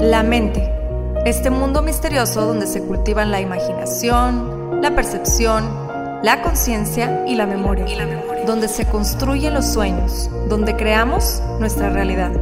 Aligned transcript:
La 0.00 0.22
mente. 0.22 0.68
Este 1.24 1.50
mundo 1.50 1.82
misterioso 1.82 2.44
donde 2.44 2.66
se 2.66 2.82
cultivan 2.82 3.30
la 3.30 3.40
imaginación, 3.40 4.80
la 4.82 4.94
percepción, 4.94 5.68
la 6.22 6.42
conciencia 6.42 7.24
y 7.26 7.36
la 7.36 7.46
memoria. 7.46 7.86
Donde 8.46 8.68
se 8.68 8.86
construyen 8.86 9.54
los 9.54 9.66
sueños, 9.66 10.30
donde 10.48 10.74
creamos 10.74 11.42
nuestra 11.58 11.90
realidad. 11.90 12.32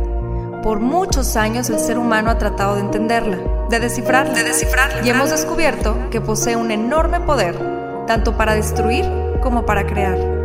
Por 0.63 0.81
muchos 0.81 1.37
años 1.37 1.69
el 1.69 1.79
ser 1.79 1.99
humano 1.99 2.31
ha 2.31 2.39
tratado 2.39 2.77
de 2.77 2.83
entenderla, 2.83 3.39
de 3.69 3.81
descifrarla, 3.81 4.35
de 4.35 4.45
descifrarla. 4.45 5.05
Y 5.05 5.11
hemos 5.11 5.31
descubierto 5.31 5.97
que 6.11 6.21
posee 6.21 6.57
un 6.57 6.71
enorme 6.71 7.21
poder, 7.21 7.59
tanto 8.07 8.37
para 8.37 8.55
destruir 8.55 9.05
como 9.43 9.67
para 9.67 9.87
crear. 9.87 10.38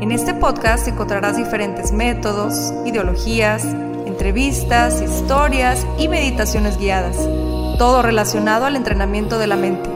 En 0.00 0.12
este 0.12 0.34
podcast 0.34 0.86
encontrarás 0.88 1.38
diferentes 1.38 1.90
métodos, 1.90 2.72
ideologías, 2.84 3.64
entrevistas, 4.04 5.00
historias 5.00 5.86
y 5.98 6.08
meditaciones 6.08 6.76
guiadas, 6.78 7.16
todo 7.78 8.02
relacionado 8.02 8.66
al 8.66 8.76
entrenamiento 8.76 9.38
de 9.38 9.46
la 9.46 9.56
mente, 9.56 9.88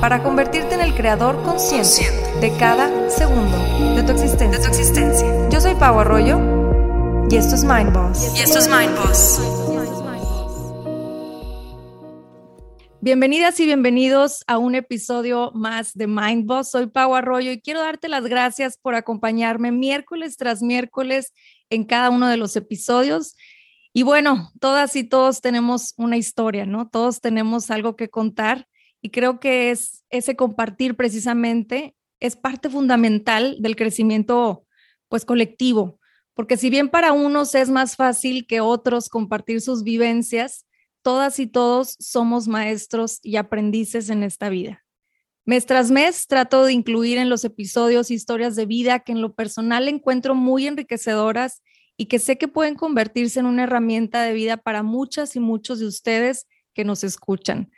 para 0.00 0.22
convertirte 0.22 0.74
en 0.74 0.80
el 0.80 0.94
creador 0.94 1.42
consciente 1.42 2.08
de 2.40 2.50
cada 2.56 3.10
segundo 3.10 3.58
de 3.94 4.02
tu 4.02 4.12
existencia. 4.12 5.48
Yo 5.50 5.60
soy 5.60 5.74
Pau 5.74 6.00
Arroyo 6.00 6.40
y 7.28 7.36
esto 7.36 7.54
es 7.54 7.62
Mind 7.62 7.92
Boss. 7.92 8.32
Y 8.34 8.40
esto 8.40 8.58
es 8.58 8.68
Mind 8.68 8.96
Boss. 8.96 9.61
Bienvenidas 13.04 13.58
y 13.58 13.64
bienvenidos 13.64 14.44
a 14.46 14.58
un 14.58 14.76
episodio 14.76 15.50
más 15.56 15.92
de 15.92 16.06
Mind 16.06 16.46
Boss. 16.46 16.70
Soy 16.70 16.86
Pau 16.86 17.16
Arroyo 17.16 17.50
y 17.50 17.60
quiero 17.60 17.80
darte 17.80 18.08
las 18.08 18.22
gracias 18.26 18.78
por 18.78 18.94
acompañarme 18.94 19.72
miércoles 19.72 20.36
tras 20.36 20.62
miércoles 20.62 21.32
en 21.68 21.82
cada 21.82 22.10
uno 22.10 22.28
de 22.28 22.36
los 22.36 22.54
episodios. 22.54 23.34
Y 23.92 24.04
bueno, 24.04 24.52
todas 24.60 24.94
y 24.94 25.02
todos 25.02 25.40
tenemos 25.40 25.94
una 25.96 26.16
historia, 26.16 26.64
¿no? 26.64 26.88
Todos 26.88 27.20
tenemos 27.20 27.72
algo 27.72 27.96
que 27.96 28.08
contar 28.08 28.68
y 29.00 29.10
creo 29.10 29.40
que 29.40 29.72
es 29.72 30.04
ese 30.08 30.36
compartir 30.36 30.94
precisamente 30.94 31.96
es 32.20 32.36
parte 32.36 32.70
fundamental 32.70 33.56
del 33.58 33.74
crecimiento 33.74 34.64
pues 35.08 35.24
colectivo, 35.24 35.98
porque 36.34 36.56
si 36.56 36.70
bien 36.70 36.88
para 36.88 37.12
unos 37.12 37.56
es 37.56 37.68
más 37.68 37.96
fácil 37.96 38.46
que 38.46 38.60
otros 38.60 39.08
compartir 39.08 39.60
sus 39.60 39.82
vivencias, 39.82 40.66
todas 41.02 41.38
y 41.38 41.46
todos 41.46 41.96
somos 41.98 42.48
maestros 42.48 43.18
y 43.22 43.36
aprendices 43.36 44.10
en 44.10 44.22
esta 44.22 44.48
vida. 44.48 44.84
Mes 45.44 45.66
tras 45.66 45.90
mes 45.90 46.28
trato 46.28 46.64
de 46.64 46.72
incluir 46.72 47.18
en 47.18 47.28
los 47.28 47.44
episodios 47.44 48.10
historias 48.10 48.54
de 48.54 48.66
vida 48.66 49.00
que 49.00 49.12
en 49.12 49.20
lo 49.20 49.34
personal 49.34 49.88
encuentro 49.88 50.34
muy 50.36 50.68
enriquecedoras 50.68 51.62
y 51.96 52.06
que 52.06 52.20
sé 52.20 52.38
que 52.38 52.48
pueden 52.48 52.76
convertirse 52.76 53.40
en 53.40 53.46
una 53.46 53.64
herramienta 53.64 54.22
de 54.22 54.32
vida 54.32 54.56
para 54.56 54.82
muchas 54.82 55.34
y 55.34 55.40
muchos 55.40 55.80
de 55.80 55.86
ustedes 55.86 56.46
que 56.74 56.84
nos 56.84 57.02
escuchan. 57.02 57.70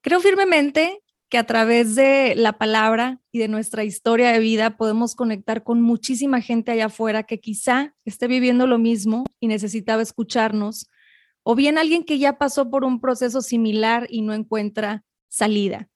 Creo 0.00 0.20
firmemente 0.20 1.02
que 1.28 1.38
a 1.38 1.46
través 1.46 1.94
de 1.94 2.34
la 2.36 2.52
palabra 2.52 3.20
y 3.32 3.38
de 3.38 3.48
nuestra 3.48 3.84
historia 3.84 4.32
de 4.32 4.38
vida 4.38 4.76
podemos 4.76 5.14
conectar 5.14 5.64
con 5.64 5.80
muchísima 5.80 6.40
gente 6.40 6.70
allá 6.70 6.86
afuera 6.86 7.22
que 7.22 7.40
quizá 7.40 7.94
esté 8.04 8.28
viviendo 8.28 8.66
lo 8.66 8.78
mismo 8.78 9.24
y 9.40 9.48
necesitaba 9.48 10.02
escucharnos, 10.02 10.90
o 11.42 11.54
bien 11.54 11.78
alguien 11.78 12.04
que 12.04 12.18
ya 12.18 12.38
pasó 12.38 12.70
por 12.70 12.84
un 12.84 13.00
proceso 13.00 13.42
similar 13.42 14.06
y 14.08 14.22
no 14.22 14.34
encuentra 14.34 15.04
salida. 15.28 15.88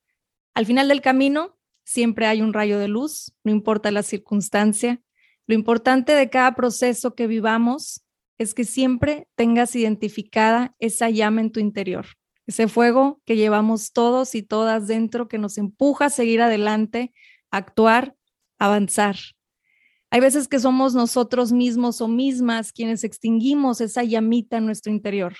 Al 0.53 0.65
final 0.65 0.87
del 0.87 1.01
camino 1.01 1.57
siempre 1.83 2.25
hay 2.25 2.41
un 2.41 2.53
rayo 2.53 2.79
de 2.79 2.87
luz, 2.87 3.33
no 3.43 3.51
importa 3.51 3.91
la 3.91 4.03
circunstancia, 4.03 5.01
lo 5.45 5.55
importante 5.55 6.11
de 6.11 6.29
cada 6.29 6.55
proceso 6.55 7.15
que 7.15 7.27
vivamos 7.27 8.03
es 8.37 8.53
que 8.53 8.65
siempre 8.65 9.27
tengas 9.35 9.75
identificada 9.75 10.75
esa 10.79 11.09
llama 11.09 11.41
en 11.41 11.51
tu 11.51 11.59
interior, 11.59 12.05
ese 12.45 12.67
fuego 12.67 13.21
que 13.25 13.35
llevamos 13.35 13.93
todos 13.93 14.35
y 14.35 14.43
todas 14.43 14.87
dentro 14.87 15.27
que 15.27 15.37
nos 15.37 15.57
empuja 15.57 16.05
a 16.05 16.09
seguir 16.09 16.41
adelante, 16.41 17.13
actuar, 17.49 18.15
avanzar. 18.59 19.15
Hay 20.09 20.21
veces 20.21 20.47
que 20.47 20.59
somos 20.59 20.95
nosotros 20.95 21.51
mismos 21.51 21.99
o 21.99 22.07
mismas 22.07 22.71
quienes 22.71 23.03
extinguimos 23.03 23.81
esa 23.81 24.03
llamita 24.03 24.57
en 24.57 24.65
nuestro 24.65 24.91
interior, 24.91 25.35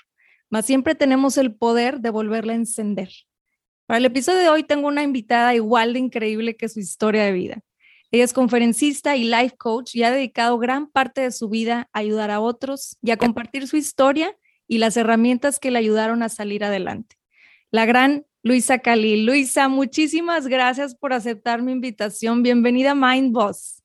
mas 0.50 0.66
siempre 0.66 0.94
tenemos 0.94 1.38
el 1.38 1.56
poder 1.56 2.02
de 2.02 2.10
volverla 2.10 2.54
a 2.54 2.58
encender. 2.58 3.10
Para 3.86 4.00
el 4.00 4.06
episodio 4.06 4.40
de 4.40 4.50
hoy 4.50 4.64
tengo 4.64 4.90
una 4.90 5.04
invitada 5.04 5.56
igual 5.56 5.94
de 5.94 6.00
increíble 6.00 6.58
que 6.58 6.68
su 6.68 6.82
historia 6.82 7.24
de 7.24 7.32
vida. 7.32 7.60
Ella 8.12 8.26
es 8.26 8.34
conferencista 8.34 9.16
y 9.16 9.24
life 9.24 9.56
coach 9.58 9.96
y 9.96 10.04
ha 10.04 10.12
dedicado 10.12 10.58
gran 10.58 10.88
parte 10.88 11.22
de 11.22 11.32
su 11.32 11.48
vida 11.50 11.90
a 11.94 12.00
ayudar 12.00 12.32
a 12.32 12.42
otros 12.42 12.98
y 13.02 13.12
a 13.12 13.18
compartir 13.18 13.68
su 13.68 13.78
historia 13.78 14.38
y 14.68 14.80
las 14.80 14.98
herramientas 14.98 15.60
que 15.60 15.72
le 15.72 15.80
ayudaron 15.80 16.24
a 16.24 16.30
salir 16.30 16.64
adelante. 16.64 17.18
La 17.72 17.86
gran 17.86 18.26
Luisa 18.44 18.80
Cali. 18.80 19.24
Luisa, 19.24 19.68
muchísimas 19.68 20.48
gracias 20.48 20.96
por 20.96 21.12
aceptar 21.12 21.62
mi 21.62 21.74
invitación. 21.74 22.44
Bienvenida 22.44 22.92
a 22.92 22.96
Mind 22.96 23.34
Boss. 23.34 23.77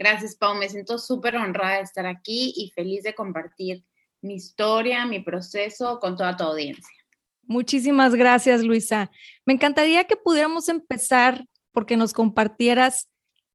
Gracias, 0.00 0.34
Pau. 0.34 0.56
Me 0.56 0.68
siento 0.68 0.98
súper 0.98 1.36
honrada 1.36 1.76
de 1.76 1.82
estar 1.82 2.06
aquí 2.06 2.52
y 2.56 2.70
feliz 2.70 3.04
de 3.04 3.14
compartir 3.14 3.84
mi 4.20 4.34
historia, 4.34 5.06
mi 5.06 5.20
proceso 5.20 6.00
con 6.00 6.16
toda 6.16 6.36
tu 6.36 6.42
audiencia. 6.42 6.96
Muchísimas 7.42 8.16
gracias, 8.16 8.64
Luisa. 8.64 9.12
Me 9.46 9.52
encantaría 9.52 10.04
que 10.04 10.16
pudiéramos 10.16 10.68
empezar 10.68 11.44
porque 11.72 11.96
nos 11.96 12.12
compartieras 12.12 13.10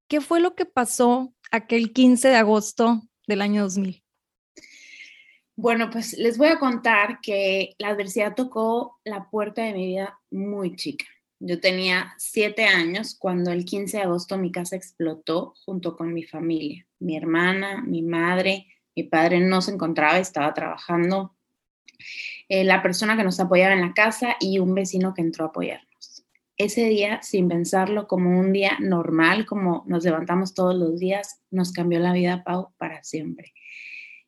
¿Qué 0.08 0.22
fue 0.22 0.40
lo 0.40 0.54
que 0.54 0.66
pasó 0.66 1.34
aquel 1.52 1.92
15 1.92 2.28
de 2.28 2.36
agosto 2.36 3.02
del 3.28 3.42
año 3.42 3.64
2000? 3.64 4.04
Bueno, 5.56 5.90
pues 5.90 6.14
les 6.14 6.38
voy 6.38 6.50
a 6.50 6.60
contar 6.60 7.20
que 7.22 7.74
la 7.80 7.90
adversidad 7.90 8.36
tocó 8.36 9.00
la 9.04 9.30
puerta 9.32 9.64
de 9.64 9.74
mi 9.74 9.88
vida 9.88 10.20
muy 10.30 10.76
chica. 10.76 11.06
Yo 11.40 11.60
tenía 11.60 12.14
siete 12.18 12.66
años 12.66 13.16
cuando 13.20 13.52
el 13.52 13.66
15 13.66 13.98
de 13.98 14.04
agosto 14.04 14.38
mi 14.38 14.52
casa 14.52 14.76
explotó 14.76 15.54
junto 15.66 15.96
con 15.96 16.14
mi 16.14 16.24
familia. 16.24 16.88
Mi 17.00 17.18
hermana, 17.18 17.84
mi 17.86 18.02
madre, 18.02 18.68
mi 18.96 19.04
padre 19.04 19.40
no 19.40 19.62
se 19.62 19.72
encontraba, 19.72 20.18
estaba 20.18 20.54
trabajando. 20.54 21.36
Eh, 22.48 22.64
la 22.64 22.82
persona 22.82 23.18
que 23.18 23.24
nos 23.24 23.40
apoyaba 23.40 23.74
en 23.74 23.82
la 23.82 23.94
casa 23.94 24.36
y 24.40 24.60
un 24.60 24.74
vecino 24.76 25.14
que 25.14 25.22
entró 25.22 25.46
a 25.46 25.48
apoyar 25.50 25.82
ese 26.58 26.88
día, 26.88 27.22
sin 27.22 27.50
pensarlo 27.50 28.08
como 28.08 28.40
un 28.40 28.54
día 28.54 28.78
normal, 28.80 29.46
como 29.46 29.84
nos 29.88 30.04
levantamos 30.04 30.54
todos 30.54 30.76
los 30.76 31.00
días, 31.00 31.42
nos 31.52 31.72
cambió 31.74 32.00
la 32.00 32.14
vida, 32.14 32.44
Pau, 32.44 32.74
para 32.78 33.04
siempre. 33.04 33.54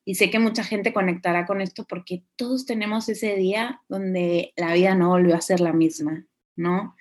Y 0.04 0.16
sé 0.16 0.30
que 0.30 0.40
mucha 0.40 0.64
gente 0.64 0.94
conectará 0.94 1.46
con 1.46 1.62
esto 1.62 1.86
porque 1.88 2.24
todos 2.36 2.66
tenemos 2.66 3.10
ese 3.10 3.36
día 3.36 3.82
donde 3.88 4.54
la 4.56 4.74
vida 4.74 4.96
no 4.96 5.10
volvió 5.10 5.36
a 5.36 5.42
ser 5.42 5.60
la 5.60 5.74
misma, 5.74 6.26
¿no? 6.58 6.96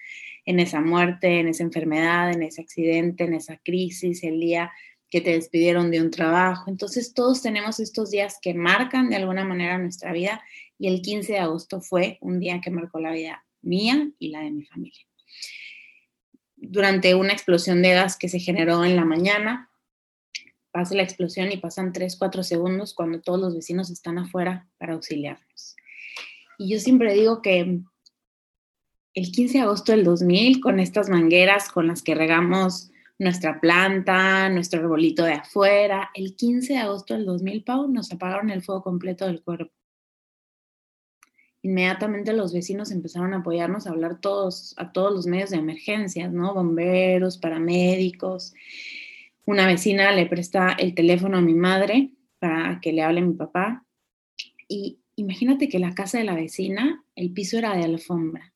En 0.44 0.60
esa 0.60 0.80
muerte, 0.80 1.40
en 1.40 1.48
esa 1.48 1.64
enfermedad, 1.64 2.30
en 2.32 2.42
ese 2.42 2.60
accidente, 2.62 3.24
en 3.24 3.34
esa 3.34 3.56
crisis, 3.58 4.22
el 4.22 4.38
día 4.38 4.72
que 5.10 5.20
te 5.20 5.30
despidieron 5.30 5.90
de 5.90 6.00
un 6.00 6.10
trabajo. 6.10 6.70
Entonces 6.70 7.14
todos 7.14 7.42
tenemos 7.42 7.80
estos 7.80 8.10
días 8.10 8.38
que 8.40 8.54
marcan 8.54 9.08
de 9.08 9.16
alguna 9.16 9.44
manera 9.44 9.78
nuestra 9.78 10.12
vida 10.12 10.42
y 10.78 10.88
el 10.88 11.02
15 11.02 11.32
de 11.32 11.38
agosto 11.38 11.80
fue 11.80 12.18
un 12.20 12.38
día 12.38 12.60
que 12.60 12.70
marcó 12.70 13.00
la 13.00 13.12
vida 13.12 13.44
mía 13.62 14.10
y 14.18 14.28
la 14.28 14.40
de 14.40 14.50
mi 14.50 14.64
familia 14.64 15.06
durante 16.56 17.14
una 17.14 17.32
explosión 17.32 17.82
de 17.82 17.94
gas 17.94 18.16
que 18.16 18.28
se 18.28 18.40
generó 18.40 18.84
en 18.84 18.96
la 18.96 19.04
mañana. 19.04 19.70
Pasa 20.72 20.94
la 20.94 21.02
explosión 21.02 21.52
y 21.52 21.58
pasan 21.58 21.92
3, 21.92 22.16
4 22.16 22.42
segundos 22.42 22.94
cuando 22.94 23.20
todos 23.20 23.40
los 23.40 23.54
vecinos 23.54 23.90
están 23.90 24.18
afuera 24.18 24.68
para 24.78 24.94
auxiliarnos. 24.94 25.76
Y 26.58 26.70
yo 26.70 26.80
siempre 26.80 27.14
digo 27.14 27.40
que 27.42 27.80
el 29.16 29.32
15 29.32 29.58
de 29.58 29.64
agosto 29.64 29.92
del 29.92 30.04
2000, 30.04 30.60
con 30.60 30.78
estas 30.78 31.08
mangueras 31.08 31.70
con 31.70 31.86
las 31.86 32.02
que 32.02 32.14
regamos 32.14 32.90
nuestra 33.18 33.60
planta, 33.62 34.50
nuestro 34.50 34.80
arbolito 34.80 35.24
de 35.24 35.32
afuera, 35.32 36.10
el 36.12 36.36
15 36.36 36.74
de 36.74 36.78
agosto 36.80 37.14
del 37.14 37.24
2000, 37.24 37.64
Pau, 37.64 37.88
nos 37.88 38.12
apagaron 38.12 38.50
el 38.50 38.62
fuego 38.62 38.82
completo 38.82 39.26
del 39.26 39.42
cuerpo. 39.42 39.72
inmediatamente 41.62 42.32
los 42.34 42.52
vecinos 42.52 42.92
empezaron 42.92 43.32
a 43.32 43.38
apoyarnos 43.38 43.86
a 43.86 43.90
hablar 43.90 44.20
todos, 44.20 44.74
a 44.76 44.92
todos 44.92 45.12
los 45.12 45.26
medios 45.26 45.50
de 45.50 45.56
emergencias, 45.56 46.30
¿no? 46.30 46.54
Bomberos, 46.54 47.38
paramédicos. 47.38 48.54
Una 49.46 49.66
vecina 49.66 50.12
le 50.12 50.26
presta 50.26 50.72
el 50.78 50.94
teléfono 50.94 51.38
a 51.38 51.40
mi 51.40 51.54
madre 51.54 52.12
para 52.38 52.80
que 52.80 52.92
le 52.92 53.02
hable 53.02 53.20
a 53.20 53.24
mi 53.24 53.34
papá. 53.34 53.84
Y 54.68 55.00
imagínate 55.16 55.68
que 55.68 55.80
la 55.80 55.94
casa 55.94 56.18
de 56.18 56.24
la 56.24 56.34
vecina, 56.34 57.04
el 57.16 57.32
piso 57.32 57.58
era 57.58 57.74
de 57.74 57.82
alfombra. 57.82 58.52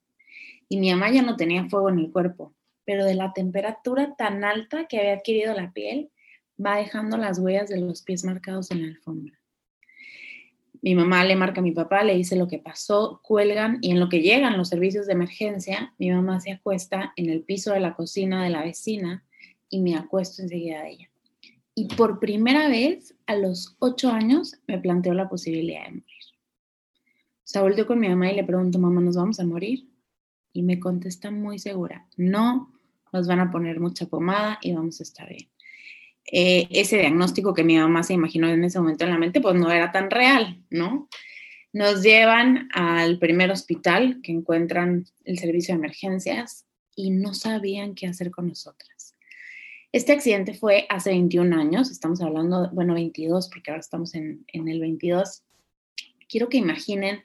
Y 0.73 0.79
mi 0.79 0.91
mamá 0.93 1.11
ya 1.11 1.23
no 1.23 1.37
tenía 1.37 1.69
fuego 1.69 1.91
en 1.91 1.99
el 1.99 2.13
cuerpo, 2.13 2.55
pero 2.85 3.05
de 3.05 3.17
la 3.17 3.33
temperatura 3.33 4.15
tan 4.17 4.45
alta 4.45 4.87
que 4.87 5.01
había 5.01 5.15
adquirido 5.15 5.53
la 5.53 5.73
piel, 5.73 6.13
va 6.65 6.77
dejando 6.77 7.17
las 7.17 7.41
huellas 7.41 7.69
de 7.69 7.81
los 7.81 8.03
pies 8.03 8.25
marcados 8.25 8.71
en 8.71 8.83
la 8.83 8.89
alfombra. 8.89 9.37
Mi 10.81 10.95
mamá 10.95 11.25
le 11.25 11.35
marca 11.35 11.61
a 11.61 11.65
mi 11.65 11.73
papá, 11.73 12.05
le 12.05 12.15
dice 12.15 12.37
lo 12.37 12.47
que 12.47 12.61
pasó, 12.61 13.21
cuelgan 13.25 13.79
y 13.81 13.91
en 13.91 13.99
lo 13.99 14.09
que 14.09 14.23
llegan 14.23 14.57
los 14.57 14.69
servicios 14.69 15.09
de 15.09 15.15
emergencia, 15.15 15.93
mi 15.99 16.13
mamá 16.13 16.41
se 16.41 16.53
acuesta 16.53 17.13
en 17.17 17.31
el 17.31 17.43
piso 17.43 17.73
de 17.73 17.81
la 17.81 17.97
cocina 17.97 18.45
de 18.45 18.51
la 18.51 18.63
vecina 18.63 19.25
y 19.69 19.81
me 19.81 19.97
acuesto 19.97 20.41
enseguida 20.41 20.83
de 20.83 20.91
ella. 20.91 21.11
Y 21.75 21.89
por 21.97 22.21
primera 22.21 22.69
vez, 22.69 23.17
a 23.27 23.35
los 23.35 23.77
ocho 23.81 24.13
años, 24.13 24.61
me 24.69 24.79
planteó 24.79 25.15
la 25.15 25.29
posibilidad 25.29 25.85
de 25.85 25.91
morir. 25.91 26.05
O 27.43 27.53
sea, 27.53 27.87
con 27.87 27.99
mi 27.99 28.09
mamá 28.09 28.31
y 28.31 28.37
le 28.37 28.45
pregunto, 28.45 28.79
mamá, 28.79 29.01
¿nos 29.01 29.17
vamos 29.17 29.41
a 29.41 29.45
morir? 29.45 29.90
Y 30.53 30.63
me 30.63 30.81
contesta 30.81 31.31
muy 31.31 31.59
segura, 31.59 32.07
no, 32.17 32.73
nos 33.13 33.27
van 33.27 33.41
a 33.41 33.51
poner 33.51 33.81
mucha 33.81 34.07
pomada 34.07 34.59
y 34.63 34.73
vamos 34.73 35.01
a 35.01 35.03
estar 35.03 35.29
bien. 35.29 35.49
Eh, 36.33 36.69
ese 36.71 36.99
diagnóstico 36.99 37.55
que 37.55 37.65
mi 37.65 37.77
mamá 37.77 38.03
se 38.03 38.15
imaginó 38.15 38.49
en 38.49 38.63
ese 38.63 38.79
momento 38.79 39.05
en 39.05 39.11
la 39.11 39.19
mente, 39.19 39.41
pues 39.41 39.55
no 39.57 39.71
era 39.71 39.91
tan 39.91 40.11
real, 40.11 40.63
¿no? 40.71 41.09
Nos 41.73 42.03
llevan 42.03 42.69
al 42.73 43.19
primer 43.19 43.51
hospital 43.51 44.21
que 44.23 44.33
encuentran 44.33 45.07
el 45.25 45.39
servicio 45.39 45.75
de 45.75 45.79
emergencias 45.79 46.67
y 46.95 47.11
no 47.11 47.35
sabían 47.35 47.95
qué 47.95 48.07
hacer 48.07 48.31
con 48.31 48.49
nosotras. 48.49 49.15
Este 49.93 50.13
accidente 50.13 50.55
fue 50.55 50.87
hace 50.89 51.11
21 51.11 51.57
años, 51.57 51.91
estamos 51.91 52.21
hablando, 52.21 52.71
bueno, 52.73 52.95
22, 52.95 53.49
porque 53.49 53.71
ahora 53.71 53.81
estamos 53.81 54.15
en, 54.15 54.45
en 54.49 54.69
el 54.69 54.81
22. 54.81 55.43
Quiero 56.29 56.49
que 56.49 56.59
imaginen 56.59 57.23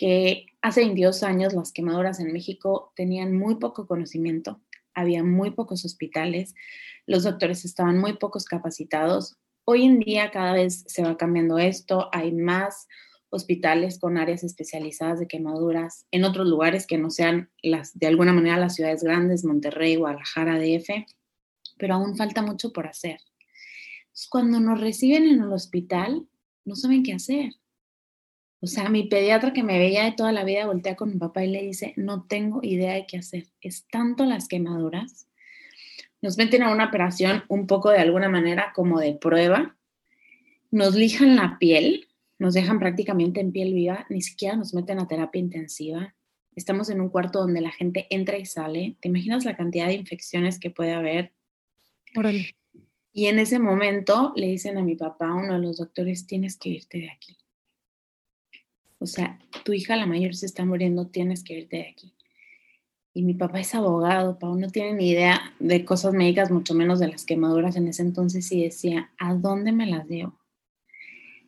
que 0.00 0.46
hace 0.62 0.80
22 0.80 1.22
años 1.22 1.52
las 1.52 1.72
quemaduras 1.72 2.20
en 2.20 2.32
México 2.32 2.90
tenían 2.96 3.36
muy 3.36 3.56
poco 3.56 3.86
conocimiento, 3.86 4.58
había 4.94 5.22
muy 5.22 5.50
pocos 5.50 5.84
hospitales, 5.84 6.54
los 7.06 7.24
doctores 7.24 7.66
estaban 7.66 7.98
muy 7.98 8.14
pocos 8.14 8.46
capacitados. 8.46 9.36
Hoy 9.66 9.84
en 9.84 9.98
día 9.98 10.30
cada 10.30 10.54
vez 10.54 10.84
se 10.86 11.02
va 11.02 11.18
cambiando 11.18 11.58
esto, 11.58 12.08
hay 12.12 12.32
más 12.32 12.88
hospitales 13.28 13.98
con 13.98 14.16
áreas 14.16 14.42
especializadas 14.42 15.20
de 15.20 15.28
quemaduras 15.28 16.06
en 16.12 16.24
otros 16.24 16.48
lugares 16.48 16.86
que 16.86 16.96
no 16.96 17.10
sean 17.10 17.50
de 17.62 18.06
alguna 18.06 18.32
manera 18.32 18.56
las 18.56 18.76
ciudades 18.76 19.02
grandes, 19.02 19.44
Monterrey, 19.44 19.96
Guadalajara, 19.96 20.58
DF, 20.58 20.88
pero 21.76 21.96
aún 21.96 22.16
falta 22.16 22.40
mucho 22.40 22.72
por 22.72 22.86
hacer. 22.86 23.18
cuando 24.30 24.60
nos 24.60 24.80
reciben 24.80 25.24
en 25.24 25.42
el 25.42 25.52
hospital, 25.52 26.26
no 26.64 26.74
saben 26.74 27.02
qué 27.02 27.12
hacer. 27.12 27.59
O 28.62 28.66
sea, 28.66 28.90
mi 28.90 29.04
pediatra 29.04 29.54
que 29.54 29.62
me 29.62 29.78
veía 29.78 30.04
de 30.04 30.12
toda 30.12 30.32
la 30.32 30.44
vida 30.44 30.66
voltea 30.66 30.94
con 30.94 31.10
mi 31.10 31.16
papá 31.16 31.44
y 31.44 31.50
le 31.50 31.62
dice, 31.62 31.94
no 31.96 32.24
tengo 32.24 32.60
idea 32.62 32.92
de 32.92 33.06
qué 33.06 33.16
hacer. 33.16 33.46
Es 33.62 33.86
tanto 33.90 34.26
las 34.26 34.48
quemaduras. 34.48 35.28
Nos 36.20 36.36
meten 36.36 36.62
a 36.62 36.70
una 36.70 36.86
operación 36.86 37.44
un 37.48 37.66
poco 37.66 37.88
de 37.88 37.98
alguna 37.98 38.28
manera 38.28 38.72
como 38.74 39.00
de 39.00 39.14
prueba. 39.14 39.76
Nos 40.70 40.94
lijan 40.94 41.36
la 41.36 41.56
piel, 41.58 42.08
nos 42.38 42.52
dejan 42.52 42.78
prácticamente 42.78 43.40
en 43.40 43.52
piel 43.52 43.72
viva, 43.72 44.06
ni 44.10 44.20
siquiera 44.20 44.56
nos 44.56 44.74
meten 44.74 44.98
a 44.98 45.08
terapia 45.08 45.40
intensiva. 45.40 46.14
Estamos 46.54 46.90
en 46.90 47.00
un 47.00 47.08
cuarto 47.08 47.40
donde 47.40 47.62
la 47.62 47.70
gente 47.70 48.06
entra 48.10 48.36
y 48.36 48.44
sale. 48.44 48.96
¿Te 49.00 49.08
imaginas 49.08 49.46
la 49.46 49.56
cantidad 49.56 49.86
de 49.86 49.94
infecciones 49.94 50.60
que 50.60 50.70
puede 50.70 50.92
haber? 50.92 51.32
Órale. 52.14 52.54
Y 53.12 53.26
en 53.26 53.38
ese 53.38 53.58
momento 53.58 54.32
le 54.36 54.48
dicen 54.48 54.76
a 54.76 54.82
mi 54.82 54.96
papá, 54.96 55.32
uno 55.32 55.54
de 55.54 55.60
los 55.60 55.78
doctores, 55.78 56.26
tienes 56.26 56.58
que 56.58 56.68
irte 56.68 56.98
de 56.98 57.10
aquí. 57.10 57.38
O 59.00 59.06
sea, 59.06 59.38
tu 59.64 59.72
hija 59.72 59.96
la 59.96 60.06
mayor 60.06 60.34
se 60.34 60.46
está 60.46 60.64
muriendo, 60.64 61.06
tienes 61.06 61.42
que 61.42 61.58
irte 61.58 61.76
de 61.78 61.88
aquí. 61.88 62.14
Y 63.14 63.22
mi 63.22 63.34
papá 63.34 63.58
es 63.58 63.74
abogado, 63.74 64.38
Pau 64.38 64.56
no 64.56 64.68
tiene 64.68 64.92
ni 64.92 65.10
idea 65.10 65.54
de 65.58 65.84
cosas 65.84 66.12
médicas, 66.12 66.50
mucho 66.50 66.74
menos 66.74 67.00
de 67.00 67.08
las 67.08 67.24
quemaduras 67.24 67.76
en 67.76 67.88
ese 67.88 68.02
entonces, 68.02 68.52
y 68.52 68.62
decía, 68.62 69.10
¿a 69.18 69.34
dónde 69.34 69.72
me 69.72 69.86
las 69.86 70.06
llevo? 70.06 70.38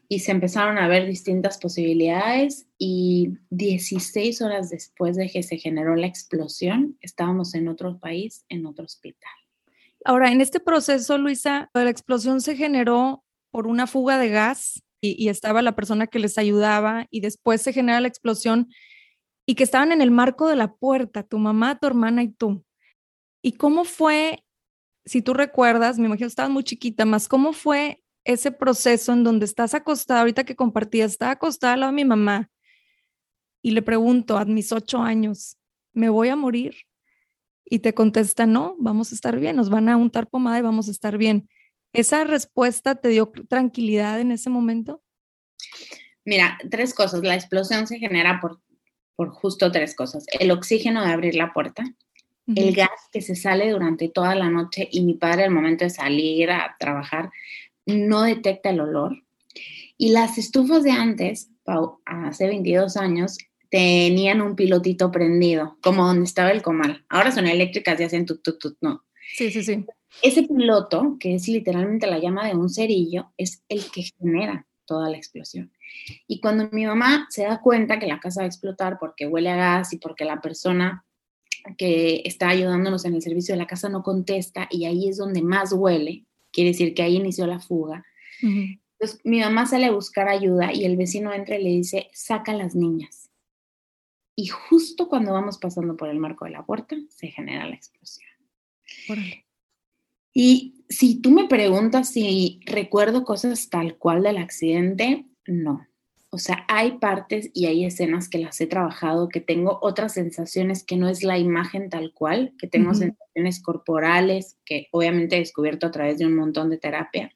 Y 0.09 0.21
se 0.21 0.33
empezaron 0.33 0.79
a 0.79 0.89
ver 0.89 1.07
distintas 1.07 1.59
posibilidades 1.59 2.67
y 2.79 3.39
16 3.51 4.41
horas 4.43 4.71
después 4.71 5.17
de 5.17 5.29
que 5.29 5.43
se 5.43 5.59
generó 5.59 5.95
la 5.95 6.07
explosión, 6.07 6.97
estábamos 7.01 7.55
en 7.55 7.69
otro 7.69 7.99
país, 7.99 8.45
en 8.49 8.67
otro 8.67 8.87
hospital. 8.87 9.33
Ahora, 10.05 10.33
en 10.33 10.41
este 10.41 10.59
proceso, 10.59 11.19
Luisa, 11.19 11.71
la 11.75 11.91
explosión 11.91 12.41
se 12.41 12.57
generó 12.57 13.25
por 13.51 13.67
una 13.67 13.87
fuga 13.87 14.19
de 14.19 14.31
gas 14.31 14.83
y, 15.03 15.29
estaba 15.29 15.63
la 15.63 15.75
persona 15.75 16.07
que 16.07 16.21
les 16.21 16.39
ayudaba 16.39 17.07
y 17.11 17.21
después 17.21 17.61
se 17.61 17.73
genera 17.73 18.01
la 18.01 18.09
explosión 18.09 18.69
y 19.45 19.57
que 19.57 19.65
estaban 19.65 19.91
en 19.91 20.01
el 20.01 20.13
marco 20.13 20.49
de 20.49 20.57
la 20.57 20.73
puerta, 20.75 21.25
tu 21.25 21.39
mamá, 21.39 21.79
tu 21.79 21.89
hermana 21.89 22.23
y 22.23 22.29
tú. 22.29 22.65
¿Y 23.43 23.53
cómo 23.53 23.85
fue, 23.85 24.45
si 25.05 25.21
tú 25.21 25.35
recuerdas, 25.35 25.99
me 25.99 26.07
imagino 26.07 26.29
estabas 26.29 26.53
muy 26.53 26.63
chiquita, 26.63 27.05
más 27.05 27.27
cómo 27.27 27.53
fue 27.53 28.03
ese 28.25 28.53
proceso 28.53 29.13
en 29.13 29.25
donde 29.25 29.45
estás 29.45 29.75
acostada, 29.75 30.21
ahorita 30.21 30.45
que 30.45 30.55
compartías, 30.55 31.11
estaba 31.11 31.33
acostada 31.33 31.73
al 31.73 31.81
lado 31.81 31.93
de 31.93 31.97
mi 31.97 32.05
mamá 32.05 32.49
y 33.61 33.73
le 33.73 33.83
pregunto 33.83 34.39
a 34.39 34.45
mis 34.45 34.71
ocho 34.71 34.99
años, 34.99 35.59
¿me 35.93 36.09
voy 36.09 36.29
a 36.29 36.37
morir? 36.37 36.77
Y 37.65 37.81
te 37.81 37.93
contesta, 37.93 38.47
no, 38.47 38.77
vamos 38.79 39.11
a 39.11 39.17
estar 39.17 39.41
bien, 39.41 39.57
nos 39.57 39.69
van 39.69 39.89
a 39.89 39.97
untar 39.97 40.29
pomada 40.29 40.61
y 40.61 40.63
vamos 40.63 40.87
a 40.87 40.93
estar 40.93 41.19
bien. 41.19 41.49
¿Esa 41.93 42.25
respuesta 42.25 42.95
te 42.95 43.09
dio 43.09 43.31
tranquilidad 43.49 44.21
en 44.21 44.33
ese 44.33 44.51
momento? 44.51 45.03
Mira, 46.25 46.59
tres 46.71 46.95
cosas. 46.95 47.23
La 47.23 47.35
explosión 47.35 47.87
se 47.87 47.99
genera 47.99 48.41
por, 48.41 48.61
por 49.17 49.31
justo 49.31 49.71
tres 49.71 49.95
cosas. 49.95 50.25
El 50.39 50.51
oxígeno 50.51 51.05
de 51.05 51.13
abrir 51.13 51.35
la 51.35 51.53
puerta, 51.53 51.85
el 52.47 52.75
gas 52.75 52.91
que 53.13 53.21
se 53.21 53.37
sale 53.37 53.71
durante 53.71 54.09
toda 54.09 54.35
la 54.35 54.51
noche 54.51 54.89
y 54.91 55.03
mi 55.03 55.15
padre 55.15 55.45
al 55.45 55.51
momento 55.51 55.85
de 55.85 55.91
salir 55.91 56.51
a 56.51 56.77
trabajar 56.79 57.31
no 57.87 58.23
detecta 58.23 58.71
el 58.71 58.81
olor. 58.81 59.23
Y 59.97 60.11
las 60.13 60.39
estufas 60.39 60.83
de 60.83 60.93
antes, 60.93 61.51
hace 62.05 62.47
22 62.47 62.97
años, 62.97 63.39
tenían 63.71 64.43
un 64.43 64.57
pilotito 64.57 65.11
prendido, 65.11 65.79
como 65.83 66.07
donde 66.07 66.25
estaba 66.25 66.51
el 66.51 66.63
comal. 66.63 67.05
Ahora 67.09 67.33
son 67.33 67.47
eléctricas 67.47 67.99
y 68.01 68.05
hacen 68.05 68.27
tut, 68.27 68.43
tut, 68.43 68.59
tut, 68.59 68.77
no. 68.81 69.05
Sí, 69.35 69.51
sí, 69.51 69.63
sí. 69.63 69.85
Ese 70.21 70.43
piloto, 70.43 71.17
que 71.19 71.35
es 71.35 71.49
literalmente 71.49 72.07
la 72.07 72.19
llama 72.19 72.47
de 72.47 72.55
un 72.55 72.69
cerillo, 72.69 73.33
es 73.37 73.63
el 73.69 73.91
que 73.91 74.03
genera 74.19 74.67
toda 74.85 75.09
la 75.11 75.17
explosión. 75.17 75.73
Y 76.27 76.41
cuando 76.41 76.69
mi 76.71 76.87
mamá 76.87 77.27
se 77.31 77.45
da 77.45 77.61
cuenta 77.61 77.99
que 77.99 78.07
la 78.07 78.21
casa 78.21 78.41
va 78.41 78.45
a 78.45 78.49
explotar 78.49 78.99
porque 78.99 79.27
huele 79.27 79.51
a 79.51 79.57
gas 79.57 79.93
y 79.93 79.99
porque 79.99 80.25
la 80.25 80.41
persona 80.41 81.05
que 81.79 82.23
está 82.25 82.49
ayudándonos 82.49 83.05
en 83.05 83.15
el 83.15 83.23
servicio 83.23 83.55
de 83.55 83.59
la 83.59 83.67
casa 83.67 83.89
no 83.89 84.03
contesta 84.03 84.69
y 84.71 84.85
ahí 84.85 85.09
es 85.09 85.17
donde 85.17 85.43
más 85.43 85.73
huele, 85.73 86.25
quiere 86.51 86.71
decir 86.71 86.95
que 86.95 87.03
ahí 87.03 87.17
inició 87.17 87.47
la 87.47 87.61
fuga. 87.61 88.05
Entonces 88.41 89.21
mi 89.25 89.41
mamá 89.41 89.67
sale 89.67 89.87
a 89.87 89.93
buscar 89.93 90.29
ayuda 90.29 90.73
y 90.73 90.85
el 90.85 90.97
vecino 90.97 91.33
entra 91.33 91.57
y 91.57 91.63
le 91.63 91.71
dice, 91.71 92.09
saca 92.13 92.53
a 92.53 92.57
las 92.57 92.75
niñas. 92.75 93.31
Y 94.35 94.47
justo 94.47 95.09
cuando 95.09 95.33
vamos 95.33 95.59
pasando 95.59 95.97
por 95.97 96.09
el 96.09 96.19
marco 96.19 96.45
de 96.45 96.53
la 96.53 96.65
puerta, 96.65 96.97
se 97.09 97.29
genera 97.29 97.67
la 97.67 97.75
explosión. 97.75 98.29
Y 100.33 100.85
si 100.89 101.21
tú 101.21 101.31
me 101.31 101.49
preguntas 101.49 102.11
si 102.11 102.61
recuerdo 102.67 103.25
cosas 103.25 103.69
tal 103.69 103.97
cual 103.97 104.23
del 104.23 104.39
accidente, 104.39 105.27
no. 105.47 105.87
O 106.35 106.39
sea, 106.39 106.65
hay 106.67 106.93
partes 106.93 107.51
y 107.53 107.67
hay 107.67 107.85
escenas 107.85 108.31
que 108.31 108.39
las 108.39 108.59
he 108.63 108.67
trabajado, 108.67 109.29
que 109.29 109.41
tengo 109.41 109.79
otras 109.83 110.15
sensaciones 110.15 110.83
que 110.83 110.97
no 110.97 111.09
es 111.09 111.23
la 111.23 111.39
imagen 111.39 111.91
tal 111.91 112.15
cual, 112.15 112.55
que 112.59 112.67
tengo 112.67 112.95
sensaciones 112.95 113.61
corporales, 113.61 114.57
que 114.65 114.89
obviamente 114.93 115.37
he 115.37 115.41
descubierto 115.41 115.87
a 115.87 115.91
través 115.91 116.19
de 116.19 116.25
un 116.25 116.35
montón 116.35 116.71
de 116.71 116.79
terapia. 116.79 117.31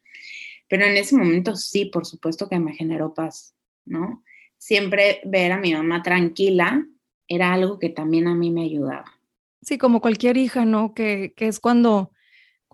Pero 0.66 0.86
en 0.86 0.96
ese 0.96 1.14
momento 1.14 1.56
sí, 1.56 1.84
por 1.84 2.06
supuesto 2.06 2.48
que 2.48 2.58
me 2.58 2.72
generó 2.72 3.12
paz, 3.12 3.54
¿no? 3.84 4.24
Siempre 4.56 5.20
ver 5.24 5.52
a 5.52 5.58
mi 5.58 5.74
mamá 5.74 6.02
tranquila 6.02 6.82
era 7.28 7.52
algo 7.52 7.78
que 7.78 7.90
también 7.90 8.26
a 8.28 8.34
mí 8.34 8.50
me 8.50 8.62
ayudaba. 8.62 9.12
Sí, 9.60 9.76
como 9.76 10.00
cualquier 10.00 10.38
hija, 10.38 10.64
¿no? 10.64 10.94
Que, 10.94 11.34
que 11.36 11.48
es 11.48 11.60
cuando 11.60 12.12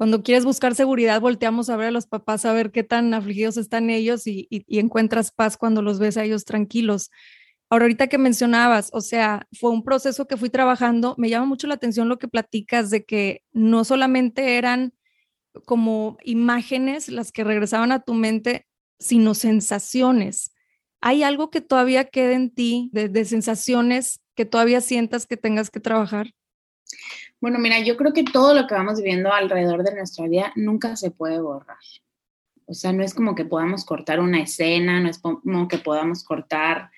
cuando 0.02 0.24
quieres 0.24 0.44
buscar 0.44 0.74
seguridad, 0.74 1.20
volteamos 1.20 1.70
a 1.70 1.76
ver 1.76 1.86
a 1.86 1.90
los 1.92 2.08
papás 2.08 2.44
a 2.44 2.52
ver 2.52 2.72
qué 2.72 2.82
tan 2.82 3.14
afligidos 3.14 3.56
están 3.56 3.88
ellos 3.88 4.26
y, 4.26 4.48
encuentras 4.66 5.30
paz 5.30 5.56
cuando 5.56 5.80
los 5.80 6.00
ves 6.00 6.16
a 6.16 6.24
ellos 6.24 6.44
tranquilos. 6.44 7.12
Ahora, 7.70 7.84
ahorita 7.84 8.08
que 8.08 8.18
mencionabas, 8.18 8.90
o 8.92 9.00
sea, 9.00 9.46
fue 9.52 9.70
un 9.70 9.84
proceso 9.84 10.26
que 10.26 10.36
fui 10.36 10.50
trabajando, 10.50 11.14
me 11.18 11.28
llama 11.28 11.46
mucho 11.46 11.68
la 11.68 11.74
atención 11.74 12.08
lo 12.08 12.18
que 12.18 12.26
platicas 12.26 12.90
de 12.90 13.04
que 13.04 13.44
no 13.52 13.84
solamente 13.84 14.58
eran 14.58 14.92
como 15.66 16.18
imágenes 16.24 17.08
las 17.08 17.30
que 17.30 17.44
regresaban 17.44 17.92
a 17.92 18.02
tu 18.02 18.14
mente, 18.14 18.66
sino 18.98 19.34
sensaciones. 19.34 20.52
¿hay 21.00 21.22
algo 21.22 21.50
que 21.50 21.60
todavía 21.60 22.06
quede 22.06 22.34
en 22.34 22.50
ti 22.50 22.90
de, 22.92 23.24
sensaciones 23.24 24.20
que 24.34 24.46
todavía 24.46 24.80
sientas 24.80 25.26
que 25.26 25.36
tengas 25.36 25.70
que 25.70 25.78
trabajar? 25.78 26.32
Bueno, 27.42 27.58
mira, 27.58 27.80
yo 27.80 27.96
creo 27.96 28.12
que 28.12 28.22
todo 28.22 28.54
lo 28.54 28.68
que 28.68 28.74
vamos 28.74 28.98
viviendo 28.98 29.32
alrededor 29.32 29.82
de 29.82 29.96
nuestra 29.96 30.28
vida 30.28 30.52
nunca 30.54 30.94
se 30.94 31.10
puede 31.10 31.40
borrar. 31.40 31.76
O 32.66 32.72
sea, 32.72 32.92
no 32.92 33.02
es 33.02 33.14
como 33.14 33.34
que 33.34 33.44
podamos 33.44 33.84
cortar 33.84 34.20
una 34.20 34.40
escena, 34.40 35.00
no 35.00 35.10
es 35.10 35.18
como 35.18 35.66
que 35.66 35.78
podamos 35.78 36.22
cortar 36.22 36.92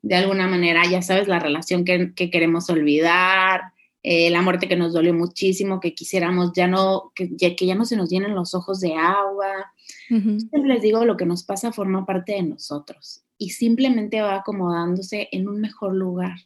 de 0.00 0.14
alguna 0.14 0.46
manera, 0.46 0.82
ya 0.88 1.02
sabes, 1.02 1.26
la 1.26 1.40
relación 1.40 1.84
que, 1.84 2.14
queremos 2.14 2.70
olvidar, 2.70 3.72
eh, 4.04 4.30
la 4.30 4.40
muerte 4.40 4.68
que 4.68 4.76
nos 4.76 4.92
dolió 4.92 5.14
muchísimo, 5.14 5.80
que 5.80 5.94
quisiéramos 5.96 6.52
ya 6.54 6.68
no, 6.68 7.10
que 7.16 7.30
ya, 7.32 7.56
que 7.56 7.66
ya 7.66 7.74
no 7.74 7.84
se 7.84 7.96
nos 7.96 8.08
llenen 8.08 8.36
los 8.36 8.54
ojos 8.54 8.78
de 8.78 8.94
agua. 8.94 9.72
Siempre 10.06 10.64
les 10.64 10.82
digo, 10.82 11.04
lo 11.04 11.16
que 11.16 11.26
nos 11.26 11.42
pasa 11.42 11.72
forma 11.72 12.06
parte 12.06 12.34
de 12.34 12.44
nosotros 12.44 13.24
y 13.36 13.50
simplemente 13.50 14.22
va 14.22 14.36
acomodándose 14.36 15.28
en 15.32 15.48
un 15.48 15.60
mejor 15.60 15.92
lugar, 15.92 16.36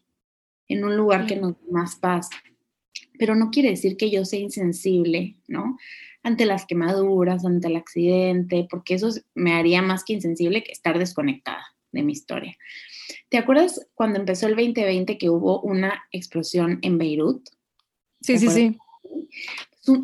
en 0.69 0.87
un 0.87 0.97
lugar 0.97 1.27
que 1.27 1.37
nos 1.37 1.53
dé 1.61 1.71
más 1.71 1.97
paz. 1.97 2.31
Pero 3.19 3.35
no 3.35 3.51
quiere 3.51 3.71
decir 3.71 3.97
que 3.97 4.11
yo 4.11 4.25
sea 4.25 4.41
insensible, 4.41 5.37
¿no? 5.49 5.79
Ante 6.23 6.45
las 6.45 6.67
quemaduras, 6.67 7.45
ante 7.45 7.69
el 7.69 7.77
accidente, 7.77 8.67
porque 8.69 8.95
eso 8.95 9.11
me 9.35 9.53
haría 9.53 9.83
más 9.83 10.05
que 10.05 10.15
insensible 10.15 10.63
que 10.63 10.73
estar 10.73 10.99
desconectada 10.99 11.65
de 11.93 12.03
mi 12.03 12.13
historia. 12.13 12.57
¿Te 13.29 13.39
acuerdas 13.39 13.87
cuando 13.95 14.19
empezó 14.19 14.47
el 14.47 14.57
2020 14.57 15.19
que 15.19 15.31
hubo 15.31 15.61
una 15.61 16.05
explosión 16.13 16.79
en 16.83 16.99
Beirut? 16.99 17.49
Sí, 18.21 18.39
sí, 18.39 18.49
sí. 18.49 18.79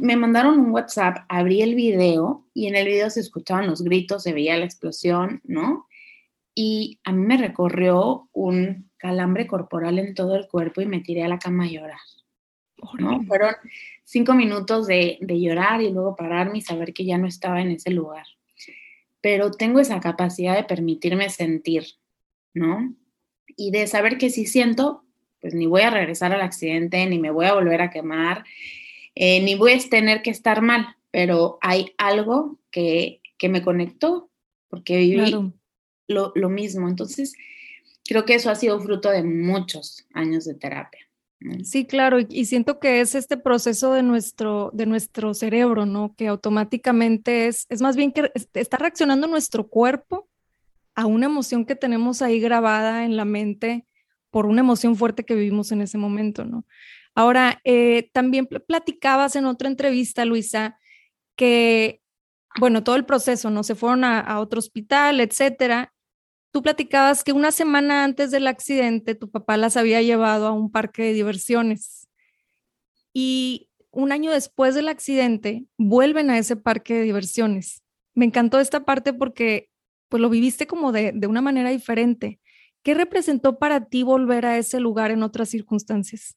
Me 0.01 0.17
mandaron 0.17 0.61
un 0.61 0.71
WhatsApp, 0.71 1.25
abrí 1.29 1.61
el 1.61 1.75
video 1.75 2.47
y 2.55 2.69
en 2.69 2.77
el 2.77 2.87
video 2.87 3.11
se 3.11 3.21
escuchaban 3.21 3.67
los 3.67 3.83
gritos, 3.83 4.23
se 4.23 4.33
veía 4.33 4.57
la 4.57 4.65
explosión, 4.65 5.41
¿no? 5.45 5.87
Y 6.55 7.01
a 7.05 7.13
mí 7.13 7.25
me 7.27 7.37
recorrió 7.37 8.29
un 8.33 8.91
calambre 8.97 9.47
corporal 9.47 9.99
en 9.99 10.15
todo 10.15 10.37
el 10.37 10.47
cuerpo 10.47 10.81
y 10.81 10.87
me 10.87 11.01
tiré 11.01 11.25
a 11.25 11.29
la 11.29 11.39
cama 11.39 11.65
a 11.65 11.69
llorar. 11.69 11.99
¿No? 12.99 13.23
Fueron 13.25 13.55
cinco 14.05 14.35
minutos 14.35 14.87
de, 14.87 15.19
de 15.21 15.41
llorar 15.41 15.83
y 15.83 15.91
luego 15.91 16.17
pararme 16.17 16.59
y 16.59 16.63
saber 16.63 16.93
que 16.93 17.05
ya 17.05 17.19
no 17.19 17.27
estaba 17.27 17.61
en 17.61 17.71
ese 17.71 17.91
lugar. 17.91 18.27
Pero 19.21 19.51
tengo 19.51 19.81
esa 19.81 20.01
capacidad 20.01 20.57
de 20.57 20.65
permitirme 20.65 21.31
sentir, 21.31 21.85
¿no? 22.55 22.95
Y 23.57 23.71
de 23.71 23.87
saber 23.87 24.19
que 24.19 24.31
si 24.31 24.47
siento, 24.47 25.05
pues 25.41 25.55
ni 25.55 25.67
voy 25.67 25.83
a 25.83 25.91
regresar 25.91 26.33
al 26.33 26.41
accidente, 26.41 27.05
ni 27.07 27.19
me 27.19 27.31
voy 27.31 27.47
a 27.47 27.55
volver 27.55 27.83
a 27.83 27.91
quemar, 27.91 28.45
eh, 29.15 29.43
ni 29.43 29.55
voy 29.55 29.73
a 29.73 29.89
tener 29.91 30.23
que 30.23 30.31
estar 30.31 30.63
mal, 30.63 30.97
pero 31.11 31.59
hay 31.61 31.93
algo 31.99 32.59
que, 32.71 33.21
que 33.39 33.49
me 33.49 33.63
conectó, 33.63 34.31
porque 34.69 34.97
viví 34.97 35.31
lo, 36.09 36.33
lo, 36.35 36.49
mismo. 36.49 36.89
Entonces, 36.89 37.35
creo 38.05 38.25
que 38.25 38.35
eso 38.35 38.51
ha 38.51 38.55
sido 38.55 38.81
fruto 38.81 39.11
de 39.11 39.23
muchos 39.23 40.07
años 40.15 40.45
de 40.45 40.55
terapia. 40.55 41.07
Sí, 41.65 41.85
claro, 41.87 42.19
y, 42.21 42.45
siento 42.45 42.79
que 42.79 43.01
es 43.01 43.15
este 43.15 43.37
proceso 43.37 43.93
de 43.93 44.03
nuestro, 44.03 44.71
de 44.73 44.87
nuestro 44.87 45.35
cerebro, 45.35 45.87
¿no? 45.87 46.15
Que 46.17 46.29
automáticamente 46.29 47.47
es, 47.47 47.67
es 47.69 47.81
más 47.81 47.97
bien 47.97 48.13
que 48.13 48.31
está 48.55 48.77
reaccionando 48.77 49.27
nuestro 49.27 49.69
cuerpo 49.69 50.29
a 50.95 51.07
una 51.07 51.27
emoción 51.27 51.65
que 51.65 51.77
tenemos 51.77 52.23
ahí 52.23 52.41
grabada 52.41 53.05
en 53.05 53.17
la 53.17 53.25
mente 53.25 53.87
por 54.31 54.47
una 54.47 54.61
emoción 54.61 54.97
fuerte 54.97 55.25
que 55.25 55.35
vivimos 55.35 55.73
en 55.73 55.83
ese 55.83 55.99
momento, 55.99 56.45
¿no? 56.45 56.65
Ahora, 57.15 57.61
eh, 57.65 58.11
también 58.13 58.47
platicabas 58.47 59.37
en 59.37 59.45
otra 59.45 59.69
entrevista, 59.69 60.25
Luisa, 60.25 60.79
que, 61.37 62.01
bueno, 62.59 62.83
todo 62.83 62.97
el 62.97 63.05
proceso, 63.05 63.51
¿no? 63.51 63.63
Se 63.63 63.75
fueron 63.75 64.05
a, 64.05 64.21
a 64.21 64.41
otro 64.41 64.59
hospital, 64.59 65.21
etcétera. 65.21 65.92
Tú 66.53 66.61
platicabas 66.63 67.25
que 67.25 67.33
una 67.33 67.51
semana 67.51 68.05
antes 68.05 68.31
del 68.31 68.47
accidente 68.47 69.15
tu 69.15 69.31
papá 69.31 69.57
las 69.57 69.79
había 69.79 70.03
llevado 70.03 70.47
a 70.47 70.53
un 70.53 70.71
parque 70.71 71.03
de 71.03 71.15
diversiones 71.15 72.09
y 73.15 73.71
un 73.91 74.13
año 74.13 74.31
después 74.31 74.75
del 74.75 74.89
accidente 74.89 75.65
vuelven 75.79 76.31
a 76.31 76.39
ese 76.39 76.57
parque 76.57 76.95
de 76.95 77.03
diversiones. 77.03 77.83
Me 78.15 78.27
encantó 78.27 78.61
esta 78.61 78.85
parte 78.85 79.15
porque 79.15 79.71
pues 80.09 80.21
lo 80.21 80.29
viviste 80.29 80.67
como 80.67 80.93
de, 80.93 81.13
de 81.15 81.27
una 81.27 81.41
manera 81.41 81.71
diferente. 81.71 82.39
¿Qué 82.83 82.93
representó 82.93 83.59
para 83.59 83.87
ti 83.87 84.03
volver 84.03 84.45
a 84.45 84.59
ese 84.59 84.79
lugar 84.79 85.11
en 85.11 85.23
otras 85.23 85.49
circunstancias? 85.49 86.37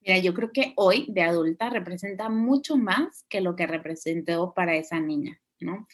Mira, 0.00 0.18
yo 0.18 0.34
creo 0.34 0.52
que 0.52 0.74
hoy 0.76 1.06
de 1.08 1.22
adulta 1.22 1.70
representa 1.70 2.28
mucho 2.28 2.76
más 2.76 3.24
que 3.28 3.40
lo 3.40 3.56
que 3.56 3.66
representó 3.66 4.52
para 4.54 4.76
esa 4.76 5.00
niña, 5.00 5.40
¿no? 5.60 5.86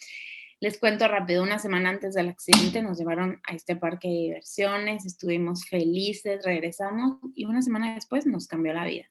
Les 0.63 0.79
cuento 0.79 1.09
rápido, 1.09 1.43
una 1.43 1.59
semana 1.59 1.89
antes 1.89 2.15
del 2.15 2.29
accidente 2.29 2.83
nos 2.83 2.97
llevaron 2.97 3.41
a 3.43 3.53
este 3.53 3.75
parque 3.75 4.07
de 4.07 4.15
diversiones, 4.15 5.05
estuvimos 5.05 5.65
felices, 5.65 6.45
regresamos 6.45 7.19
y 7.35 7.47
una 7.47 7.63
semana 7.63 7.97
después 7.97 8.27
nos 8.27 8.47
cambió 8.47 8.73
la 8.73 8.85
vida. 8.85 9.11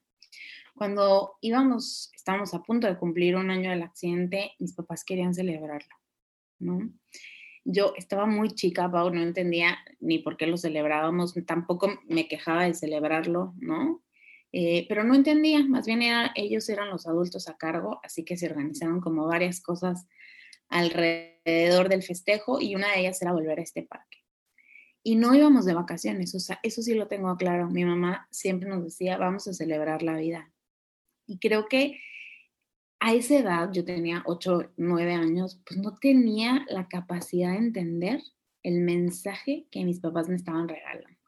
Cuando 0.74 1.34
íbamos, 1.42 2.10
estábamos 2.16 2.54
a 2.54 2.62
punto 2.62 2.86
de 2.86 2.96
cumplir 2.96 3.36
un 3.36 3.50
año 3.50 3.68
del 3.68 3.82
accidente, 3.82 4.52
mis 4.60 4.72
papás 4.72 5.04
querían 5.04 5.34
celebrarlo. 5.34 5.94
¿no? 6.58 6.90
Yo 7.66 7.92
estaba 7.98 8.24
muy 8.24 8.54
chica, 8.54 8.90
Pau, 8.90 9.10
no 9.10 9.20
entendía 9.20 9.76
ni 10.00 10.20
por 10.20 10.38
qué 10.38 10.46
lo 10.46 10.56
celebrábamos, 10.56 11.34
tampoco 11.46 12.00
me 12.08 12.28
quejaba 12.28 12.64
de 12.64 12.72
celebrarlo, 12.72 13.52
¿no? 13.58 14.02
Eh, 14.52 14.86
pero 14.88 15.04
no 15.04 15.14
entendía, 15.14 15.62
más 15.66 15.84
bien 15.84 16.00
ellos 16.34 16.66
eran 16.70 16.88
los 16.88 17.06
adultos 17.06 17.46
a 17.46 17.58
cargo, 17.58 18.00
así 18.02 18.24
que 18.24 18.38
se 18.38 18.46
organizaron 18.46 19.02
como 19.02 19.26
varias 19.26 19.60
cosas 19.60 20.06
alrededor 20.72 21.88
del 21.88 22.02
festejo 22.02 22.60
y 22.60 22.74
una 22.74 22.92
de 22.92 23.00
ellas 23.00 23.20
era 23.22 23.32
volver 23.32 23.60
a 23.60 23.62
este 23.62 23.82
parque. 23.82 24.18
Y 25.04 25.16
no 25.16 25.34
íbamos 25.34 25.64
de 25.64 25.74
vacaciones, 25.74 26.34
o 26.34 26.40
sea, 26.40 26.60
eso 26.62 26.80
sí 26.82 26.94
lo 26.94 27.08
tengo 27.08 27.36
claro. 27.36 27.68
Mi 27.68 27.84
mamá 27.84 28.28
siempre 28.30 28.68
nos 28.68 28.84
decía, 28.84 29.18
vamos 29.18 29.46
a 29.48 29.52
celebrar 29.52 30.02
la 30.02 30.16
vida. 30.16 30.52
Y 31.26 31.38
creo 31.38 31.66
que 31.68 32.00
a 33.00 33.12
esa 33.14 33.36
edad, 33.36 33.70
yo 33.72 33.84
tenía 33.84 34.22
8, 34.26 34.72
9 34.76 35.14
años, 35.14 35.60
pues 35.66 35.80
no 35.80 35.96
tenía 35.96 36.64
la 36.68 36.86
capacidad 36.88 37.50
de 37.50 37.58
entender 37.58 38.22
el 38.62 38.80
mensaje 38.80 39.66
que 39.72 39.84
mis 39.84 39.98
papás 39.98 40.28
me 40.28 40.36
estaban 40.36 40.68
regalando. 40.68 41.18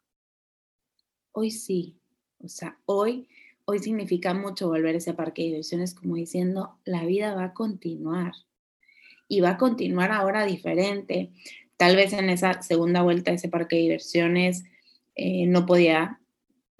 Hoy 1.33 1.51
sí, 1.51 1.99
o 2.39 2.49
sea, 2.49 2.79
hoy, 2.87 3.29
hoy 3.65 3.81
significa 3.81 4.35
mucho 4.35 4.69
volver 4.69 4.95
a 4.95 4.99
ese 4.99 5.15
parque 5.15 5.43
de 5.43 5.49
diversiones 5.49 5.95
como 5.95 6.15
diciendo, 6.15 6.79
la 6.85 7.05
vida 7.05 7.35
va 7.35 7.47
a 7.47 7.55
continuar 7.55 8.35
y 9.29 9.41
va 9.41 9.51
a 9.51 9.57
continuar 9.59 10.13
ahora 10.13 10.45
diferente. 10.45 11.31
Tal 11.77 11.97
vez 11.97 12.13
en 12.13 12.31
esa 12.31 12.63
segunda 12.63 13.03
vuelta 13.03 13.33
ese 13.33 13.49
parque 13.49 13.77
de 13.77 13.83
diversiones 13.83 14.65
eh, 15.15 15.47
no 15.47 15.67
podía 15.67 16.21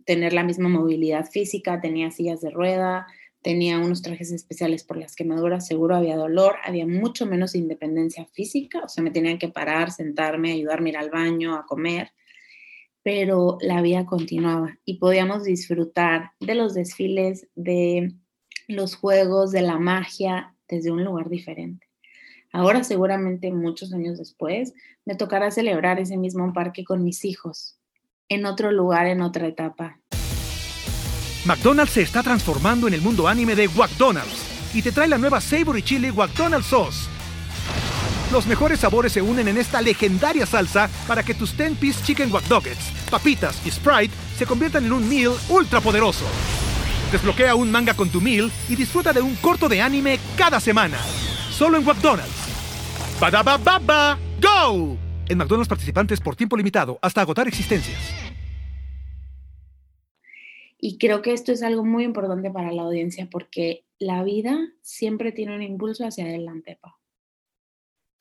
tener 0.05 0.33
la 0.33 0.45
misma 0.45 0.69
movilidad 0.69 1.27
física, 1.27 1.81
tenía 1.81 2.11
sillas 2.11 2.41
de 2.41 2.51
rueda, 2.51 3.07
tenía 3.43 3.79
unos 3.79 4.03
trajes 4.03 4.33
especiales 4.33 4.85
por 4.85 4.97
las 4.97 5.15
quemaduras, 5.15 5.67
seguro 5.67 5.97
había 5.97 6.17
dolor, 6.17 6.57
había 6.65 6.87
mucho 6.87 7.27
menos 7.27 7.55
independencia 7.55 8.27
física, 8.33 8.81
o 8.85 8.89
sea, 8.89 9.05
me 9.05 9.11
tenían 9.11 9.39
que 9.39 9.49
parar, 9.49 9.91
sentarme, 9.91 10.53
ayudarme 10.53 10.91
a 10.91 10.93
ir 10.93 10.99
al 10.99 11.11
baño, 11.11 11.55
a 11.55 11.67
comer, 11.67 12.13
pero 13.03 13.59
la 13.61 13.83
vida 13.83 14.07
continuaba 14.07 14.79
y 14.87 14.99
podíamos 14.99 15.45
disfrutar 15.45 16.33
de 16.41 16.55
los 16.55 16.73
desfiles, 16.73 17.47
de 17.55 18.15
los 18.67 18.97
juegos, 18.97 19.53
de 19.53 19.61
la 19.61 19.79
magia 19.79 20.55
desde 20.67 20.91
un 20.91 21.05
lugar 21.05 21.29
diferente. 21.29 21.84
Ahora 22.55 22.85
seguramente 22.85 23.51
muchos 23.51 23.93
años 23.93 24.17
después 24.17 24.73
me 25.05 25.17
tocará 25.17 25.51
celebrar 25.51 25.99
ese 25.99 26.17
mismo 26.17 26.53
parque 26.53 26.85
con 26.85 27.03
mis 27.03 27.25
hijos, 27.25 27.79
en 28.29 28.47
otro 28.47 28.71
lugar, 28.71 29.07
en 29.07 29.21
otra 29.21 29.47
etapa, 29.47 29.99
McDonald's 31.45 31.93
se 31.93 32.01
está 32.01 32.23
transformando 32.23 32.89
en 32.89 32.95
el 32.95 33.03
mundo 33.03 33.29
anime 33.29 33.55
de 33.55 33.69
McDonald's 33.69 34.73
y 34.73 34.81
te 34.81 34.93
trae 34.93 35.07
la 35.07 35.19
nueva 35.19 35.43
Savory 35.43 35.83
Chili 35.83 36.11
McDonald's 36.11 36.69
Sauce. 36.69 37.11
Los 38.33 38.47
mejores 38.47 38.81
sabores 38.81 39.13
se 39.13 39.21
unen 39.21 39.49
en 39.49 39.59
esta 39.59 39.83
legendaria 39.83 40.47
salsa 40.47 40.89
para 41.07 41.23
que 41.23 41.35
tus 41.35 41.55
10-piece 41.59 42.03
chicken 42.03 42.33
wack 42.33 42.45
papitas 43.11 43.61
y 43.67 43.71
Sprite 43.71 44.15
se 44.39 44.47
conviertan 44.47 44.87
en 44.87 44.93
un 44.95 45.07
meal 45.07 45.33
ultra 45.51 45.83
poderoso. 45.83 46.25
Desbloquea 47.13 47.55
un 47.55 47.71
manga 47.71 47.93
con 47.93 48.09
tu 48.09 48.23
meal 48.23 48.51
y 48.71 48.75
disfruta 48.75 49.13
de 49.13 49.21
un 49.21 49.35
corto 49.37 49.69
de 49.69 49.83
anime 49.83 50.19
cada 50.39 50.61
semana. 50.61 50.99
Solo 51.51 51.77
en 51.77 51.85
McDonald's. 51.85 52.44
Baba 53.21 54.19
¡Go! 54.41 54.97
En 55.29 55.39
McDonald's 55.39 55.69
participantes 55.69 56.21
por 56.21 56.37
tiempo 56.37 56.57
limitado 56.57 56.99
hasta 57.01 57.21
agotar 57.21 57.49
existencias. 57.49 58.15
Y 60.79 60.99
creo 60.99 61.23
que 61.23 61.33
esto 61.33 61.51
es 61.51 61.63
algo 61.63 61.83
muy 61.85 62.05
importante 62.05 62.51
para 62.51 62.71
la 62.71 62.83
audiencia 62.83 63.27
porque 63.31 63.85
la 63.99 64.23
vida 64.23 64.59
siempre 64.83 65.33
tiene 65.33 65.55
un 65.55 65.63
impulso 65.63 66.07
hacia 66.07 66.27
adelante, 66.27 66.79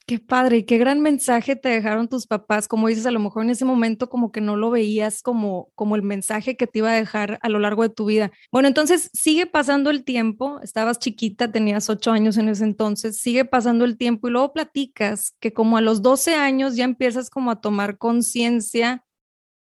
Qué 0.06 0.20
padre 0.20 0.66
qué 0.66 0.78
gran 0.78 1.00
mensaje 1.00 1.56
te 1.56 1.70
dejaron 1.70 2.10
tus 2.10 2.28
papás. 2.28 2.68
Como 2.68 2.90
dices, 2.90 3.06
a 3.06 3.12
lo 3.12 3.22
mejor 3.22 3.44
en 3.44 3.52
ese 3.52 3.64
momento 3.64 4.10
como 4.10 4.34
que 4.34 4.42
no 4.42 4.58
lo 4.58 4.70
veías 4.70 5.22
como, 5.22 5.72
como 5.76 5.96
el 5.96 6.02
mensaje 6.02 6.58
que 6.58 6.68
te 6.68 6.80
iba 6.80 6.92
a 6.92 6.96
dejar 6.96 7.40
a 7.42 7.48
lo 7.48 7.60
largo 7.60 7.84
de 7.84 7.90
tu 7.90 8.06
vida. 8.06 8.30
Bueno, 8.52 8.68
entonces 8.68 9.10
sigue 9.14 9.46
pasando 9.46 9.90
el 9.90 10.04
tiempo. 10.04 10.60
Estabas 10.62 11.00
chiquita, 11.00 11.54
tenías 11.54 11.90
ocho 11.90 12.12
años 12.12 12.38
en 12.38 12.50
ese 12.50 12.66
entonces. 12.66 13.18
Sigue 13.20 13.46
pasando 13.46 13.86
el 13.86 13.98
tiempo 13.98 14.28
y 14.28 14.32
luego 14.32 14.52
platicas 14.52 15.36
que 15.40 15.54
como 15.54 15.78
a 15.78 15.82
los 15.82 16.02
12 16.02 16.36
años 16.36 16.76
ya 16.76 16.84
empiezas 16.84 17.30
como 17.30 17.52
a 17.52 17.62
tomar 17.62 17.98
conciencia 17.98 19.06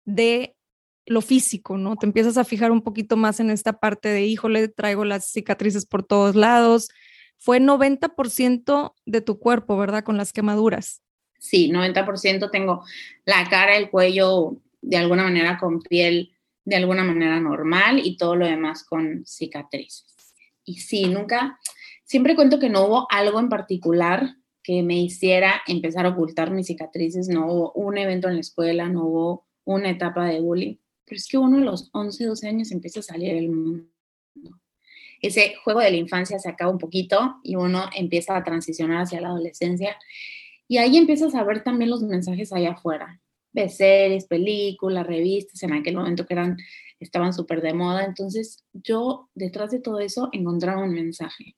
de 0.07 0.57
lo 1.05 1.21
físico, 1.21 1.77
¿no? 1.77 1.97
Te 1.97 2.07
empiezas 2.07 2.39
a 2.39 2.45
fijar 2.45 2.71
un 2.71 2.83
poquito 2.83 3.17
más 3.17 3.41
en 3.41 3.51
esta 3.51 3.75
parte 3.75 4.09
de, 4.09 4.25
híjole, 4.25 4.69
traigo 4.69 5.05
las 5.05 5.27
cicatrices 5.31 5.85
por 5.85 6.03
todos 6.03 6.35
lados, 6.37 6.89
fue 7.41 7.59
90% 7.59 8.95
de 9.07 9.21
tu 9.23 9.39
cuerpo, 9.39 9.79
¿verdad? 9.79 10.05
Con 10.05 10.19
las 10.19 10.33
quemaduras. 10.33 11.03
Sí, 11.39 11.71
90% 11.73 12.51
tengo 12.51 12.85
la 13.25 13.49
cara, 13.49 13.77
el 13.77 13.89
cuello 13.89 14.61
de 14.83 14.99
alguna 14.99 15.25
manera 15.25 15.59
con 15.59 15.81
piel 15.81 16.33
de 16.67 16.77
alguna 16.77 17.03
manera 17.03 17.41
normal 17.41 18.01
y 18.05 18.19
todo 18.19 18.37
lo 18.37 18.47
demás 18.47 18.85
con 18.85 19.25
cicatrices. 19.25 20.35
Y 20.65 20.81
sí, 20.81 21.07
nunca, 21.07 21.59
siempre 22.05 22.37
cuento 22.37 22.59
que 22.59 22.69
no 22.69 22.85
hubo 22.85 23.07
algo 23.11 23.41
en 23.41 23.49
particular 23.49 24.37
que 24.63 24.83
me 24.83 24.99
hiciera 25.01 25.63
empezar 25.67 26.05
a 26.05 26.11
ocultar 26.11 26.51
mis 26.51 26.67
cicatrices, 26.67 27.29
no 27.29 27.51
hubo 27.51 27.73
un 27.73 27.97
evento 27.97 28.29
en 28.29 28.35
la 28.35 28.41
escuela, 28.41 28.89
no 28.91 29.07
hubo 29.07 29.47
una 29.65 29.89
etapa 29.89 30.27
de 30.27 30.41
bullying, 30.41 30.77
pero 31.07 31.17
es 31.17 31.27
que 31.27 31.39
uno 31.39 31.57
a 31.57 31.61
los 31.61 31.89
11, 31.95 32.27
12 32.27 32.49
años 32.49 32.71
empieza 32.71 33.01
a 33.01 33.05
salir 33.05 33.35
del 33.35 33.49
mundo 33.49 33.91
ese 35.21 35.55
juego 35.63 35.81
de 35.81 35.91
la 35.91 35.97
infancia 35.97 36.39
se 36.39 36.49
acaba 36.49 36.71
un 36.71 36.79
poquito 36.79 37.37
y 37.43 37.57
uno 37.57 37.89
empieza 37.95 38.37
a 38.37 38.45
transicionar 38.45 39.03
hacia 39.03 39.21
la 39.21 39.29
adolescencia. 39.29 39.97
Y 40.67 40.79
ahí 40.79 40.97
empiezas 40.97 41.35
a 41.35 41.45
ver 41.45 41.63
también 41.63 41.91
los 41.91 42.03
mensajes 42.03 42.53
allá 42.53 42.73
afuera, 42.73 43.21
de 43.53 43.69
series, 43.69 44.27
películas, 44.27 45.07
revistas, 45.07 45.63
en 45.63 45.73
aquel 45.73 45.97
momento 45.97 46.27
que 46.27 46.35
eran, 46.35 46.57
estaban 47.01 47.33
súper 47.33 47.61
de 47.61 47.75
moda. 47.75 48.05
Entonces 48.05 48.65
yo 48.73 49.29
detrás 49.35 49.71
de 49.71 49.81
todo 49.81 50.01
eso 50.01 50.29
encontraba 50.33 50.83
un 50.83 50.95
mensaje. 50.95 51.57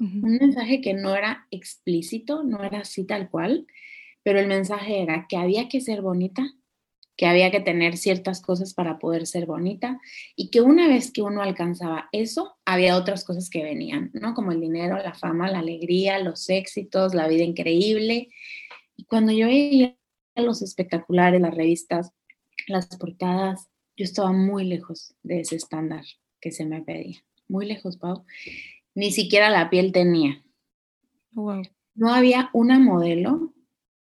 Un 0.00 0.38
mensaje 0.40 0.80
que 0.80 0.92
no 0.92 1.14
era 1.14 1.46
explícito, 1.50 2.42
no 2.42 2.64
era 2.64 2.80
así 2.80 3.04
tal 3.04 3.30
cual, 3.30 3.66
pero 4.24 4.40
el 4.40 4.48
mensaje 4.48 5.02
era 5.02 5.26
que 5.28 5.36
había 5.36 5.68
que 5.68 5.80
ser 5.80 6.02
bonita, 6.02 6.42
que 7.18 7.26
había 7.26 7.50
que 7.50 7.58
tener 7.58 7.96
ciertas 7.96 8.40
cosas 8.40 8.74
para 8.74 9.00
poder 9.00 9.26
ser 9.26 9.44
bonita 9.44 10.00
y 10.36 10.50
que 10.50 10.60
una 10.60 10.86
vez 10.86 11.10
que 11.10 11.20
uno 11.20 11.42
alcanzaba 11.42 12.08
eso, 12.12 12.56
había 12.64 12.96
otras 12.96 13.24
cosas 13.24 13.50
que 13.50 13.64
venían, 13.64 14.12
¿no? 14.14 14.34
Como 14.34 14.52
el 14.52 14.60
dinero, 14.60 14.96
la 14.98 15.14
fama, 15.14 15.50
la 15.50 15.58
alegría, 15.58 16.20
los 16.20 16.48
éxitos, 16.48 17.14
la 17.14 17.26
vida 17.26 17.42
increíble. 17.42 18.28
Y 18.96 19.04
cuando 19.04 19.32
yo 19.32 19.48
veía 19.48 19.96
los 20.36 20.62
espectaculares, 20.62 21.40
las 21.40 21.56
revistas, 21.56 22.12
las 22.68 22.86
portadas, 22.86 23.68
yo 23.96 24.04
estaba 24.04 24.30
muy 24.30 24.62
lejos 24.62 25.16
de 25.24 25.40
ese 25.40 25.56
estándar 25.56 26.04
que 26.40 26.52
se 26.52 26.66
me 26.66 26.82
pedía. 26.82 27.24
Muy 27.48 27.66
lejos, 27.66 27.96
Pau. 27.96 28.24
Ni 28.94 29.10
siquiera 29.10 29.50
la 29.50 29.70
piel 29.70 29.90
tenía. 29.90 30.44
No 31.34 32.14
había 32.14 32.48
una 32.52 32.78
modelo 32.78 33.52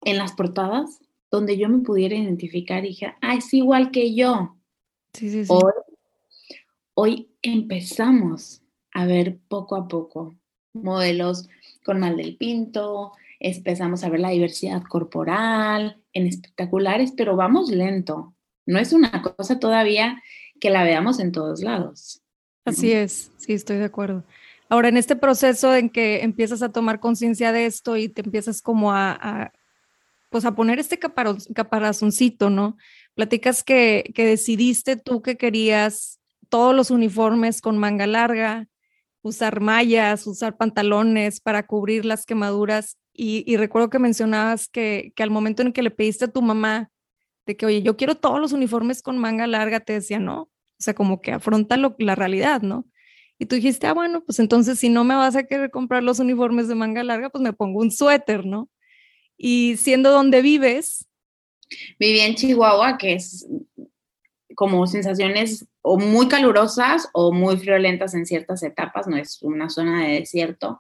en 0.01 0.17
las 0.17 0.33
portadas 0.33 1.01
donde 1.31 1.57
yo 1.57 1.69
me 1.69 1.81
pudiera 1.81 2.15
identificar 2.15 2.85
y 2.85 2.89
dije, 2.89 3.15
ah, 3.21 3.35
es 3.35 3.53
igual 3.55 3.91
que 3.91 4.15
yo. 4.15 4.57
Hoy, 5.49 5.73
hoy 6.95 7.31
empezamos 7.43 8.63
a 8.93 9.07
ver 9.07 9.39
poco 9.49 9.77
a 9.77 9.89
poco 9.89 10.35
modelos 10.73 11.49
con 11.85 12.01
mal 12.01 12.17
del 12.17 12.37
pinto, 12.37 13.13
empezamos 13.41 14.05
a 14.05 14.09
ver 14.09 14.21
la 14.21 14.31
diversidad 14.31 14.83
corporal 14.83 16.03
en 16.13 16.27
espectaculares, 16.27 17.13
pero 17.17 17.37
vamos 17.37 17.71
lento. 17.71 18.35
No 18.67 18.79
es 18.79 18.93
una 18.93 19.23
cosa 19.23 19.59
todavía 19.59 20.23
que 20.61 20.71
la 20.71 20.85
veamos 20.85 21.21
en 21.21 21.33
todos 21.33 21.61
lados. 21.61 22.23
Así 22.65 22.93
es, 22.93 23.31
sí, 23.37 23.53
estoy 23.53 23.77
de 23.77 23.85
acuerdo. 23.85 24.25
Ahora, 24.71 24.89
en 24.89 24.97
este 24.97 25.17
proceso 25.17 25.75
en 25.75 25.91
que 25.91 26.23
empiezas 26.23 26.63
a 26.63 26.73
tomar 26.73 26.99
conciencia 26.99 27.53
de 27.53 27.67
esto 27.67 27.97
y 27.97 28.09
te 28.09 28.23
empiezas 28.23 28.63
como 28.63 28.93
a, 28.93 29.53
pues 30.35 30.45
a 30.47 30.57
poner 30.57 30.81
este 30.81 30.99
caparazoncito, 30.99 32.51
¿no? 32.51 32.77
Platicas 33.15 33.63
que, 33.63 34.11
que 34.17 34.27
decidiste 34.27 34.97
tú 34.97 35.23
que 35.23 35.37
querías 35.37 36.19
todos 36.49 36.75
los 36.75 36.91
uniformes 36.91 37.61
con 37.61 37.79
manga 37.79 38.09
larga, 38.09 38.67
usar 39.23 39.61
mallas, 39.61 40.27
usar 40.27 40.57
pantalones 40.57 41.39
para 41.39 41.69
cubrir 41.69 42.05
las 42.05 42.27
quemaduras. 42.27 42.99
Y, 43.13 43.57
recuerdo 43.59 43.91
que 43.91 44.01
mencionabas 44.01 44.67
que, 44.67 45.13
que, 45.15 45.23
al 45.23 45.31
momento 45.31 45.63
en 45.63 45.73
que 45.73 45.85
le 45.85 45.93
pediste 45.93 46.25
a 46.25 46.33
tu 46.33 46.43
mamá 46.43 46.91
de 47.47 47.57
que, 47.57 47.67
oye, 47.67 47.83
yo 47.83 47.97
quiero 47.97 48.17
todos 48.17 48.41
los 48.41 48.53
uniformes 48.53 49.03
con 49.03 49.19
manga 49.19 49.47
larga, 49.47 49.79
te 49.79 49.93
decía, 49.93 50.19
no, 50.19 50.41
o 50.43 50.51
sea, 50.81 50.95
como 50.95 51.21
que 51.21 51.31
afronta 51.31 51.77
la 51.77 52.15
realidad, 52.17 52.61
¿no? 52.61 52.87
Y 53.39 53.47
tú 53.47 53.55
dijiste, 53.55 53.87
ah, 53.87 53.95
bueno, 53.95 54.25
pues 54.25 54.41
entonces 54.41 54.81
si 54.81 54.89
no 54.89 55.05
me 55.05 55.15
vas 55.15 55.37
a 55.37 55.45
querer 55.45 55.71
comprar 55.71 56.03
los 56.03 56.19
uniformes 56.19 56.67
de 56.67 56.75
manga 56.75 57.05
larga, 57.05 57.31
pues 57.31 57.41
me 57.41 57.53
pongo 57.53 57.81
un 57.83 57.93
suéter, 57.93 58.45
¿no? 58.45 58.69
Y 59.37 59.77
siendo 59.77 60.11
donde 60.11 60.43
vives. 60.43 61.07
Viví 61.99 62.21
en 62.21 62.35
Chihuahua, 62.35 62.99
que 62.99 63.15
es 63.15 63.47
como 64.55 64.87
sensaciones 64.87 65.67
o 65.83 65.99
muy 65.99 66.29
calurosas 66.29 67.09
o 67.13 67.33
muy 67.33 67.57
friolentas 67.57 68.15
en 68.15 68.27
ciertas 68.27 68.63
etapas, 68.63 69.07
no 69.07 69.17
es 69.17 69.43
una 69.43 69.69
zona 69.69 70.07
de 70.07 70.21
desierto. 70.21 70.79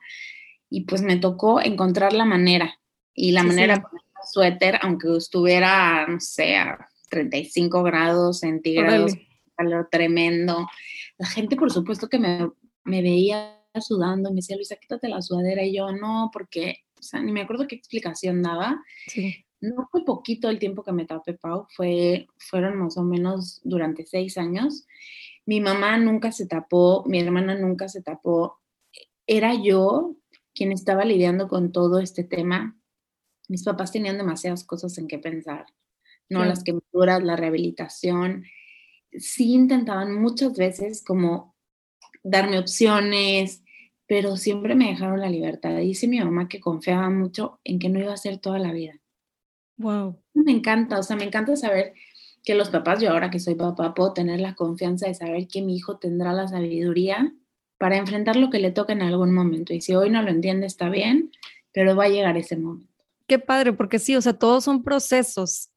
Y 0.70 0.82
pues 0.82 1.02
me 1.02 1.16
tocó 1.16 1.60
encontrar 1.60 2.12
la 2.12 2.24
manera. 2.24 2.78
Y 3.14 3.32
la 3.32 3.42
manera 3.42 3.80
con 3.82 3.98
el 3.98 4.28
suéter, 4.32 4.78
aunque 4.82 5.16
estuviera, 5.16 6.06
no 6.06 6.20
sé, 6.20 6.56
a 6.56 6.88
35 7.10 7.82
grados 7.82 8.40
centígrados, 8.40 9.12
calor 9.56 9.88
tremendo. 9.90 10.68
La 11.16 11.26
gente, 11.26 11.54
por 11.54 11.70
supuesto, 11.70 12.08
que 12.08 12.18
me, 12.18 12.50
me 12.84 13.02
veía 13.02 13.60
sudando, 13.80 14.30
me 14.30 14.36
decía, 14.36 14.56
Luisa, 14.56 14.76
quítate 14.76 15.08
la 15.08 15.22
sudadera. 15.22 15.62
Y 15.62 15.76
yo, 15.76 15.92
no, 15.92 16.30
porque 16.32 16.83
sea, 17.04 17.20
ni 17.20 17.32
me 17.32 17.42
acuerdo 17.42 17.66
qué 17.66 17.76
explicación 17.76 18.42
daba. 18.42 18.82
No 19.60 19.88
fue 19.90 20.04
poquito 20.04 20.50
el 20.50 20.58
tiempo 20.58 20.82
que 20.82 20.92
me 20.92 21.06
tapé, 21.06 21.34
Pau, 21.34 21.66
fue, 21.74 22.26
fueron 22.38 22.78
más 22.78 22.96
o 22.98 23.02
menos 23.02 23.60
durante 23.64 24.04
seis 24.04 24.36
años. 24.36 24.86
Mi 25.46 25.60
mamá 25.60 25.96
nunca 25.98 26.32
se 26.32 26.46
tapó, 26.46 27.04
mi 27.06 27.20
hermana 27.20 27.54
nunca 27.54 27.88
se 27.88 28.02
tapó. 28.02 28.60
Era 29.26 29.54
yo 29.54 30.16
quien 30.54 30.72
estaba 30.72 31.04
lidiando 31.04 31.48
con 31.48 31.72
todo 31.72 31.98
este 31.98 32.24
tema. 32.24 32.78
Mis 33.48 33.64
papás 33.64 33.92
tenían 33.92 34.18
demasiadas 34.18 34.64
cosas 34.64 34.96
en 34.98 35.08
que 35.08 35.18
pensar, 35.18 35.66
¿no? 36.28 36.44
Las 36.44 36.62
quemaduras, 36.62 37.22
la 37.22 37.36
rehabilitación. 37.36 38.44
Sí 39.12 39.52
intentaban 39.52 40.14
muchas 40.14 40.56
veces 40.56 41.02
como 41.04 41.54
darme 42.22 42.58
opciones, 42.58 43.63
pero 44.06 44.36
siempre 44.36 44.74
me 44.74 44.88
dejaron 44.88 45.20
la 45.20 45.30
libertad. 45.30 45.76
Dice 45.76 46.08
mi 46.08 46.20
mamá 46.20 46.48
que 46.48 46.60
confiaba 46.60 47.10
mucho 47.10 47.60
en 47.64 47.78
que 47.78 47.88
no 47.88 47.98
iba 47.98 48.12
a 48.12 48.18
ser 48.18 48.38
toda 48.38 48.58
la 48.58 48.72
vida. 48.72 49.00
Wow. 49.76 50.20
Me 50.34 50.52
encanta, 50.52 50.98
o 50.98 51.02
sea, 51.02 51.16
me 51.16 51.24
encanta 51.24 51.56
saber 51.56 51.94
que 52.44 52.54
los 52.54 52.70
papás, 52.70 53.00
yo 53.00 53.10
ahora 53.10 53.30
que 53.30 53.40
soy 53.40 53.54
papá, 53.54 53.94
puedo 53.94 54.12
tener 54.12 54.40
la 54.40 54.54
confianza 54.54 55.08
de 55.08 55.14
saber 55.14 55.48
que 55.48 55.62
mi 55.62 55.76
hijo 55.76 55.98
tendrá 55.98 56.32
la 56.32 56.46
sabiduría 56.46 57.34
para 57.78 57.96
enfrentar 57.96 58.36
lo 58.36 58.50
que 58.50 58.60
le 58.60 58.70
toca 58.70 58.92
en 58.92 59.02
algún 59.02 59.34
momento. 59.34 59.72
Y 59.72 59.80
si 59.80 59.94
hoy 59.94 60.10
no 60.10 60.22
lo 60.22 60.30
entiende, 60.30 60.66
está 60.66 60.88
bien, 60.90 61.30
pero 61.72 61.96
va 61.96 62.04
a 62.04 62.08
llegar 62.08 62.36
ese 62.36 62.56
momento. 62.56 62.92
Qué 63.26 63.38
padre, 63.38 63.72
porque 63.72 63.98
sí, 63.98 64.14
o 64.14 64.20
sea, 64.20 64.34
todos 64.34 64.64
son 64.64 64.82
procesos 64.82 65.70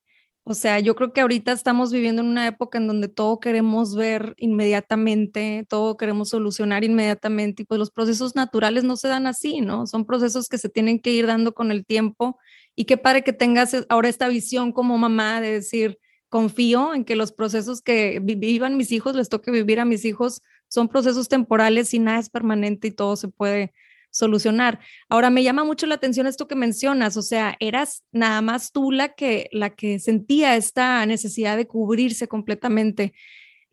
o 0.49 0.53
sea, 0.53 0.79
yo 0.79 0.95
creo 0.95 1.11
que 1.11 1.19
ahorita 1.19 1.51
estamos 1.51 1.91
viviendo 1.91 2.21
en 2.21 2.29
una 2.29 2.47
época 2.47 2.77
en 2.77 2.87
donde 2.87 3.09
todo 3.09 3.41
queremos 3.41 3.95
ver 3.95 4.33
inmediatamente, 4.37 5.65
todo 5.67 5.97
queremos 5.97 6.29
solucionar 6.29 6.85
inmediatamente 6.85 7.63
y 7.63 7.65
pues 7.65 7.77
los 7.79 7.91
procesos 7.91 8.33
naturales 8.33 8.85
no 8.85 8.95
se 8.95 9.09
dan 9.09 9.27
así, 9.27 9.59
¿no? 9.59 9.87
Son 9.87 10.05
procesos 10.05 10.47
que 10.47 10.57
se 10.57 10.69
tienen 10.69 10.99
que 10.99 11.11
ir 11.11 11.27
dando 11.27 11.53
con 11.53 11.69
el 11.69 11.85
tiempo 11.85 12.39
y 12.77 12.85
qué 12.85 12.95
padre 12.95 13.25
que 13.25 13.33
tengas 13.33 13.75
ahora 13.89 14.07
esta 14.07 14.29
visión 14.29 14.71
como 14.71 14.97
mamá 14.97 15.41
de 15.41 15.51
decir, 15.51 15.99
confío 16.29 16.93
en 16.93 17.03
que 17.03 17.17
los 17.17 17.33
procesos 17.33 17.81
que 17.81 18.21
vivan 18.23 18.77
mis 18.77 18.93
hijos, 18.93 19.17
les 19.17 19.27
toque 19.27 19.51
vivir 19.51 19.81
a 19.81 19.85
mis 19.85 20.05
hijos, 20.05 20.41
son 20.69 20.87
procesos 20.87 21.27
temporales 21.27 21.93
y 21.93 21.99
nada 21.99 22.19
es 22.19 22.29
permanente 22.29 22.87
y 22.87 22.91
todo 22.91 23.17
se 23.17 23.27
puede 23.27 23.73
solucionar. 24.09 24.79
Ahora 25.09 25.29
me 25.29 25.43
llama 25.43 25.63
mucho 25.63 25.85
la 25.85 25.95
atención 25.95 26.27
esto 26.27 26.47
que 26.47 26.55
mencionas, 26.55 27.17
o 27.17 27.21
sea, 27.21 27.55
eras 27.59 28.03
nada 28.11 28.41
más 28.41 28.71
tú 28.71 28.91
la 28.91 29.13
que 29.13 29.49
la 29.51 29.75
que 29.75 29.99
sentía 29.99 30.55
esta 30.55 31.05
necesidad 31.05 31.57
de 31.57 31.67
cubrirse 31.67 32.27
completamente. 32.27 33.13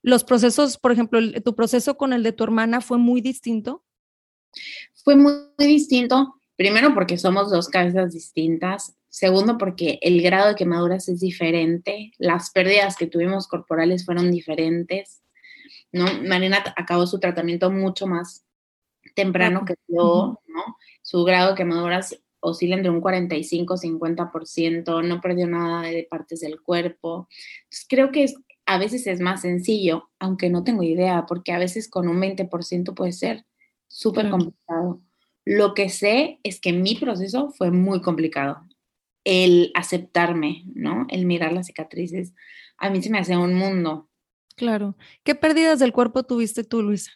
Los 0.02 0.24
procesos, 0.24 0.76
por 0.76 0.92
ejemplo, 0.92 1.18
tu 1.42 1.54
proceso 1.54 1.96
con 1.96 2.12
el 2.12 2.22
de 2.22 2.32
tu 2.32 2.44
hermana 2.44 2.80
fue 2.80 2.98
muy 2.98 3.20
distinto. 3.20 3.82
Fue 5.02 5.16
muy, 5.16 5.34
distinto, 5.58 6.34
primero 6.56 6.94
porque 6.94 7.18
somos 7.18 7.50
dos 7.50 7.68
cabezas 7.68 8.12
distintas, 8.12 8.96
segundo 9.08 9.58
porque 9.58 9.98
el 10.02 10.22
grado 10.22 10.48
de 10.48 10.54
quemaduras 10.54 11.08
es 11.08 11.20
diferente, 11.20 12.12
las 12.18 12.50
pérdidas 12.50 12.96
que 12.96 13.06
tuvimos 13.06 13.48
corporales 13.48 14.04
fueron 14.04 14.30
diferentes. 14.30 15.22
¿no? 15.92 16.06
Marina 16.26 16.62
acabó 16.76 17.06
su 17.06 17.18
tratamiento 17.18 17.70
mucho 17.70 18.06
más 18.06 18.43
temprano 19.14 19.64
que 19.64 19.74
yo, 19.88 20.40
¿no? 20.46 20.76
Su 21.02 21.24
grado 21.24 21.50
de 21.50 21.56
quemaduras 21.56 22.20
oscila 22.40 22.76
entre 22.76 22.90
un 22.90 23.00
45-50%, 23.00 25.02
no 25.02 25.20
perdió 25.20 25.46
nada 25.46 25.82
de 25.82 26.06
partes 26.08 26.40
del 26.40 26.60
cuerpo. 26.60 27.28
Entonces, 27.64 27.86
creo 27.88 28.12
que 28.12 28.26
a 28.66 28.78
veces 28.78 29.06
es 29.06 29.20
más 29.20 29.42
sencillo, 29.42 30.10
aunque 30.18 30.50
no 30.50 30.64
tengo 30.64 30.82
idea, 30.82 31.26
porque 31.26 31.52
a 31.52 31.58
veces 31.58 31.88
con 31.88 32.08
un 32.08 32.20
20% 32.20 32.94
puede 32.94 33.12
ser 33.12 33.44
súper 33.88 34.30
complicado. 34.30 35.00
Lo 35.44 35.74
que 35.74 35.88
sé 35.88 36.40
es 36.42 36.60
que 36.60 36.72
mi 36.72 36.96
proceso 36.96 37.50
fue 37.50 37.70
muy 37.70 38.00
complicado. 38.00 38.62
El 39.24 39.70
aceptarme, 39.74 40.64
¿no? 40.74 41.06
El 41.08 41.26
mirar 41.26 41.52
las 41.52 41.66
cicatrices, 41.66 42.34
a 42.76 42.90
mí 42.90 43.02
se 43.02 43.10
me 43.10 43.18
hacía 43.18 43.38
un 43.38 43.54
mundo. 43.54 44.08
Claro. 44.56 44.96
¿Qué 45.22 45.34
pérdidas 45.34 45.78
del 45.78 45.92
cuerpo 45.92 46.24
tuviste 46.24 46.64
tú, 46.64 46.82
Luisa? 46.82 47.12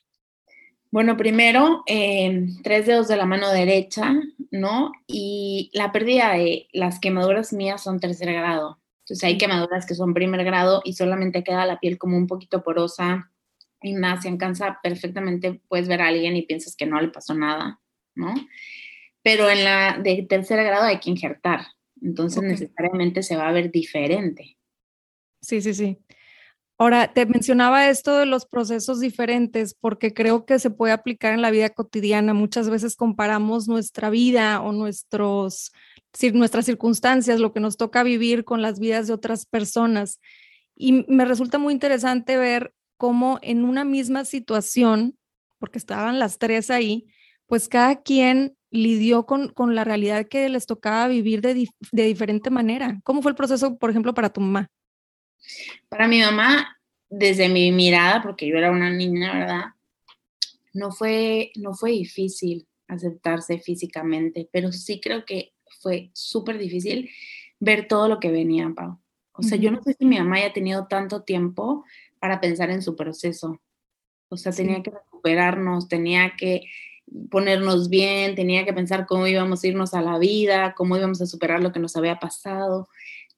Bueno, 0.91 1.17
primero, 1.17 1.83
em, 1.87 2.63
tres 2.63 2.87
dedos 2.87 3.09
de 3.09 3.17
la 3.17 3.27
mano 3.27 3.51
derecha, 3.51 4.15
¿no? 4.51 4.93
Y 5.07 5.71
la 5.75 5.93
pérdida 5.93 6.33
de 6.33 6.69
las 6.73 6.99
quemaduras 6.99 7.53
mías 7.53 7.83
son 7.83 8.01
tercer 8.01 8.33
grado. 8.33 8.81
Entonces 9.05 9.25
hay 9.25 9.39
quemaduras 9.39 9.87
que 9.87 9.95
son 9.95 10.15
primer 10.15 10.45
grado 10.45 10.83
y 10.85 10.95
solamente 10.95 11.45
queda 11.45 11.67
la 11.67 11.79
piel 11.79 11.99
como 11.99 12.17
un 12.17 12.27
poquito 12.27 12.63
porosa 12.63 13.31
y 13.83 13.95
más 13.95 14.23
se 14.23 14.29
alcanza 14.29 14.81
perfectamente, 14.83 15.61
puedes 15.69 15.89
ver 15.89 16.03
a 16.03 16.09
alguien 16.09 16.37
y 16.37 16.43
piensas 16.43 16.77
que 16.77 16.87
no 16.87 17.01
le 17.01 17.09
pasó 17.09 17.35
nada, 17.35 17.81
¿no? 18.15 18.35
Pero 19.23 19.49
en 19.51 19.65
la 19.65 19.99
de 19.99 20.27
tercer 20.29 20.63
grado 20.65 20.85
hay 20.85 20.99
que 21.01 21.11
injertar, 21.11 21.67
entonces 22.03 22.43
necesariamente 22.43 23.23
se 23.23 23.37
va 23.37 23.49
a 23.49 23.53
ver 23.53 23.71
diferente. 23.71 24.59
Sí, 25.41 25.61
sí, 25.63 25.75
sí. 25.75 25.99
Ahora, 26.81 27.13
te 27.13 27.27
mencionaba 27.27 27.89
esto 27.89 28.17
de 28.17 28.25
los 28.25 28.47
procesos 28.47 29.01
diferentes 29.01 29.75
porque 29.75 30.15
creo 30.15 30.45
que 30.45 30.61
se 30.61 30.71
puede 30.71 30.93
aplicar 30.93 31.35
en 31.35 31.43
la 31.43 31.51
vida 31.51 31.71
cotidiana. 31.71 32.35
Muchas 32.35 32.71
veces 32.71 32.95
comparamos 32.95 33.67
nuestra 33.67 34.11
vida 34.11 34.61
o 34.63 34.71
nuestros, 34.71 35.73
nuestras 36.35 36.67
circunstancias, 36.67 37.41
lo 37.41 37.53
que 37.53 37.59
nos 37.59 37.77
toca 37.77 38.05
vivir 38.05 38.45
con 38.45 38.63
las 38.63 38.79
vidas 38.79 39.09
de 39.09 39.13
otras 39.15 39.45
personas. 39.45 40.21
Y 40.77 41.05
me 41.09 41.25
resulta 41.25 41.59
muy 41.59 41.75
interesante 41.75 42.37
ver 42.37 42.73
cómo 42.97 43.41
en 43.43 43.65
una 43.65 43.85
misma 43.85 44.25
situación, 44.25 45.19
porque 45.59 45.79
estaban 45.79 46.21
las 46.21 46.39
tres 46.39 46.71
ahí, 46.71 47.07
pues 47.47 47.69
cada 47.69 48.03
quien 48.03 48.57
lidió 48.71 49.27
con, 49.27 49.49
con 49.49 49.75
la 49.75 49.83
realidad 49.83 50.29
que 50.29 50.49
les 50.49 50.67
tocaba 50.67 51.09
vivir 51.09 51.41
de, 51.41 51.69
de 51.91 52.03
diferente 52.05 52.51
manera. 52.51 53.01
¿Cómo 53.03 53.21
fue 53.21 53.33
el 53.33 53.37
proceso, 53.37 53.79
por 53.79 53.91
ejemplo, 53.91 54.15
para 54.15 54.31
tu 54.31 54.41
mamá? 54.41 54.69
Para 55.89 56.09
mi 56.09 56.21
mamá, 56.21 56.79
desde 57.09 57.49
mi 57.49 57.73
mirada, 57.73 58.23
porque 58.23 58.47
yo 58.47 58.57
era 58.57 58.71
una 58.71 58.91
niña, 58.91 59.33
¿verdad? 59.33 59.65
No 60.73 60.93
fue, 60.93 61.53
no 61.57 61.75
fue 61.75 61.93
difícil 61.93 62.67
aceptarse 62.87 63.59
físicamente, 63.59 64.49
pero 64.53 64.73
sí 64.73 65.01
creo 65.01 65.25
que 65.25 65.53
fue 65.81 66.11
súper 66.13 66.59
difícil 66.59 67.11
ver 67.61 67.89
todo 67.89 68.09
lo 68.09 68.21
que 68.21 68.31
venía, 68.31 68.71
Pau. 68.75 68.99
O 69.33 69.43
sea, 69.43 69.57
yo 69.57 69.71
no 69.71 69.81
sé 69.83 69.95
si 69.95 70.05
mi 70.05 70.19
mamá 70.19 70.37
haya 70.37 70.53
tenido 70.53 70.89
tanto 70.89 71.23
tiempo 71.23 71.85
para 72.19 72.41
pensar 72.41 72.71
en 72.71 72.83
su 72.83 72.97
proceso. 72.97 73.63
O 74.29 74.37
sea, 74.37 74.51
tenía 74.51 74.83
que 74.83 74.91
recuperarnos, 74.91 75.89
tenía 75.89 76.35
que 76.37 76.63
ponernos 77.31 77.89
bien, 77.89 78.35
tenía 78.35 78.65
que 78.65 78.73
pensar 78.73 79.07
cómo 79.07 79.29
íbamos 79.29 79.63
a 79.63 79.69
irnos 79.69 79.95
a 79.95 80.03
la 80.03 80.19
vida, 80.19 80.75
cómo 80.77 80.97
íbamos 80.97 81.21
a 81.21 81.27
superar 81.27 81.63
lo 81.63 81.73
que 81.73 81.79
nos 81.79 81.97
había 81.97 82.19
pasado 82.19 82.89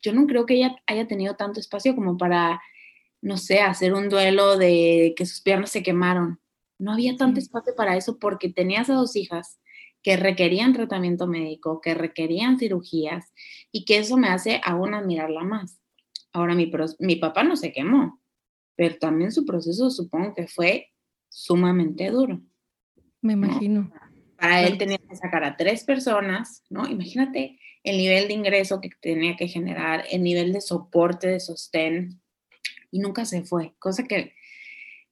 yo 0.03 0.13
no 0.13 0.27
creo 0.27 0.47
que 0.47 0.55
ella 0.55 0.77
haya 0.87 1.07
tenido 1.07 1.37
tanto 1.37 1.61
espacio 1.61 1.95
como 1.95 2.17
para, 2.17 2.61
no 3.21 3.37
sé, 3.37 3.61
hacer 3.61 3.95
un 3.95 4.09
duelo 4.09 4.57
de 4.57 5.15
que 5.17 5.27
sus 5.27 5.41
piernas 5.41 5.71
se 5.71 5.83
quemaron. 5.83 6.41
No 6.79 6.93
había 6.93 7.17
tanto 7.17 7.41
espacio 7.41 7.75
para 7.77 7.97
eso 7.97 8.19
porque 8.19 8.51
tenías 8.51 8.89
a 8.89 8.95
dos 8.95 9.17
hijas 9.17 9.61
que 10.03 10.17
requerían 10.17 10.73
tratamiento 10.73 11.27
médico, 11.27 11.81
que 11.81 11.95
requerían 11.95 12.59
cirugías 12.59 13.33
y 13.71 13.85
que 13.85 13.99
eso 13.99 14.17
me 14.17 14.29
hace 14.29 14.61
aún 14.65 14.95
admirarla 14.95 15.45
más. 15.45 15.79
Ahora, 16.33 16.55
mi, 16.55 16.71
mi 17.01 17.17
papá 17.17 17.43
no 17.43 17.57
se 17.57 17.73
quemó, 17.73 18.21
pero 18.77 18.97
también 18.97 19.33
su 19.33 19.45
proceso 19.45 19.91
supongo 19.91 20.35
que 20.35 20.47
fue 20.47 20.89
sumamente 21.29 22.09
duro. 22.11 22.41
Me 23.21 23.35
imagino. 23.35 23.93
Para 24.37 24.63
él 24.63 24.79
tenía 24.79 24.97
que 24.97 25.17
sacar 25.17 25.45
a 25.45 25.57
tres 25.57 25.85
personas, 25.85 26.65
¿no? 26.71 26.89
Imagínate 26.89 27.59
el 27.83 27.97
nivel 27.97 28.29
de 28.29 28.35
ingreso 28.35 28.81
que 28.81 28.91
tenía 29.01 29.37
que 29.37 29.49
generar, 29.49 30.05
el 30.11 30.23
nivel 30.23 30.53
de 30.53 30.61
soporte, 30.61 31.29
de 31.29 31.41
sostén, 31.41 32.21
y 32.91 32.99
nunca 32.99 33.25
se 33.25 33.43
fue, 33.43 33.75
cosa 33.79 34.05
que, 34.05 34.35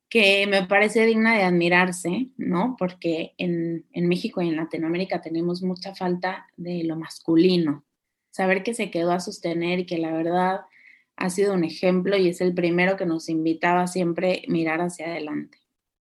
que 0.09 0.47
me 0.47 0.67
parece 0.67 1.07
digna 1.07 1.37
de 1.37 1.43
admirarse, 1.43 2.29
¿no? 2.37 2.77
Porque 2.79 3.35
en, 3.39 3.87
en 3.93 4.09
México 4.09 4.43
y 4.43 4.49
en 4.49 4.57
Latinoamérica 4.57 5.21
tenemos 5.21 5.63
mucha 5.63 5.95
falta 5.95 6.47
de 6.57 6.85
lo 6.85 6.97
masculino, 6.97 7.85
saber 8.31 8.63
que 8.63 8.75
se 8.75 8.91
quedó 8.91 9.13
a 9.13 9.21
sostener 9.21 9.81
y 9.81 9.87
que 9.87 9.99
la 9.99 10.13
verdad 10.13 10.61
ha 11.17 11.31
sido 11.31 11.55
un 11.55 11.65
ejemplo 11.65 12.17
y 12.17 12.29
es 12.29 12.41
el 12.41 12.55
primero 12.55 12.97
que 12.97 13.07
nos 13.07 13.29
invitaba 13.29 13.87
siempre 13.87 14.43
mirar 14.49 14.81
hacia 14.81 15.07
adelante. 15.07 15.59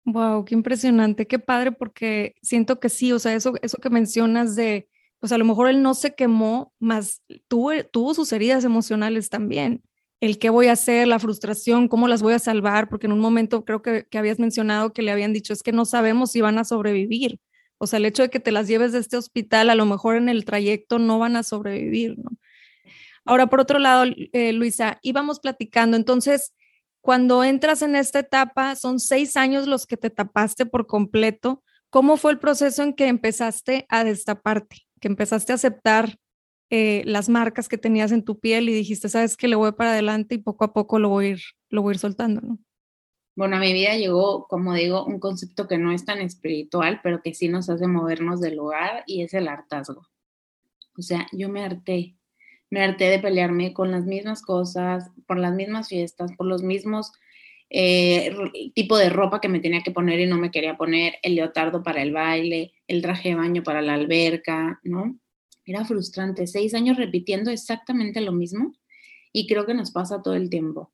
Wow, 0.05 0.43
qué 0.45 0.55
impresionante, 0.55 1.27
qué 1.27 1.39
padre, 1.39 1.71
porque 1.71 2.35
siento 2.41 2.79
que 2.79 2.89
sí, 2.89 3.11
o 3.11 3.19
sea, 3.19 3.33
eso, 3.33 3.53
eso 3.61 3.77
que 3.77 3.89
mencionas 3.89 4.55
de 4.55 4.89
pues 5.19 5.31
a 5.31 5.37
lo 5.37 5.45
mejor 5.45 5.69
él 5.69 5.81
no 5.81 5.93
se 5.93 6.15
quemó, 6.15 6.73
más 6.79 7.23
tuvo, 7.47 8.13
sus 8.13 8.31
heridas 8.31 8.63
emocionales 8.63 9.29
también. 9.29 9.83
El 10.21 10.37
qué 10.39 10.49
voy 10.49 10.67
a 10.67 10.73
hacer, 10.73 11.07
la 11.07 11.19
frustración, 11.19 11.87
cómo 11.87 12.07
las 12.07 12.21
voy 12.21 12.33
a 12.33 12.39
salvar, 12.39 12.89
porque 12.89 13.07
en 13.07 13.13
un 13.13 13.19
momento 13.19 13.63
creo 13.63 13.81
que, 13.81 14.05
que 14.09 14.17
habías 14.17 14.39
mencionado 14.39 14.93
que 14.93 15.01
le 15.01 15.11
habían 15.11 15.33
dicho 15.33 15.53
es 15.53 15.63
que 15.63 15.71
no 15.71 15.85
sabemos 15.85 16.31
si 16.31 16.41
van 16.41 16.57
a 16.57 16.65
sobrevivir. 16.65 17.39
O 17.77 17.87
sea, 17.87 17.97
el 17.97 18.05
hecho 18.05 18.23
de 18.23 18.29
que 18.29 18.41
te 18.41 18.51
las 18.51 18.67
lleves 18.67 18.91
de 18.91 18.99
este 18.99 19.17
hospital, 19.17 19.69
a 19.69 19.75
lo 19.75 19.85
mejor 19.85 20.17
en 20.17 20.27
el 20.27 20.43
trayecto 20.43 20.99
no 20.99 21.19
van 21.19 21.37
a 21.37 21.43
sobrevivir, 21.43 22.17
¿no? 22.17 22.31
Ahora, 23.25 23.47
por 23.47 23.59
otro 23.59 23.79
lado, 23.79 24.05
eh, 24.33 24.53
Luisa, 24.53 24.99
íbamos 25.01 25.39
platicando, 25.39 25.95
entonces, 25.95 26.53
cuando 26.99 27.43
entras 27.43 27.81
en 27.81 27.95
esta 27.95 28.19
etapa, 28.19 28.75
son 28.75 28.99
seis 28.99 29.37
años 29.37 29.67
los 29.67 29.85
que 29.85 29.97
te 29.97 30.09
tapaste 30.09 30.65
por 30.65 30.87
completo. 30.87 31.63
¿Cómo 31.89 32.17
fue 32.17 32.31
el 32.31 32.39
proceso 32.39 32.83
en 32.83 32.93
que 32.93 33.07
empezaste 33.07 33.85
a 33.89 34.03
destaparte? 34.03 34.88
Que 34.99 35.07
empezaste 35.07 35.51
a 35.51 35.55
aceptar 35.55 36.17
eh, 36.69 37.01
las 37.05 37.29
marcas 37.29 37.67
que 37.67 37.77
tenías 37.77 38.11
en 38.11 38.23
tu 38.23 38.39
piel 38.39 38.69
y 38.69 38.73
dijiste, 38.73 39.09
sabes 39.09 39.35
que 39.35 39.47
le 39.47 39.55
voy 39.55 39.71
para 39.71 39.91
adelante 39.91 40.35
y 40.35 40.37
poco 40.37 40.65
a 40.65 40.73
poco 40.73 40.99
lo 40.99 41.09
voy 41.09 41.25
a 41.25 41.29
ir, 41.29 41.41
lo 41.69 41.81
voy 41.81 41.91
a 41.91 41.95
ir 41.95 41.99
soltando, 41.99 42.41
¿no? 42.41 42.59
Bueno, 43.35 43.55
a 43.55 43.59
mi 43.59 43.71
vida 43.71 43.95
llegó, 43.95 44.47
como 44.47 44.73
digo, 44.73 45.05
un 45.05 45.19
concepto 45.19 45.67
que 45.67 45.77
no 45.77 45.93
es 45.93 46.03
tan 46.03 46.19
espiritual, 46.19 46.99
pero 47.01 47.21
que 47.21 47.33
sí 47.33 47.47
nos 47.47 47.69
hace 47.69 47.87
movernos 47.87 48.41
del 48.41 48.57
lugar 48.57 49.03
y 49.07 49.23
es 49.23 49.33
el 49.33 49.47
hartazgo. 49.47 50.07
O 50.97 51.01
sea, 51.01 51.25
yo 51.31 51.47
me 51.47 51.63
harté, 51.63 52.17
me 52.69 52.83
harté 52.83 53.05
de 53.05 53.19
pelearme 53.19 53.73
con 53.73 53.91
las 53.91 54.05
mismas 54.05 54.41
cosas, 54.41 55.09
por 55.25 55.37
las 55.37 55.53
mismas 55.53 55.87
fiestas, 55.87 56.33
por 56.35 56.47
los 56.47 56.63
mismos 56.63 57.13
eh, 57.69 58.35
tipo 58.73 58.97
de 58.97 59.09
ropa 59.09 59.39
que 59.39 59.49
me 59.49 59.59
tenía 59.59 59.81
que 59.81 59.91
poner 59.91 60.19
y 60.19 60.25
no 60.25 60.37
me 60.37 60.51
quería 60.51 60.75
poner, 60.75 61.15
el 61.21 61.35
leotardo 61.35 61.83
para 61.83 62.01
el 62.01 62.11
baile, 62.11 62.73
el 62.87 63.01
traje 63.01 63.29
de 63.29 63.35
baño 63.35 63.63
para 63.63 63.81
la 63.81 63.93
alberca, 63.93 64.79
¿no? 64.83 65.19
Era 65.65 65.85
frustrante, 65.85 66.47
seis 66.47 66.73
años 66.73 66.97
repitiendo 66.97 67.51
exactamente 67.51 68.21
lo 68.21 68.31
mismo 68.31 68.73
y 69.31 69.47
creo 69.47 69.65
que 69.65 69.75
nos 69.75 69.91
pasa 69.91 70.23
todo 70.23 70.33
el 70.33 70.49
tiempo. 70.49 70.91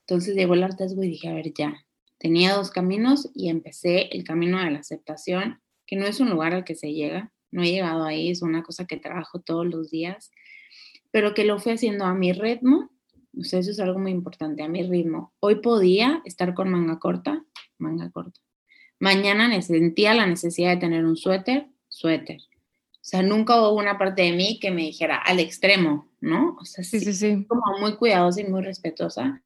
Entonces 0.00 0.34
llegó 0.34 0.54
el 0.54 0.64
hartazgo 0.64 1.04
y 1.04 1.10
dije, 1.10 1.28
a 1.28 1.34
ver, 1.34 1.52
ya, 1.54 1.86
tenía 2.18 2.54
dos 2.54 2.70
caminos 2.70 3.30
y 3.34 3.48
empecé 3.48 4.08
el 4.16 4.24
camino 4.24 4.58
de 4.58 4.70
la 4.72 4.80
aceptación, 4.80 5.60
que 5.86 5.96
no 5.96 6.06
es 6.06 6.18
un 6.18 6.30
lugar 6.30 6.52
al 6.52 6.64
que 6.64 6.74
se 6.74 6.92
llega, 6.92 7.32
no 7.50 7.62
he 7.62 7.70
llegado 7.70 8.04
ahí, 8.04 8.30
es 8.30 8.42
una 8.42 8.62
cosa 8.62 8.86
que 8.86 8.96
trabajo 8.96 9.40
todos 9.40 9.66
los 9.66 9.90
días, 9.90 10.32
pero 11.10 11.32
que 11.32 11.44
lo 11.44 11.58
fui 11.60 11.72
haciendo 11.72 12.04
a 12.04 12.14
mi 12.14 12.32
ritmo 12.32 12.90
o 13.38 13.44
sea, 13.44 13.60
eso 13.60 13.70
es 13.70 13.80
algo 13.80 13.98
muy 13.98 14.10
importante 14.10 14.62
a 14.62 14.68
mi 14.68 14.82
ritmo. 14.82 15.32
Hoy 15.40 15.56
podía 15.56 16.22
estar 16.24 16.54
con 16.54 16.70
manga 16.70 16.98
corta, 16.98 17.44
manga 17.78 18.10
corta. 18.10 18.40
Mañana 18.98 19.60
sentía 19.62 20.14
la 20.14 20.26
necesidad 20.26 20.70
de 20.70 20.78
tener 20.78 21.04
un 21.04 21.16
suéter, 21.16 21.68
suéter. 21.88 22.40
O 22.40 23.10
sea, 23.10 23.22
nunca 23.22 23.60
hubo 23.60 23.78
una 23.78 23.96
parte 23.96 24.22
de 24.22 24.32
mí 24.32 24.58
que 24.60 24.70
me 24.70 24.82
dijera 24.82 25.16
al 25.16 25.38
extremo, 25.38 26.10
¿no? 26.20 26.56
O 26.60 26.64
sea, 26.64 26.82
sí, 26.82 27.00
sí, 27.00 27.12
sí. 27.12 27.46
Como 27.46 27.62
muy 27.80 27.96
cuidadosa 27.96 28.40
y 28.40 28.44
muy 28.44 28.62
respetuosa. 28.62 29.40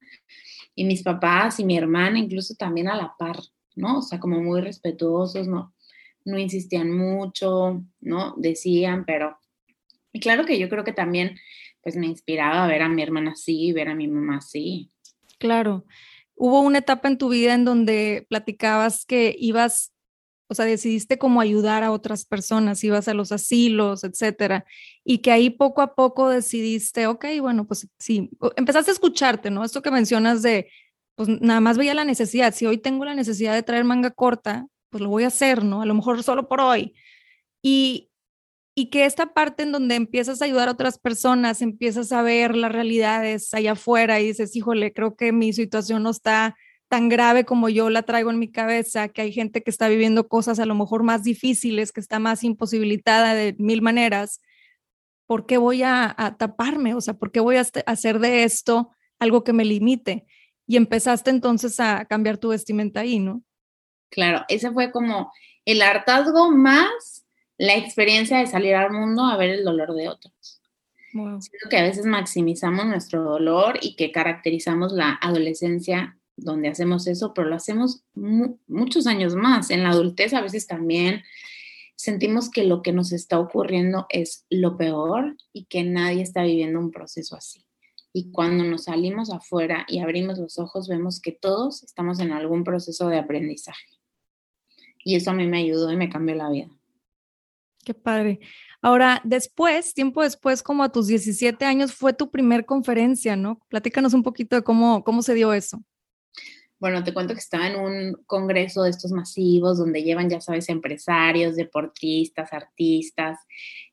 Y 0.74 0.84
mis 0.84 1.02
papás 1.02 1.60
y 1.60 1.64
mi 1.64 1.76
hermana 1.76 2.18
incluso 2.18 2.54
también 2.54 2.88
a 2.88 2.96
la 2.96 3.14
par, 3.18 3.36
¿no? 3.76 3.98
O 3.98 4.02
sea, 4.02 4.18
como 4.18 4.42
muy 4.42 4.62
respetuosos, 4.62 5.46
¿no? 5.46 5.74
No 6.24 6.38
insistían 6.38 6.90
mucho, 6.90 7.84
¿no? 8.00 8.34
Decían, 8.38 9.04
pero... 9.04 9.38
Y 10.14 10.20
claro 10.20 10.44
que 10.44 10.58
yo 10.58 10.68
creo 10.68 10.84
que 10.84 10.92
también 10.92 11.36
pues 11.82 11.96
me 11.96 12.06
inspiraba 12.06 12.64
a 12.64 12.68
ver 12.68 12.82
a 12.82 12.88
mi 12.88 13.02
hermana 13.02 13.32
así, 13.32 13.72
ver 13.72 13.88
a 13.88 13.94
mi 13.94 14.08
mamá 14.08 14.38
así. 14.38 14.90
Claro. 15.38 15.84
Hubo 16.34 16.60
una 16.60 16.78
etapa 16.78 17.08
en 17.08 17.18
tu 17.18 17.28
vida 17.28 17.54
en 17.54 17.64
donde 17.64 18.26
platicabas 18.28 19.04
que 19.04 19.34
ibas, 19.38 19.92
o 20.48 20.54
sea, 20.54 20.64
decidiste 20.64 21.18
como 21.18 21.40
ayudar 21.40 21.82
a 21.82 21.90
otras 21.90 22.24
personas, 22.24 22.82
ibas 22.84 23.08
a 23.08 23.14
los 23.14 23.32
asilos, 23.32 24.04
etcétera, 24.04 24.64
y 25.04 25.18
que 25.18 25.32
ahí 25.32 25.50
poco 25.50 25.82
a 25.82 25.94
poco 25.94 26.28
decidiste, 26.28 27.06
ok, 27.06 27.26
bueno, 27.40 27.66
pues 27.66 27.88
sí, 27.98 28.30
empezaste 28.56 28.90
a 28.90 28.94
escucharte, 28.94 29.50
¿no? 29.50 29.64
Esto 29.64 29.82
que 29.82 29.90
mencionas 29.90 30.42
de, 30.42 30.70
pues 31.16 31.28
nada 31.28 31.60
más 31.60 31.76
veía 31.76 31.94
la 31.94 32.04
necesidad, 32.04 32.54
si 32.54 32.66
hoy 32.66 32.78
tengo 32.78 33.04
la 33.04 33.14
necesidad 33.14 33.54
de 33.54 33.62
traer 33.62 33.84
manga 33.84 34.10
corta, 34.10 34.66
pues 34.90 35.02
lo 35.02 35.08
voy 35.08 35.24
a 35.24 35.28
hacer, 35.28 35.64
¿no? 35.64 35.82
A 35.82 35.86
lo 35.86 35.94
mejor 35.94 36.22
solo 36.22 36.48
por 36.48 36.60
hoy. 36.60 36.94
Y 37.62 38.11
y 38.74 38.86
que 38.90 39.04
esta 39.04 39.34
parte 39.34 39.64
en 39.64 39.72
donde 39.72 39.96
empiezas 39.96 40.40
a 40.40 40.46
ayudar 40.46 40.68
a 40.68 40.72
otras 40.72 40.98
personas, 40.98 41.60
empiezas 41.60 42.10
a 42.12 42.22
ver 42.22 42.56
las 42.56 42.72
realidades 42.72 43.52
allá 43.52 43.72
afuera 43.72 44.20
y 44.20 44.28
dices, 44.28 44.56
híjole, 44.56 44.92
creo 44.92 45.14
que 45.14 45.32
mi 45.32 45.52
situación 45.52 46.02
no 46.02 46.10
está 46.10 46.56
tan 46.88 47.08
grave 47.08 47.44
como 47.44 47.68
yo 47.68 47.90
la 47.90 48.02
traigo 48.02 48.30
en 48.30 48.38
mi 48.38 48.50
cabeza, 48.50 49.08
que 49.08 49.22
hay 49.22 49.32
gente 49.32 49.62
que 49.62 49.70
está 49.70 49.88
viviendo 49.88 50.28
cosas 50.28 50.58
a 50.58 50.66
lo 50.66 50.74
mejor 50.74 51.02
más 51.02 51.22
difíciles, 51.22 51.92
que 51.92 52.00
está 52.00 52.18
más 52.18 52.44
imposibilitada 52.44 53.34
de 53.34 53.54
mil 53.58 53.82
maneras, 53.82 54.40
¿por 55.26 55.46
qué 55.46 55.56
voy 55.56 55.82
a, 55.82 56.36
taparme? 56.38 56.94
O 56.94 57.00
sea, 57.00 57.14
¿por 57.14 57.32
qué 57.32 57.40
voy 57.40 57.56
a 57.56 57.66
hacer 57.86 58.18
de 58.18 58.44
esto 58.44 58.90
algo 59.18 59.44
que 59.44 59.54
me 59.54 59.64
limite? 59.64 60.26
Y 60.66 60.76
empezaste 60.76 61.30
entonces 61.30 61.80
a 61.80 62.04
cambiar 62.04 62.38
tu 62.38 62.50
vestimenta 62.50 63.00
ahí, 63.00 63.18
¿no? 63.18 63.42
Claro, 64.10 64.44
ese 64.48 64.70
fue 64.70 64.92
como 64.92 65.32
el 65.64 65.80
hartazgo 65.80 66.50
más 66.50 67.21
la 67.58 67.76
experiencia 67.76 68.38
de 68.38 68.46
salir 68.46 68.74
al 68.74 68.92
mundo 68.92 69.24
a 69.24 69.36
ver 69.36 69.50
el 69.50 69.64
dolor 69.64 69.94
de 69.94 70.08
otros. 70.08 70.60
Siento 71.12 71.68
que 71.68 71.76
a 71.76 71.82
veces 71.82 72.06
maximizamos 72.06 72.86
nuestro 72.86 73.22
dolor 73.22 73.78
y 73.82 73.96
que 73.96 74.12
caracterizamos 74.12 74.92
la 74.92 75.18
adolescencia 75.20 76.16
donde 76.36 76.68
hacemos 76.68 77.06
eso, 77.06 77.34
pero 77.34 77.48
lo 77.48 77.56
hacemos 77.56 78.02
muchos 78.14 79.06
años 79.06 79.34
más. 79.34 79.70
En 79.70 79.82
la 79.82 79.90
adultez 79.90 80.32
a 80.32 80.40
veces 80.40 80.66
también 80.66 81.22
sentimos 81.96 82.50
que 82.50 82.64
lo 82.64 82.82
que 82.82 82.92
nos 82.92 83.12
está 83.12 83.38
ocurriendo 83.38 84.06
es 84.08 84.46
lo 84.48 84.78
peor 84.78 85.36
y 85.52 85.66
que 85.66 85.84
nadie 85.84 86.22
está 86.22 86.42
viviendo 86.42 86.80
un 86.80 86.90
proceso 86.90 87.36
así. 87.36 87.64
Y 88.14 88.30
cuando 88.30 88.64
nos 88.64 88.84
salimos 88.84 89.30
afuera 89.30 89.86
y 89.88 90.00
abrimos 90.00 90.38
los 90.38 90.58
ojos, 90.58 90.88
vemos 90.88 91.20
que 91.20 91.32
todos 91.32 91.82
estamos 91.82 92.20
en 92.20 92.32
algún 92.32 92.64
proceso 92.64 93.08
de 93.08 93.18
aprendizaje. 93.18 93.86
Y 95.04 95.16
eso 95.16 95.30
a 95.30 95.34
mí 95.34 95.46
me 95.46 95.58
ayudó 95.58 95.92
y 95.92 95.96
me 95.96 96.08
cambió 96.08 96.34
la 96.34 96.50
vida. 96.50 96.70
Qué 97.84 97.94
padre. 97.94 98.38
Ahora, 98.80 99.20
después, 99.24 99.92
tiempo 99.92 100.22
después, 100.22 100.62
como 100.62 100.84
a 100.84 100.92
tus 100.92 101.08
17 101.08 101.64
años, 101.64 101.92
fue 101.92 102.12
tu 102.12 102.30
primer 102.30 102.64
conferencia, 102.64 103.34
¿no? 103.34 103.60
Platícanos 103.68 104.14
un 104.14 104.22
poquito 104.22 104.56
de 104.56 104.62
cómo, 104.62 105.02
cómo 105.02 105.22
se 105.22 105.34
dio 105.34 105.52
eso. 105.52 105.82
Bueno, 106.78 107.04
te 107.04 107.14
cuento 107.14 107.34
que 107.34 107.40
estaba 107.40 107.68
en 107.68 107.78
un 107.78 108.24
congreso 108.26 108.82
de 108.82 108.90
estos 108.90 109.12
masivos 109.12 109.78
donde 109.78 110.02
llevan, 110.02 110.28
ya 110.28 110.40
sabes, 110.40 110.68
empresarios, 110.68 111.56
deportistas, 111.56 112.52
artistas. 112.52 113.38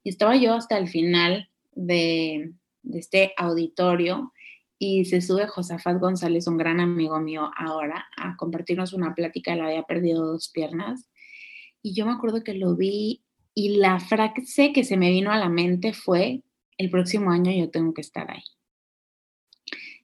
Y 0.04 0.10
estaba 0.10 0.36
yo 0.36 0.56
hasta 0.56 0.78
el 0.78 0.88
final 0.88 1.50
de, 1.72 2.54
de 2.84 3.00
este 3.00 3.34
auditorio 3.38 4.34
y 4.80 5.06
se 5.06 5.22
sube 5.22 5.46
Josafat 5.46 6.00
González, 6.00 6.48
un 6.48 6.58
gran 6.58 6.80
amigo 6.80 7.20
mío 7.20 7.52
ahora, 7.58 8.08
a 8.18 8.36
compartirnos 8.38 8.94
una 8.94 9.14
plática. 9.14 9.54
Él 9.54 9.62
había 9.62 9.84
perdido 9.84 10.26
dos 10.26 10.50
piernas. 10.50 11.10
Y 11.82 11.94
yo 11.94 12.06
me 12.06 12.14
acuerdo 12.14 12.44
que 12.44 12.54
lo 12.54 12.76
vi 12.76 13.24
y 13.54 13.78
la 13.78 14.00
frase 14.00 14.74
que 14.74 14.84
se 14.84 14.98
me 14.98 15.10
vino 15.10 15.32
a 15.32 15.38
la 15.38 15.50
mente 15.50 15.94
fue, 15.94 16.44
el 16.78 16.90
próximo 16.90 17.32
año 17.32 17.52
yo 17.52 17.70
tengo 17.70 17.94
que 17.94 18.02
estar 18.02 18.32
ahí. 18.32 18.44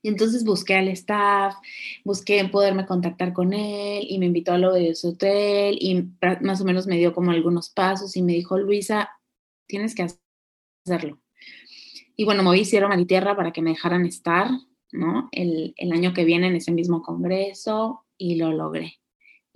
Y 0.02 0.10
entonces 0.10 0.44
busqué 0.44 0.76
al 0.76 0.88
staff, 0.90 1.56
busqué 2.04 2.48
poderme 2.50 2.86
contactar 2.86 3.34
con 3.34 3.54
él 3.54 4.06
y 4.08 4.20
me 4.20 4.28
invitó 4.28 4.52
a 4.52 4.60
lo 4.60 4.72
de 4.72 4.94
su 4.94 5.10
hotel 5.10 5.80
y 5.82 6.12
más 6.42 6.62
o 6.62 6.66
menos 6.66 6.86
me 6.86 6.98
dio 6.98 7.12
como 7.12 7.32
algunos 7.32 7.70
pasos 7.70 8.16
y 8.16 8.22
me 8.22 8.34
dijo, 8.34 8.58
Luisa, 8.60 9.10
tienes 9.66 9.96
que 9.96 10.06
hacerlo. 10.86 11.20
Y 12.16 12.24
bueno, 12.26 12.44
moví 12.44 12.66
cielo, 12.66 12.88
mar 12.88 13.00
y 13.00 13.06
tierra 13.06 13.36
para 13.36 13.52
que 13.52 13.64
me 13.64 13.72
dejaran 13.72 14.06
estar, 14.06 14.50
¿no? 14.92 15.28
El, 15.32 15.74
el 15.78 15.92
año 15.92 16.14
que 16.14 16.24
viene 16.24 16.48
en 16.48 16.56
ese 16.56 16.72
mismo 16.72 17.02
congreso 17.02 18.06
y 18.16 18.36
lo 18.36 18.52
logré. 18.52 19.00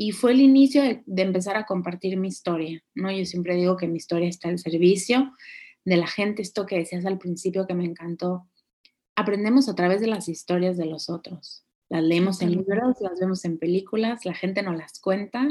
Y 0.01 0.13
fue 0.13 0.31
el 0.31 0.39
inicio 0.39 0.81
de, 0.81 1.21
empezar 1.21 1.57
a 1.57 1.65
compartir 1.65 2.15
mi 2.15 2.29
historia, 2.29 2.81
¿no? 2.95 3.11
Yo 3.11 3.25
siempre 3.25 3.55
digo 3.55 3.75
que 3.75 3.85
mi 3.85 3.97
historia 3.97 4.29
está 4.29 4.47
al 4.47 4.57
servicio 4.57 5.33
de 5.83 5.97
la 5.97 6.07
gente, 6.07 6.41
esto 6.41 6.65
que 6.65 6.77
decías 6.77 7.05
al 7.05 7.17
principio 7.17 7.67
que 7.67 7.73
me 7.73 7.83
encantó. 7.83 8.47
Aprendemos 9.17 9.67
a 9.67 9.75
través 9.75 9.99
de 9.99 10.07
las 10.07 10.29
historias 10.29 10.77
de 10.77 10.85
los 10.85 11.09
otros. 11.09 11.65
Las 11.89 12.01
leemos 12.01 12.41
en 12.41 12.51
libros, 12.51 12.95
las 13.01 13.19
vemos 13.19 13.43
en 13.43 13.57
películas, 13.59 14.23
la 14.23 14.33
gente 14.33 14.63
nos 14.63 14.77
las 14.77 15.01
cuenta 15.01 15.45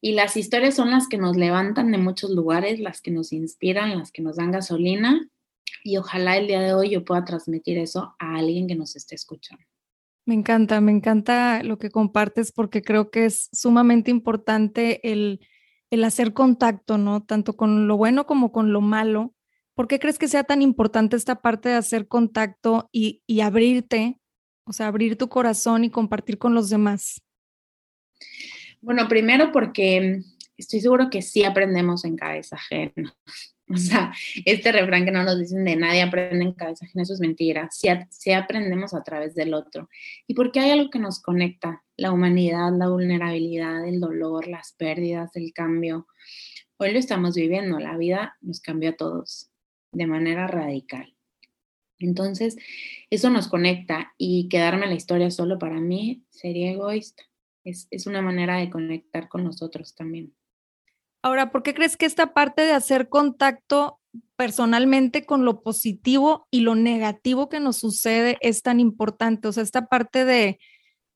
y 0.00 0.12
las 0.12 0.36
historias 0.36 0.76
son 0.76 0.92
las 0.92 1.08
que 1.08 1.18
nos 1.18 1.36
levantan 1.36 1.90
de 1.90 1.98
muchos 1.98 2.30
lugares, 2.30 2.78
las 2.78 3.00
que 3.00 3.10
nos 3.10 3.32
inspiran, 3.32 3.98
las 3.98 4.12
que 4.12 4.22
nos 4.22 4.36
dan 4.36 4.52
gasolina 4.52 5.28
y 5.82 5.96
ojalá 5.96 6.36
el 6.36 6.46
día 6.46 6.60
de 6.60 6.74
hoy 6.74 6.90
yo 6.90 7.04
pueda 7.04 7.24
transmitir 7.24 7.78
eso 7.78 8.14
a 8.20 8.36
alguien 8.36 8.68
que 8.68 8.76
nos 8.76 8.94
esté 8.94 9.16
escuchando. 9.16 9.64
Me 10.26 10.34
encanta, 10.34 10.80
me 10.80 10.92
encanta 10.92 11.62
lo 11.62 11.78
que 11.78 11.90
compartes 11.90 12.50
porque 12.50 12.82
creo 12.82 13.10
que 13.10 13.26
es 13.26 13.50
sumamente 13.52 14.10
importante 14.10 15.00
el, 15.12 15.40
hacer 16.04 16.32
contacto, 16.32 16.98
¿no? 16.98 17.22
Tanto 17.22 17.56
con 17.56 17.86
lo 17.86 17.96
bueno 17.96 18.26
como 18.26 18.50
con 18.50 18.72
lo 18.72 18.80
malo. 18.80 19.34
¿Por 19.74 19.86
qué 19.86 19.98
crees 19.98 20.18
que 20.18 20.28
sea 20.28 20.42
tan 20.42 20.62
importante 20.62 21.16
esta 21.16 21.42
parte 21.42 21.68
de 21.68 21.76
hacer 21.76 22.08
contacto 22.08 22.88
y, 22.90 23.22
y 23.26 23.40
abrirte, 23.40 24.18
o 24.64 24.72
sea, 24.72 24.88
abrir 24.88 25.16
tu 25.16 25.28
corazón 25.28 25.84
y 25.84 25.90
compartir 25.90 26.38
con 26.38 26.54
los 26.54 26.70
demás? 26.70 27.22
Bueno, 28.80 29.08
primero 29.08 29.52
porque 29.52 30.20
estoy 30.56 30.80
seguro 30.80 31.10
que 31.10 31.22
sí 31.22 31.44
aprendemos 31.44 32.04
en 32.04 32.16
cabeza 32.16 32.56
ajena. 32.56 33.14
O 33.74 33.76
sea, 33.76 34.12
este 34.44 34.72
refrán 34.72 35.04
que 35.04 35.10
no 35.10 35.24
nos 35.24 35.38
dicen 35.38 35.64
de 35.64 35.76
nadie 35.76 36.02
aprende 36.02 36.44
en 36.44 36.52
cabeza 36.52 36.84
ajena, 36.84 37.02
eso 37.02 37.14
es 37.14 37.20
mentira. 37.20 37.68
Sí, 37.70 38.32
aprendemos 38.32 38.94
a 38.94 39.02
través 39.02 39.34
del 39.34 39.54
otro. 39.54 39.88
Y 40.26 40.34
porque 40.34 40.60
hay 40.60 40.70
algo 40.70 40.90
que 40.90 40.98
nos 40.98 41.22
conecta, 41.22 41.82
la 41.96 42.12
humanidad, 42.12 42.70
la 42.76 42.88
vulnerabilidad, 42.88 43.86
el 43.86 44.00
dolor, 44.00 44.48
las 44.48 44.72
pérdidas, 44.74 45.34
el 45.36 45.52
cambio. 45.52 46.06
Hoy 46.76 46.92
lo 46.92 46.98
estamos 46.98 47.34
viviendo, 47.34 47.78
la 47.78 47.96
vida 47.96 48.36
nos 48.42 48.60
cambió 48.60 48.90
a 48.90 48.96
todos 48.96 49.50
de 49.92 50.06
manera 50.06 50.46
radical. 50.46 51.16
Entonces, 51.98 52.56
eso 53.08 53.30
nos 53.30 53.48
conecta 53.48 54.12
y 54.18 54.48
quedarme 54.48 54.88
la 54.88 54.94
historia 54.94 55.30
solo 55.30 55.58
para 55.58 55.80
mí 55.80 56.24
sería 56.28 56.72
egoísta. 56.72 57.22
Es 57.64 58.06
una 58.06 58.20
manera 58.20 58.58
de 58.58 58.68
conectar 58.68 59.28
con 59.28 59.42
nosotros 59.42 59.94
también. 59.94 60.34
Ahora, 61.24 61.50
¿por 61.50 61.62
qué 61.62 61.72
crees 61.72 61.96
que 61.96 62.04
esta 62.04 62.34
parte 62.34 62.62
de 62.62 62.72
hacer 62.72 63.08
contacto 63.08 63.98
personalmente 64.36 65.24
con 65.24 65.46
lo 65.46 65.62
positivo 65.62 66.46
y 66.50 66.60
lo 66.60 66.74
negativo 66.74 67.48
que 67.48 67.60
nos 67.60 67.78
sucede 67.78 68.36
es 68.42 68.60
tan 68.60 68.78
importante? 68.78 69.48
O 69.48 69.52
sea, 69.52 69.62
esta 69.62 69.86
parte 69.86 70.26
de 70.26 70.58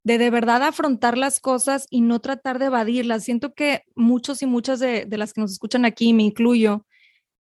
de, 0.09 0.17
de 0.17 0.31
verdad 0.31 0.63
afrontar 0.63 1.19
las 1.19 1.39
cosas 1.39 1.87
y 1.91 2.01
no 2.01 2.21
tratar 2.21 2.59
de 2.59 2.67
evadirlas. 2.67 3.25
Siento 3.25 3.53
que 3.53 3.83
muchos 3.95 4.41
y 4.43 4.47
muchas 4.47 4.81
de, 4.81 5.05
de 5.05 5.19
las 5.19 5.35
que 5.35 5.43
nos 5.43 5.53
escuchan 5.53 5.85
aquí, 5.85 6.15
me 6.15 6.23
incluyo, 6.23 6.87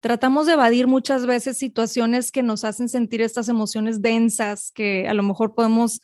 tratamos 0.00 0.46
de 0.46 0.52
evadir 0.52 0.86
muchas 0.86 1.26
veces 1.26 1.58
situaciones 1.58 2.30
que 2.30 2.44
nos 2.44 2.64
hacen 2.64 2.88
sentir 2.88 3.20
estas 3.20 3.48
emociones 3.48 4.00
densas, 4.00 4.70
que 4.72 5.08
a 5.08 5.14
lo 5.14 5.24
mejor 5.24 5.54
podemos 5.54 6.00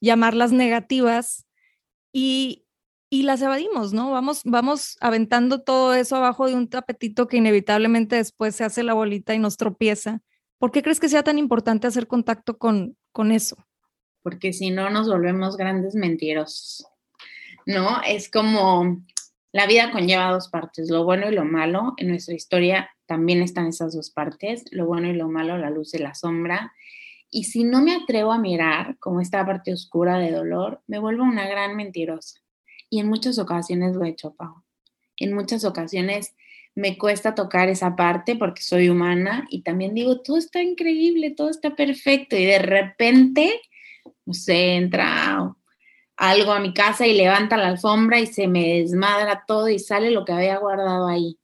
llamarlas 0.00 0.52
negativas. 0.52 1.46
Y, 2.12 2.63
y 3.14 3.22
las 3.22 3.40
evadimos, 3.42 3.92
¿no? 3.92 4.10
Vamos, 4.10 4.40
vamos 4.44 4.96
aventando 5.00 5.62
todo 5.62 5.94
eso 5.94 6.16
abajo 6.16 6.48
de 6.48 6.56
un 6.56 6.68
tapetito 6.68 7.28
que 7.28 7.36
inevitablemente 7.36 8.16
después 8.16 8.56
se 8.56 8.64
hace 8.64 8.82
la 8.82 8.92
bolita 8.92 9.32
y 9.32 9.38
nos 9.38 9.56
tropieza. 9.56 10.20
¿Por 10.58 10.72
qué 10.72 10.82
crees 10.82 10.98
que 10.98 11.08
sea 11.08 11.22
tan 11.22 11.38
importante 11.38 11.86
hacer 11.86 12.08
contacto 12.08 12.58
con, 12.58 12.96
con 13.12 13.30
eso? 13.30 13.56
Porque 14.24 14.52
si 14.52 14.70
no 14.70 14.90
nos 14.90 15.08
volvemos 15.08 15.56
grandes 15.56 15.94
mentirosos, 15.94 16.88
¿no? 17.66 18.02
Es 18.02 18.28
como 18.28 19.04
la 19.52 19.68
vida 19.68 19.92
conlleva 19.92 20.32
dos 20.32 20.48
partes, 20.48 20.90
lo 20.90 21.04
bueno 21.04 21.30
y 21.30 21.34
lo 21.36 21.44
malo. 21.44 21.94
En 21.98 22.08
nuestra 22.08 22.34
historia 22.34 22.90
también 23.06 23.42
están 23.42 23.68
esas 23.68 23.94
dos 23.94 24.10
partes, 24.10 24.64
lo 24.72 24.86
bueno 24.86 25.06
y 25.06 25.12
lo 25.12 25.28
malo, 25.28 25.56
la 25.56 25.70
luz 25.70 25.94
y 25.94 25.98
la 25.98 26.14
sombra. 26.14 26.72
Y 27.30 27.44
si 27.44 27.62
no 27.62 27.80
me 27.80 27.94
atrevo 27.94 28.32
a 28.32 28.38
mirar 28.38 28.98
como 28.98 29.20
esta 29.20 29.46
parte 29.46 29.72
oscura 29.72 30.18
de 30.18 30.32
dolor, 30.32 30.82
me 30.88 30.98
vuelvo 30.98 31.22
una 31.22 31.46
gran 31.46 31.76
mentirosa. 31.76 32.43
Y 32.94 33.00
en 33.00 33.08
muchas 33.08 33.40
ocasiones 33.40 33.96
lo 33.96 34.04
he 34.04 34.10
hecho, 34.10 34.34
Pau. 34.34 34.62
En 35.16 35.34
muchas 35.34 35.64
ocasiones 35.64 36.36
me 36.76 36.96
cuesta 36.96 37.34
tocar 37.34 37.68
esa 37.68 37.96
parte 37.96 38.36
porque 38.36 38.62
soy 38.62 38.88
humana 38.88 39.48
y 39.50 39.62
también 39.62 39.94
digo, 39.94 40.20
todo 40.20 40.36
está 40.36 40.62
increíble, 40.62 41.32
todo 41.32 41.50
está 41.50 41.74
perfecto 41.74 42.36
y 42.36 42.44
de 42.44 42.60
repente, 42.60 43.60
no 44.24 44.32
sé, 44.32 44.76
entra 44.76 45.56
algo 46.16 46.52
a 46.52 46.60
mi 46.60 46.72
casa 46.72 47.04
y 47.04 47.16
levanta 47.16 47.56
la 47.56 47.66
alfombra 47.66 48.20
y 48.20 48.28
se 48.28 48.46
me 48.46 48.78
desmadra 48.78 49.42
todo 49.44 49.68
y 49.68 49.80
sale 49.80 50.12
lo 50.12 50.24
que 50.24 50.32
había 50.32 50.58
guardado 50.58 51.08
ahí. 51.08 51.36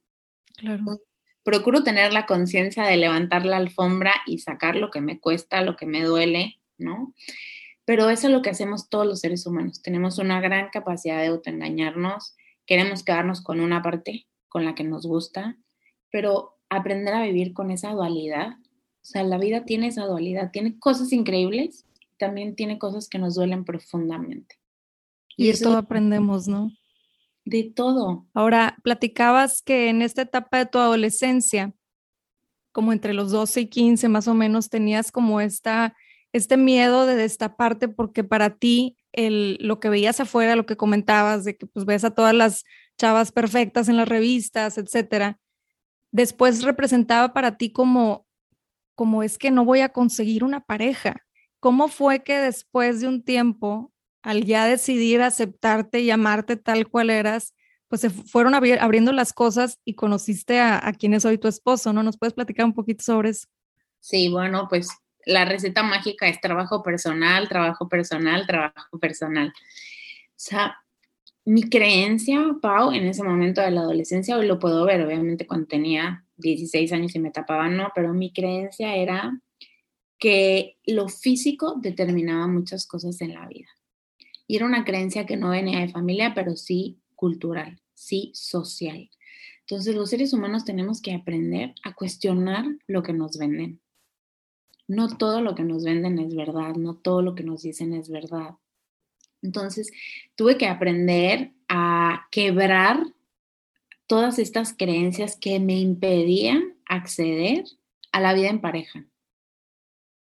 Claro. 0.55 1.01
Procuro 1.43 1.83
tener 1.83 2.13
la 2.13 2.25
conciencia 2.25 2.85
de 2.85 2.95
levantar 2.95 3.45
la 3.45 3.57
alfombra 3.57 4.13
y 4.25 4.37
sacar 4.37 4.77
lo 4.77 4.89
que 4.89 5.01
me 5.01 5.19
cuesta, 5.19 5.63
lo 5.63 5.75
que 5.75 5.85
me 5.85 6.01
duele, 6.01 6.61
¿no? 6.77 7.13
Pero 7.91 8.09
eso 8.09 8.27
es 8.27 8.33
lo 8.33 8.41
que 8.41 8.49
hacemos 8.49 8.87
todos 8.87 9.05
los 9.05 9.19
seres 9.19 9.45
humanos. 9.45 9.81
Tenemos 9.81 10.17
una 10.17 10.39
gran 10.39 10.69
capacidad 10.69 11.19
de 11.19 11.27
autoengañarnos, 11.27 12.37
queremos 12.65 13.03
quedarnos 13.03 13.41
con 13.41 13.59
una 13.59 13.81
parte 13.81 14.29
con 14.47 14.63
la 14.63 14.75
que 14.75 14.85
nos 14.85 15.05
gusta, 15.05 15.57
pero 16.09 16.57
aprender 16.69 17.13
a 17.13 17.23
vivir 17.23 17.51
con 17.51 17.69
esa 17.69 17.91
dualidad. 17.91 18.51
O 18.53 19.03
sea, 19.03 19.23
la 19.23 19.37
vida 19.37 19.65
tiene 19.65 19.87
esa 19.87 20.05
dualidad, 20.05 20.51
tiene 20.51 20.79
cosas 20.79 21.11
increíbles, 21.11 21.85
también 22.17 22.55
tiene 22.55 22.79
cosas 22.79 23.09
que 23.09 23.19
nos 23.19 23.35
duelen 23.35 23.65
profundamente. 23.65 24.55
Y, 25.35 25.49
eso 25.49 25.75
aprendemos, 25.75 26.47
¿no? 26.47 26.71
De 27.43 27.73
todo. 27.75 28.25
Ahora, 28.33 28.77
platicabas 28.85 29.61
que 29.61 29.89
en 29.89 30.01
esta 30.01 30.21
etapa 30.21 30.59
de 30.59 30.65
tu 30.67 30.79
adolescencia 30.79 31.73
como 32.71 32.93
entre 32.93 33.13
los 33.13 33.31
12 33.31 33.61
y 33.61 33.67
15 33.67 34.09
más 34.09 34.27
o 34.27 34.33
menos, 34.33 34.69
tenías 34.69 35.11
como 35.11 35.41
esta, 35.41 35.95
este 36.33 36.57
miedo 36.57 37.05
de 37.05 37.15
destaparte 37.15 37.87
porque 37.87 38.23
para 38.23 38.55
ti 38.55 38.97
el, 39.11 39.57
lo 39.59 39.79
que 39.79 39.89
veías 39.89 40.19
afuera, 40.19 40.55
lo 40.55 40.65
que 40.65 40.77
comentabas, 40.77 41.43
de 41.43 41.57
que 41.57 41.65
pues 41.65 41.85
ves 41.85 42.03
a 42.03 42.11
todas 42.11 42.33
las 42.33 42.63
chavas 42.97 43.31
perfectas 43.31 43.89
en 43.89 43.97
las 43.97 44.07
revistas, 44.07 44.77
etcétera, 44.77 45.39
después 46.11 46.63
representaba 46.63 47.33
para 47.33 47.57
ti 47.57 47.71
como, 47.71 48.25
como 48.95 49.23
es 49.23 49.37
que 49.37 49.51
no 49.51 49.65
voy 49.65 49.81
a 49.81 49.89
conseguir 49.89 50.43
una 50.43 50.61
pareja. 50.61 51.25
¿Cómo 51.59 51.89
fue 51.89 52.23
que 52.23 52.39
después 52.39 53.01
de 53.01 53.07
un 53.07 53.23
tiempo, 53.23 53.91
al 54.23 54.45
ya 54.45 54.65
decidir 54.65 55.21
aceptarte 55.21 55.99
y 55.99 56.11
amarte 56.11 56.55
tal 56.55 56.87
cual 56.87 57.09
eras, 57.09 57.53
pues 57.87 58.01
se 58.01 58.09
fueron 58.09 58.55
abriendo 58.55 59.11
las 59.11 59.33
cosas 59.33 59.79
y 59.83 59.95
conociste 59.95 60.59
a, 60.59 60.87
a 60.87 60.93
quien 60.93 61.13
es 61.13 61.25
hoy 61.25 61.37
tu 61.37 61.49
esposo, 61.49 61.91
¿no? 61.91 62.03
¿Nos 62.03 62.17
puedes 62.17 62.33
platicar 62.33 62.65
un 62.65 62.73
poquito 62.73 63.03
sobre 63.03 63.31
eso? 63.31 63.47
Sí, 63.99 64.29
bueno, 64.29 64.67
pues 64.69 64.89
la 65.25 65.45
receta 65.45 65.83
mágica 65.83 66.27
es 66.27 66.39
trabajo 66.41 66.83
personal, 66.83 67.47
trabajo 67.47 67.87
personal, 67.87 68.45
trabajo 68.47 68.99
personal. 68.99 69.49
O 69.49 70.33
sea, 70.35 70.77
mi 71.45 71.63
creencia, 71.63 72.55
Pau, 72.61 72.91
en 72.91 73.05
ese 73.05 73.23
momento 73.23 73.61
de 73.61 73.71
la 73.71 73.81
adolescencia, 73.81 74.37
hoy 74.37 74.47
lo 74.47 74.59
puedo 74.59 74.85
ver, 74.85 75.01
obviamente 75.01 75.47
cuando 75.47 75.67
tenía 75.67 76.25
16 76.37 76.91
años 76.93 77.15
y 77.15 77.19
me 77.19 77.31
tapaba, 77.31 77.67
no, 77.67 77.91
pero 77.95 78.13
mi 78.13 78.31
creencia 78.31 78.95
era 78.95 79.39
que 80.19 80.77
lo 80.85 81.09
físico 81.09 81.75
determinaba 81.81 82.47
muchas 82.47 82.85
cosas 82.85 83.19
en 83.21 83.33
la 83.33 83.47
vida. 83.47 83.69
Y 84.45 84.55
era 84.57 84.67
una 84.67 84.85
creencia 84.85 85.25
que 85.25 85.35
no 85.35 85.49
venía 85.49 85.79
de 85.79 85.89
familia, 85.89 86.33
pero 86.35 86.55
sí 86.55 86.99
cultural, 87.15 87.81
sí 87.95 88.31
social. 88.35 89.09
Entonces 89.61 89.95
los 89.95 90.09
seres 90.11 90.33
humanos 90.33 90.63
tenemos 90.63 91.01
que 91.01 91.13
aprender 91.13 91.73
a 91.83 91.95
cuestionar 91.95 92.65
lo 92.85 93.01
que 93.01 93.13
nos 93.13 93.37
venden. 93.37 93.80
No 94.91 95.07
todo 95.07 95.39
lo 95.39 95.55
que 95.55 95.63
nos 95.63 95.85
venden 95.85 96.19
es 96.19 96.35
verdad, 96.35 96.75
no 96.75 96.95
todo 96.95 97.21
lo 97.21 97.33
que 97.33 97.43
nos 97.43 97.61
dicen 97.61 97.93
es 97.93 98.09
verdad. 98.09 98.55
Entonces, 99.41 99.89
tuve 100.35 100.57
que 100.57 100.67
aprender 100.67 101.53
a 101.69 102.27
quebrar 102.29 103.01
todas 104.05 104.37
estas 104.37 104.75
creencias 104.77 105.37
que 105.37 105.61
me 105.61 105.79
impedían 105.79 106.75
acceder 106.85 107.63
a 108.11 108.19
la 108.19 108.33
vida 108.33 108.49
en 108.49 108.59
pareja. 108.59 109.05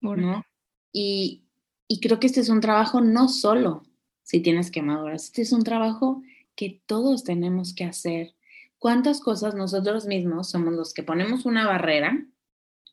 ¿no? 0.01 0.43
Y, 0.91 1.45
y 1.87 2.01
creo 2.01 2.19
que 2.19 2.27
este 2.27 2.41
es 2.41 2.49
un 2.49 2.59
trabajo 2.59 2.99
no 2.99 3.29
solo 3.29 3.83
si 4.23 4.41
tienes 4.41 4.69
quemaduras, 4.69 5.27
este 5.27 5.43
es 5.43 5.53
un 5.53 5.63
trabajo 5.63 6.23
que 6.57 6.81
todos 6.87 7.23
tenemos 7.23 7.73
que 7.73 7.85
hacer. 7.85 8.35
¿Cuántas 8.79 9.21
cosas 9.21 9.55
nosotros 9.55 10.07
mismos 10.07 10.49
somos 10.49 10.73
los 10.73 10.93
que 10.93 11.03
ponemos 11.03 11.45
una 11.45 11.65
barrera 11.65 12.27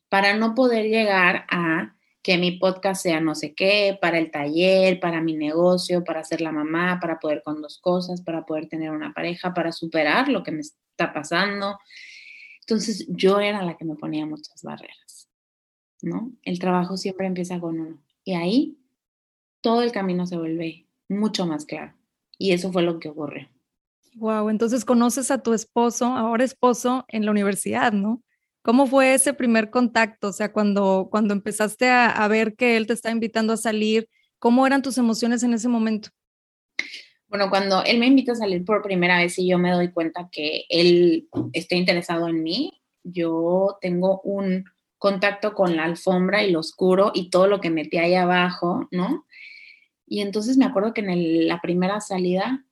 para 0.09 0.35
no 0.35 0.55
poder 0.55 0.87
llegar 0.87 1.45
a 1.49 1.95
que 2.21 2.37
mi 2.37 2.51
podcast 2.51 3.01
sea 3.01 3.21
no 3.21 3.33
sé 3.33 3.53
qué, 3.53 3.97
para 4.01 4.17
el 4.17 4.31
taller, 4.31 4.99
para 4.99 5.21
mi 5.21 5.35
negocio, 5.35 6.03
para 6.03 6.23
ser 6.23 6.41
la 6.41 6.51
mamá, 6.51 6.99
para 6.99 7.19
poder 7.19 7.41
con 7.43 7.61
dos 7.61 7.79
cosas, 7.79 8.21
para 8.21 8.45
poder 8.45 8.67
tener 8.67 8.91
una 8.91 9.13
pareja, 9.13 9.53
para 9.53 9.71
superar 9.71 10.27
lo 10.27 10.43
que 10.43 10.51
me 10.51 10.59
está 10.59 11.13
pasando. 11.13 11.79
Entonces 12.61 13.07
yo 13.09 13.39
era 13.39 13.63
la 13.63 13.77
que 13.77 13.85
me 13.85 13.95
ponía 13.95 14.25
muchas 14.25 14.61
barreras, 14.63 15.29
¿no? 16.01 16.33
El 16.43 16.59
trabajo 16.59 16.97
siempre 16.97 17.25
empieza 17.25 17.59
con 17.59 17.79
uno 17.79 18.03
y 18.23 18.33
ahí 18.33 18.77
todo 19.61 19.81
el 19.81 19.91
camino 19.91 20.25
se 20.25 20.37
vuelve 20.37 20.87
mucho 21.07 21.45
más 21.45 21.65
claro. 21.65 21.93
Y 22.37 22.51
eso 22.51 22.71
fue 22.71 22.83
lo 22.83 22.99
que 22.99 23.09
ocurrió. 23.09 23.49
Wow, 24.15 24.49
entonces 24.49 24.85
conoces 24.85 25.31
a 25.31 25.41
tu 25.41 25.53
esposo, 25.53 26.05
ahora 26.05 26.43
esposo, 26.43 27.05
en 27.07 27.25
la 27.25 27.31
universidad, 27.31 27.91
¿no? 27.91 28.21
¿Cómo 28.69 28.85
fue 28.85 29.15
ese 29.15 29.33
primer 29.33 29.71
contacto? 29.71 30.27
O 30.27 30.31
sea, 30.31 30.53
cuando, 30.53 31.07
cuando 31.09 31.33
empezaste 31.33 31.89
a, 31.89 32.27
ver 32.27 32.53
que 32.53 32.77
él 32.77 32.85
te 32.85 32.93
está 32.93 33.09
invitando 33.09 33.53
a 33.53 33.57
salir, 33.57 34.07
¿cómo 34.37 34.67
eran 34.67 34.83
tus 34.83 34.99
emociones 34.99 35.41
en 35.41 35.55
ese 35.55 35.67
momento? 35.67 36.09
Bueno, 37.29 37.49
cuando 37.49 37.83
él 37.83 37.97
me 37.97 38.05
invita 38.05 38.33
a 38.33 38.35
salir 38.35 38.63
por 38.63 38.83
primera 38.83 39.17
vez 39.17 39.39
y 39.39 39.47
yo 39.47 39.57
me 39.57 39.71
doy 39.71 39.91
cuenta 39.91 40.29
que 40.31 40.65
él 40.69 41.27
está 41.51 41.77
interesado 41.77 42.27
en 42.27 42.43
mí, 42.43 42.79
yo 43.03 43.79
tengo 43.81 44.21
un 44.21 44.65
contacto 44.99 45.55
con 45.55 45.75
la 45.75 45.85
alfombra 45.85 46.43
y 46.43 46.51
lo 46.51 46.59
oscuro 46.59 47.11
y 47.15 47.31
todo 47.31 47.47
lo 47.47 47.61
que 47.61 47.71
metí 47.71 47.97
ahí 47.97 48.13
abajo, 48.13 48.87
¿no? 48.91 49.25
Y 50.05 50.21
entonces 50.21 50.57
me 50.57 50.65
acuerdo 50.65 50.93
que 50.93 51.01
en 51.01 51.47
la 51.47 51.59
primera 51.59 52.01
salida, 52.01 52.63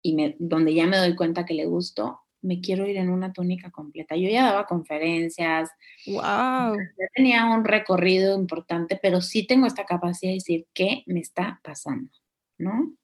y 0.00 0.36
donde 0.38 0.74
ya 0.74 0.86
me 0.86 0.96
doy 0.96 1.16
cuenta 1.16 1.44
que 1.44 1.54
le 1.54 1.66
gusto, 1.66 2.20
me 2.42 2.60
quiero 2.60 2.86
ir 2.86 2.96
en 2.96 3.10
una 3.10 3.32
túnica 3.32 3.70
completa. 3.70 4.16
Yo 4.16 4.28
ya 4.28 4.44
daba 4.44 4.66
conferencias. 4.66 5.70
Wow. 6.06 6.76
Ya 6.76 7.06
tenía 7.14 7.44
un 7.46 7.64
recorrido 7.64 8.38
importante, 8.38 8.98
pero 9.00 9.20
sí 9.20 9.46
tengo 9.46 9.66
esta 9.66 9.84
capacidad 9.84 10.30
de 10.30 10.36
decir 10.36 10.66
qué 10.72 11.02
me 11.06 11.20
está 11.20 11.60
pasando, 11.62 12.10
¿no? 12.58 12.94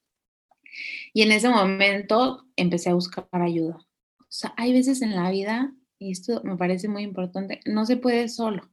Y 1.13 1.23
en 1.23 1.33
ese 1.33 1.49
momento 1.49 2.47
empecé 2.57 2.91
a 2.91 2.95
buscar 2.95 3.27
ayuda. 3.33 3.77
O 4.19 4.37
sea, 4.37 4.53
hay 4.57 4.73
veces 4.73 5.03
en 5.03 5.15
la 5.15 5.31
vida, 5.31 5.73
y 5.99 6.11
esto 6.11 6.41
me 6.45 6.57
parece 6.57 6.89
muy 6.89 7.03
importante, 7.03 7.61
no 7.67 7.87
se 7.87 7.97
puede 7.97 8.29
solo. 8.29 8.69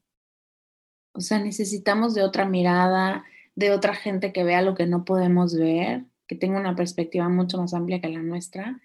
O 1.13 1.21
sea, 1.21 1.39
necesitamos 1.39 2.15
de 2.15 2.23
otra 2.23 2.45
mirada, 2.45 3.25
de 3.55 3.71
otra 3.71 3.93
gente 3.93 4.33
que 4.33 4.43
vea 4.43 4.61
lo 4.61 4.75
que 4.75 4.87
no 4.87 5.05
podemos 5.05 5.55
ver, 5.55 6.05
que 6.27 6.35
tenga 6.35 6.59
una 6.59 6.75
perspectiva 6.75 7.29
mucho 7.29 7.57
más 7.57 7.73
amplia 7.73 7.99
que 7.99 8.09
la 8.09 8.23
nuestra 8.23 8.79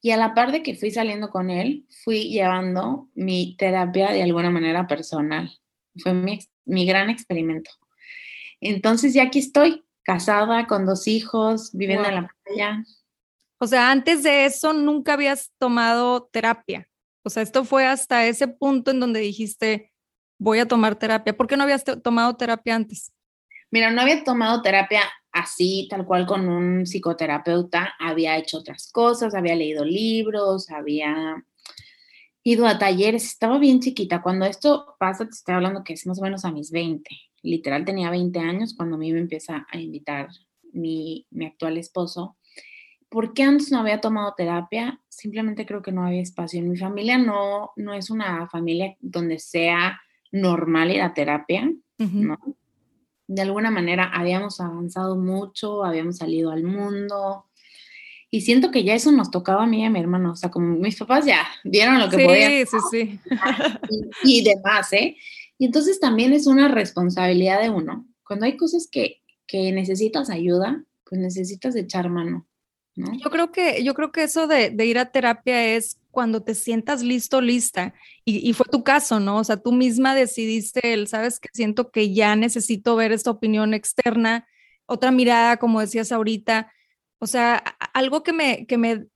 y 0.00 0.10
a 0.12 0.16
la 0.16 0.34
par 0.34 0.52
de 0.52 0.62
que 0.62 0.74
fui 0.74 0.90
saliendo 0.90 1.30
con 1.30 1.50
él, 1.50 1.86
fui 2.04 2.30
llevando 2.30 3.08
mi 3.14 3.56
terapia 3.56 4.10
de 4.10 4.22
alguna 4.22 4.50
manera 4.50 4.86
personal. 4.86 5.50
Fue 5.96 6.14
mi, 6.14 6.38
mi 6.64 6.86
gran 6.86 7.10
experimento. 7.10 7.70
Entonces 8.60 9.14
ya 9.14 9.24
aquí 9.24 9.40
estoy, 9.40 9.84
casada, 10.02 10.66
con 10.66 10.86
dos 10.86 11.08
hijos, 11.08 11.70
viviendo 11.72 12.08
en 12.08 12.14
la 12.14 12.34
playa. 12.44 12.84
O 13.58 13.66
sea, 13.66 13.90
antes 13.90 14.22
de 14.22 14.44
eso 14.44 14.72
nunca 14.72 15.14
habías 15.14 15.52
tomado 15.58 16.28
terapia. 16.32 16.88
O 17.24 17.30
sea, 17.30 17.42
esto 17.42 17.64
fue 17.64 17.84
hasta 17.84 18.26
ese 18.26 18.46
punto 18.46 18.92
en 18.92 19.00
donde 19.00 19.20
dijiste, 19.20 19.92
voy 20.38 20.60
a 20.60 20.68
tomar 20.68 20.96
terapia. 20.96 21.36
¿Por 21.36 21.48
qué 21.48 21.56
no 21.56 21.64
habías 21.64 21.84
tomado 22.02 22.36
terapia 22.36 22.76
antes? 22.76 23.12
Mira, 23.70 23.90
no 23.90 24.00
había 24.00 24.24
tomado 24.24 24.62
terapia 24.62 25.02
así, 25.32 25.86
tal 25.90 26.06
cual 26.06 26.26
con 26.26 26.48
un 26.48 26.86
psicoterapeuta, 26.86 27.94
había 27.98 28.36
hecho 28.36 28.58
otras 28.58 28.90
cosas, 28.90 29.34
había 29.34 29.54
leído 29.54 29.84
libros, 29.84 30.70
había 30.70 31.44
ido 32.42 32.66
a 32.66 32.78
talleres, 32.78 33.24
estaba 33.24 33.58
bien 33.58 33.80
chiquita. 33.80 34.22
Cuando 34.22 34.46
esto 34.46 34.96
pasa, 34.98 35.24
te 35.24 35.32
estoy 35.32 35.54
hablando 35.54 35.84
que 35.84 35.92
es 35.92 36.06
más 36.06 36.18
o 36.18 36.22
menos 36.22 36.44
a 36.44 36.52
mis 36.52 36.70
20. 36.70 37.10
Literal 37.42 37.84
tenía 37.84 38.10
20 38.10 38.38
años 38.38 38.74
cuando 38.76 38.96
a 38.96 38.98
mí 38.98 39.12
me 39.12 39.20
empieza 39.20 39.66
a 39.70 39.78
invitar 39.78 40.28
mi, 40.72 41.26
mi 41.30 41.46
actual 41.46 41.76
esposo. 41.76 42.36
¿Por 43.08 43.32
qué 43.32 43.42
antes 43.42 43.70
no 43.70 43.78
había 43.80 44.00
tomado 44.00 44.34
terapia? 44.36 45.00
Simplemente 45.08 45.66
creo 45.66 45.82
que 45.82 45.92
no 45.92 46.04
había 46.04 46.20
espacio. 46.20 46.60
En 46.60 46.70
mi 46.70 46.76
familia 46.76 47.16
no, 47.16 47.70
no 47.76 47.94
es 47.94 48.10
una 48.10 48.48
familia 48.48 48.96
donde 49.00 49.38
sea 49.38 50.00
normal 50.30 50.90
ir 50.90 51.00
a 51.00 51.14
terapia, 51.14 51.70
¿no? 51.96 52.38
De 53.28 53.42
alguna 53.42 53.70
manera 53.70 54.10
habíamos 54.12 54.60
avanzado 54.60 55.16
mucho, 55.16 55.84
habíamos 55.84 56.16
salido 56.16 56.50
al 56.50 56.64
mundo. 56.64 57.44
Y 58.30 58.40
siento 58.40 58.70
que 58.70 58.84
ya 58.84 58.94
eso 58.94 59.12
nos 59.12 59.30
tocaba 59.30 59.62
a 59.62 59.66
mí 59.66 59.82
y 59.82 59.84
a 59.84 59.90
mi 59.90 60.00
hermano. 60.00 60.32
O 60.32 60.36
sea, 60.36 60.50
como 60.50 60.76
mis 60.76 60.96
papás 60.96 61.24
ya 61.24 61.46
vieron 61.62 61.98
lo 61.98 62.10
que 62.10 62.24
podían. 62.24 62.66
Sí, 62.66 62.76
sí, 62.90 63.20
Y, 64.24 64.40
y 64.40 64.44
demás, 64.44 64.92
¿eh? 64.92 65.16
Y 65.58 65.66
entonces 65.66 66.00
también 66.00 66.32
es 66.32 66.46
una 66.46 66.68
responsabilidad 66.68 67.62
de 67.62 67.70
uno. 67.70 68.06
Cuando 68.24 68.46
hay 68.46 68.56
cosas 68.56 68.88
que, 68.90 69.22
que 69.46 69.72
necesitas 69.72 70.30
ayuda, 70.30 70.84
pues 71.04 71.20
necesitas 71.20 71.74
echar 71.76 72.10
mano. 72.10 72.46
Yo 72.94 73.30
creo 73.30 73.52
que, 73.52 73.84
yo 73.84 73.94
creo 73.94 74.10
que 74.10 74.24
eso 74.24 74.46
de, 74.46 74.74
ir 74.84 74.98
a 74.98 75.12
terapia 75.12 75.76
es 75.76 75.97
cuando 76.18 76.42
te 76.42 76.56
sientas 76.56 77.04
listo, 77.04 77.40
lista. 77.40 77.94
Y, 78.24 78.52
fue 78.52 78.66
tu 78.68 78.82
caso, 78.82 79.20
¿no? 79.20 79.36
O 79.36 79.44
sea, 79.44 79.56
tú 79.56 79.70
misma 79.70 80.16
decidiste, 80.16 80.92
el, 80.92 81.06
sabes 81.06 81.38
que 81.38 81.48
siento 81.52 81.92
que 81.92 82.12
ya 82.12 82.34
necesito 82.34 82.96
ver 82.96 83.12
esta 83.12 83.30
opinión 83.30 83.72
externa, 83.72 84.44
otra 84.84 85.12
mirada, 85.12 85.58
como 85.58 85.78
decías 85.78 86.10
ahorita. 86.10 86.72
O 87.20 87.28
sea, 87.28 87.62
algo 87.94 88.24
que 88.24 88.32
me, 88.32 88.66
que 88.66 88.78
me, 88.78 89.06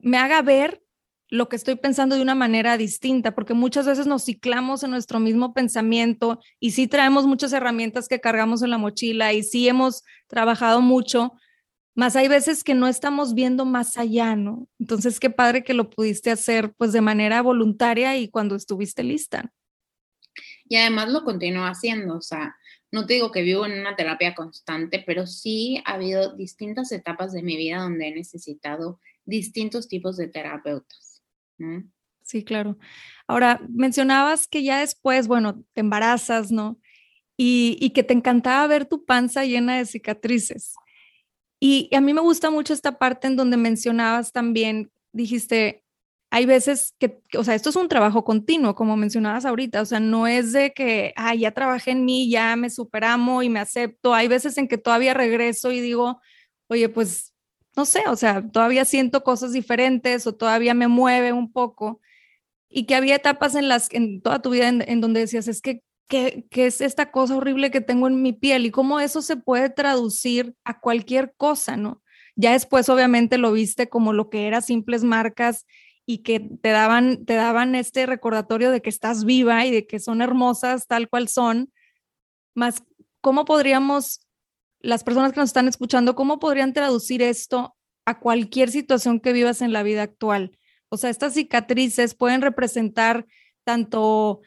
me 0.00 0.18
haga 0.18 0.42
ver 0.42 0.82
lo 1.28 1.48
que 1.48 1.54
estoy 1.54 1.76
pensando 1.76 2.16
de 2.16 2.22
una 2.22 2.34
manera 2.34 2.76
distinta, 2.76 3.36
porque 3.36 3.54
muchas 3.54 3.86
veces 3.86 4.08
nos 4.08 4.24
ciclamos 4.24 4.82
en 4.82 4.90
nuestro 4.90 5.20
mismo 5.20 5.54
pensamiento 5.54 6.40
y 6.58 6.72
sí 6.72 6.88
traemos 6.88 7.24
muchas 7.24 7.52
herramientas 7.52 8.08
que 8.08 8.20
cargamos 8.20 8.62
en 8.62 8.70
la 8.70 8.78
mochila 8.78 9.32
y 9.32 9.44
sí 9.44 9.68
hemos 9.68 10.02
trabajado 10.26 10.80
mucho, 10.80 11.34
más 11.98 12.14
hay 12.14 12.28
veces 12.28 12.62
que 12.62 12.76
no 12.76 12.86
estamos 12.86 13.34
viendo 13.34 13.64
más 13.64 13.98
allá, 13.98 14.36
¿no? 14.36 14.68
Entonces, 14.78 15.18
qué 15.18 15.30
padre 15.30 15.64
que 15.64 15.74
lo 15.74 15.90
pudiste 15.90 16.30
hacer 16.30 16.72
pues 16.74 16.92
de 16.92 17.00
manera 17.00 17.42
voluntaria 17.42 18.16
y 18.16 18.28
cuando 18.28 18.54
estuviste 18.54 19.02
lista. 19.02 19.52
Y 20.68 20.76
además 20.76 21.08
lo 21.08 21.24
continúo 21.24 21.64
haciendo, 21.64 22.18
o 22.18 22.22
sea, 22.22 22.54
no 22.92 23.04
te 23.04 23.14
digo 23.14 23.32
que 23.32 23.42
vivo 23.42 23.66
en 23.66 23.80
una 23.80 23.96
terapia 23.96 24.36
constante, 24.36 25.02
pero 25.04 25.26
sí 25.26 25.82
ha 25.86 25.94
habido 25.94 26.36
distintas 26.36 26.92
etapas 26.92 27.32
de 27.32 27.42
mi 27.42 27.56
vida 27.56 27.78
donde 27.78 28.06
he 28.06 28.14
necesitado 28.14 29.00
distintos 29.24 29.88
tipos 29.88 30.16
de 30.16 30.28
terapeutas, 30.28 31.24
¿no? 31.58 31.82
Sí, 32.22 32.44
claro. 32.44 32.78
Ahora, 33.26 33.60
mencionabas 33.68 34.46
que 34.46 34.62
ya 34.62 34.78
después, 34.78 35.26
bueno, 35.26 35.64
te 35.72 35.80
embarazas, 35.80 36.52
¿no? 36.52 36.78
Y, 37.36 37.76
y 37.80 37.90
que 37.90 38.04
te 38.04 38.14
encantaba 38.14 38.68
ver 38.68 38.86
tu 38.86 39.04
panza 39.04 39.44
llena 39.44 39.78
de 39.78 39.86
cicatrices. 39.86 40.74
Y, 41.60 41.90
a 41.94 42.00
mí 42.00 42.14
me 42.14 42.20
gusta 42.20 42.50
mucho 42.50 42.72
esta 42.72 42.98
parte 42.98 43.26
en 43.26 43.36
donde 43.36 43.56
mencionabas 43.56 44.32
también, 44.32 44.90
dijiste, 45.12 45.84
hay 46.30 46.46
veces 46.46 46.94
que, 46.98 47.20
o 47.36 47.42
sea, 47.44 47.54
esto 47.54 47.70
es 47.70 47.76
un 47.76 47.88
trabajo 47.88 48.24
continuo, 48.24 48.74
como 48.74 48.96
mencionabas 48.96 49.44
ahorita, 49.44 49.82
o 49.82 49.84
sea, 49.86 49.98
no 50.00 50.26
es 50.26 50.52
de 50.52 50.72
que, 50.72 51.12
ah, 51.16 51.34
ya 51.34 51.52
trabajé 51.52 51.92
en 51.92 52.04
mí, 52.04 52.30
ya 52.30 52.54
me 52.56 52.70
superamo 52.70 53.42
y 53.42 53.48
me 53.48 53.60
acepto. 53.60 54.14
Hay 54.14 54.28
veces 54.28 54.58
en 54.58 54.68
que 54.68 54.78
todavía 54.78 55.14
regreso 55.14 55.72
y 55.72 55.80
digo, 55.80 56.20
oye, 56.68 56.88
pues, 56.88 57.34
no 57.76 57.86
sé, 57.86 58.02
o 58.08 58.16
sea, 58.16 58.46
todavía 58.50 58.84
siento 58.84 59.24
cosas 59.24 59.52
diferentes 59.52 60.26
o 60.26 60.34
todavía 60.34 60.74
me 60.74 60.88
mueve 60.88 61.32
un 61.32 61.52
poco. 61.52 62.00
Y 62.68 62.86
que 62.86 62.94
había 62.94 63.16
etapas 63.16 63.54
en 63.54 63.68
las, 63.68 63.92
en 63.92 64.20
toda 64.20 64.42
tu 64.42 64.50
vida 64.50 64.68
en 64.68 65.00
donde 65.00 65.20
decías, 65.20 65.48
es 65.48 65.62
que 65.62 65.82
¿qué, 66.08 66.46
es 66.50 66.80
esta 66.80 67.10
cosa 67.10 67.36
horrible 67.36 67.70
que 67.70 67.80
tengo 67.80 68.08
en 68.08 68.22
mi 68.22 68.32
piel 68.32 68.66
y 68.66 68.70
cómo 68.70 68.98
eso 68.98 69.22
se 69.22 69.36
puede 69.36 69.70
traducir 69.70 70.54
a 70.64 70.80
cualquier 70.80 71.34
cosa, 71.36 71.76
¿no? 71.76 72.02
Ya 72.34 72.52
después 72.52 72.88
obviamente 72.88 73.38
lo 73.38 73.52
viste 73.52 73.88
como 73.88 74.12
lo 74.12 74.30
que 74.30 74.46
era 74.46 74.60
simples 74.60 75.04
marcas 75.04 75.66
y 76.06 76.18
que 76.18 76.40
te 76.40 76.70
daban, 76.70 77.24
te 77.26 77.34
daban 77.34 77.74
este 77.74 78.06
recordatorio 78.06 78.70
de 78.70 78.80
que 78.80 78.88
estás 78.90 79.24
viva 79.24 79.66
y 79.66 79.70
de 79.70 79.86
que 79.86 80.00
son 80.00 80.22
hermosas 80.22 80.86
tal 80.86 81.08
cual 81.08 81.28
son, 81.28 81.72
más 82.54 82.82
cómo 83.20 83.44
podríamos, 83.44 84.20
las 84.80 85.04
personas 85.04 85.32
que 85.32 85.40
nos 85.40 85.50
están 85.50 85.68
escuchando, 85.68 86.14
cómo 86.14 86.38
podrían 86.38 86.72
traducir 86.72 87.22
esto 87.22 87.76
a 88.06 88.20
cualquier 88.20 88.70
situación 88.70 89.20
que 89.20 89.32
vivas 89.32 89.60
en 89.60 89.72
la 89.72 89.82
vida 89.82 90.02
actual. 90.02 90.58
O 90.88 90.96
sea, 90.96 91.10
estas 91.10 91.34
cicatrices 91.34 92.14
pueden 92.14 92.40
representar 92.40 93.26
tanto 93.64 94.40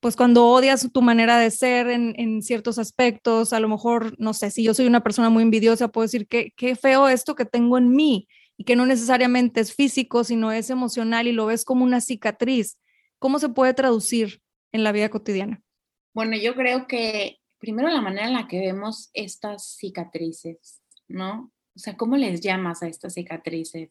pues 0.00 0.16
cuando 0.16 0.46
odias 0.46 0.88
tu 0.92 1.02
manera 1.02 1.38
de 1.38 1.50
ser 1.50 1.88
en, 1.88 2.42
ciertos 2.42 2.78
aspectos, 2.78 3.52
a 3.52 3.60
lo 3.60 3.68
mejor, 3.68 4.14
no 4.18 4.32
sé, 4.32 4.50
si 4.50 4.62
yo 4.62 4.74
soy 4.74 4.86
una 4.86 5.02
persona 5.02 5.28
muy 5.28 5.42
envidiosa, 5.42 5.88
puedo 5.88 6.04
decir 6.04 6.28
que 6.28 6.52
qué 6.56 6.76
feo 6.76 7.08
esto 7.08 7.34
que 7.34 7.44
tengo 7.44 7.78
en 7.78 7.90
mí 7.90 8.28
y 8.56 8.64
que 8.64 8.76
no 8.76 8.86
necesariamente 8.86 9.60
es 9.60 9.74
físico, 9.74 10.24
sino 10.24 10.52
es 10.52 10.70
emocional 10.70 11.26
y 11.26 11.32
lo 11.32 11.46
ves 11.46 11.64
como 11.64 11.84
una 11.84 12.00
cicatriz. 12.00 12.78
¿Cómo 13.18 13.38
se 13.38 13.48
puede 13.48 13.74
traducir 13.74 14.40
en 14.72 14.84
la 14.84 14.92
vida 14.92 15.08
cotidiana? 15.08 15.62
Bueno, 16.14 16.36
yo 16.36 16.54
creo 16.54 16.86
que 16.86 17.38
primero 17.58 17.88
la 17.88 18.00
manera 18.00 18.26
en 18.26 18.34
la 18.34 18.46
que 18.46 18.60
vemos 18.60 19.10
estas 19.14 19.76
cicatrices, 19.76 20.80
¿no? 21.08 21.52
O 21.74 21.78
sea, 21.78 21.96
¿cómo 21.96 22.16
les 22.16 22.40
llamas 22.40 22.82
a 22.82 22.88
estas 22.88 23.14
cicatrices? 23.14 23.90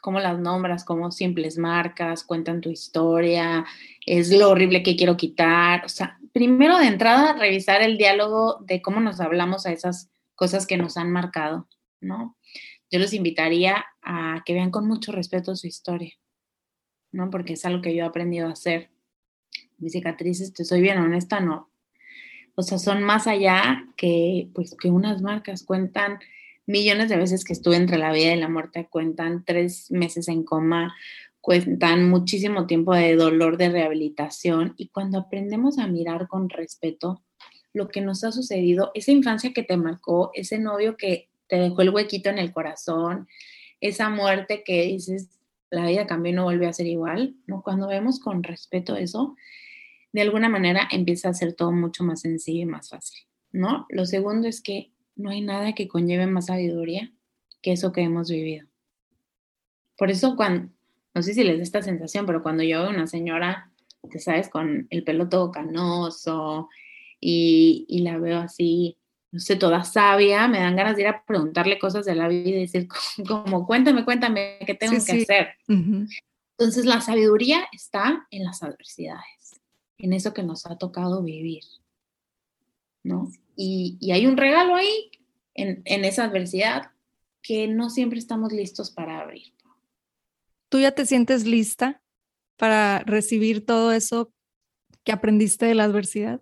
Cómo 0.00 0.20
las 0.20 0.38
nombras, 0.38 0.84
como 0.84 1.10
simples 1.10 1.58
marcas, 1.58 2.24
cuentan 2.24 2.60
tu 2.60 2.70
historia, 2.70 3.64
es 4.06 4.30
lo 4.30 4.50
horrible 4.50 4.82
que 4.82 4.96
quiero 4.96 5.16
quitar. 5.16 5.84
O 5.84 5.88
sea, 5.88 6.18
primero 6.32 6.78
de 6.78 6.86
entrada, 6.86 7.34
revisar 7.34 7.82
el 7.82 7.98
diálogo 7.98 8.58
de 8.60 8.80
cómo 8.82 9.00
nos 9.00 9.20
hablamos 9.20 9.66
a 9.66 9.72
esas 9.72 10.10
cosas 10.34 10.66
que 10.66 10.76
nos 10.76 10.96
han 10.96 11.10
marcado, 11.10 11.68
¿no? 12.00 12.36
Yo 12.90 12.98
los 12.98 13.12
invitaría 13.12 13.84
a 14.02 14.42
que 14.46 14.54
vean 14.54 14.70
con 14.70 14.86
mucho 14.86 15.12
respeto 15.12 15.56
su 15.56 15.66
historia, 15.66 16.14
¿no? 17.12 17.30
Porque 17.30 17.54
es 17.54 17.64
algo 17.64 17.82
que 17.82 17.94
yo 17.94 18.04
he 18.04 18.06
aprendido 18.06 18.48
a 18.48 18.52
hacer. 18.52 18.90
Mis 19.78 19.92
cicatrices, 19.92 20.52
te 20.52 20.64
soy 20.64 20.80
bien 20.80 20.98
honesta, 20.98 21.40
no. 21.40 21.70
O 22.54 22.62
sea, 22.62 22.78
son 22.78 23.02
más 23.02 23.26
allá 23.26 23.84
que, 23.96 24.48
pues, 24.54 24.74
que 24.80 24.90
unas 24.90 25.22
marcas 25.22 25.64
cuentan 25.64 26.18
millones 26.68 27.08
de 27.08 27.16
veces 27.16 27.44
que 27.44 27.54
estuve 27.54 27.76
entre 27.76 27.98
la 27.98 28.12
vida 28.12 28.34
y 28.34 28.38
la 28.38 28.48
muerte, 28.48 28.88
cuentan 28.90 29.42
tres 29.44 29.90
meses 29.90 30.28
en 30.28 30.44
coma, 30.44 30.94
cuentan 31.40 32.10
muchísimo 32.10 32.66
tiempo 32.66 32.94
de 32.94 33.16
dolor 33.16 33.56
de 33.56 33.70
rehabilitación 33.70 34.74
y 34.76 34.88
cuando 34.88 35.18
aprendemos 35.18 35.78
a 35.78 35.86
mirar 35.86 36.28
con 36.28 36.50
respeto 36.50 37.22
lo 37.72 37.88
que 37.88 38.02
nos 38.02 38.22
ha 38.22 38.32
sucedido, 38.32 38.90
esa 38.94 39.12
infancia 39.12 39.52
que 39.54 39.62
te 39.62 39.78
marcó, 39.78 40.30
ese 40.34 40.58
novio 40.58 40.96
que 40.96 41.30
te 41.48 41.56
dejó 41.56 41.80
el 41.80 41.90
huequito 41.90 42.28
en 42.28 42.38
el 42.38 42.52
corazón, 42.52 43.28
esa 43.80 44.10
muerte 44.10 44.62
que 44.62 44.82
dices, 44.82 45.40
la 45.70 45.86
vida 45.86 46.06
cambió 46.06 46.32
y 46.32 46.36
no 46.36 46.44
volvió 46.44 46.68
a 46.68 46.74
ser 46.74 46.86
igual, 46.86 47.36
¿no? 47.46 47.62
Cuando 47.62 47.88
vemos 47.88 48.20
con 48.20 48.42
respeto 48.42 48.94
eso, 48.96 49.36
de 50.12 50.20
alguna 50.20 50.50
manera 50.50 50.86
empieza 50.90 51.30
a 51.30 51.34
ser 51.34 51.54
todo 51.54 51.72
mucho 51.72 52.04
más 52.04 52.20
sencillo 52.20 52.62
y 52.62 52.66
más 52.66 52.90
fácil, 52.90 53.22
¿no? 53.52 53.86
Lo 53.88 54.04
segundo 54.04 54.48
es 54.48 54.60
que 54.60 54.92
no 55.18 55.30
hay 55.30 55.42
nada 55.42 55.74
que 55.74 55.88
conlleve 55.88 56.26
más 56.26 56.46
sabiduría 56.46 57.12
que 57.60 57.72
eso 57.72 57.92
que 57.92 58.02
hemos 58.02 58.30
vivido. 58.30 58.66
Por 59.96 60.10
eso 60.10 60.36
cuando, 60.36 60.72
no 61.12 61.22
sé 61.22 61.34
si 61.34 61.42
les 61.42 61.56
da 61.56 61.62
esta 61.62 61.82
sensación, 61.82 62.24
pero 62.24 62.42
cuando 62.42 62.62
yo 62.62 62.82
veo 62.82 62.90
una 62.90 63.08
señora, 63.08 63.72
que 64.10 64.20
sabes, 64.20 64.48
con 64.48 64.86
el 64.90 65.02
pelo 65.02 65.28
todo 65.28 65.50
canoso 65.50 66.68
y, 67.20 68.00
la 68.02 68.16
veo 68.18 68.38
así, 68.38 68.96
no 69.32 69.40
sé, 69.40 69.56
toda 69.56 69.82
sabia, 69.82 70.46
me 70.46 70.60
dan 70.60 70.76
ganas 70.76 70.94
de 70.94 71.02
ir 71.02 71.08
a 71.08 71.24
preguntarle 71.24 71.80
cosas 71.80 72.06
de 72.06 72.14
la 72.14 72.28
vida 72.28 72.50
y 72.50 72.60
decir, 72.60 72.86
como, 73.26 73.66
cuéntame, 73.66 74.04
cuéntame, 74.04 74.58
¿qué 74.64 74.74
tengo 74.74 75.04
que 75.04 75.22
hacer? 75.22 75.48
Entonces, 75.66 76.86
la 76.86 77.00
sabiduría 77.00 77.66
está 77.72 78.26
en 78.30 78.44
las 78.44 78.62
adversidades, 78.62 79.60
en 79.98 80.12
eso 80.12 80.32
que 80.32 80.44
nos 80.44 80.64
ha 80.66 80.78
tocado 80.78 81.24
vivir, 81.24 81.64
¿no? 83.02 83.30
Y, 83.56 83.98
hay 84.12 84.26
un 84.26 84.36
regalo 84.36 84.76
ahí 84.76 85.10
en, 85.54 85.82
esa 86.04 86.24
adversidad 86.24 86.90
que 87.42 87.66
no 87.66 87.90
siempre 87.90 88.18
estamos 88.18 88.52
listos 88.52 88.90
para 88.90 89.20
abrir. 89.20 89.52
¿Tú 90.68 90.78
ya 90.80 90.92
te 90.92 91.06
sientes 91.06 91.44
lista 91.44 92.02
para 92.56 93.00
recibir 93.00 93.64
todo 93.64 93.92
eso 93.92 94.32
que 95.04 95.12
aprendiste 95.12 95.66
de 95.66 95.74
la 95.74 95.84
adversidad? 95.84 96.40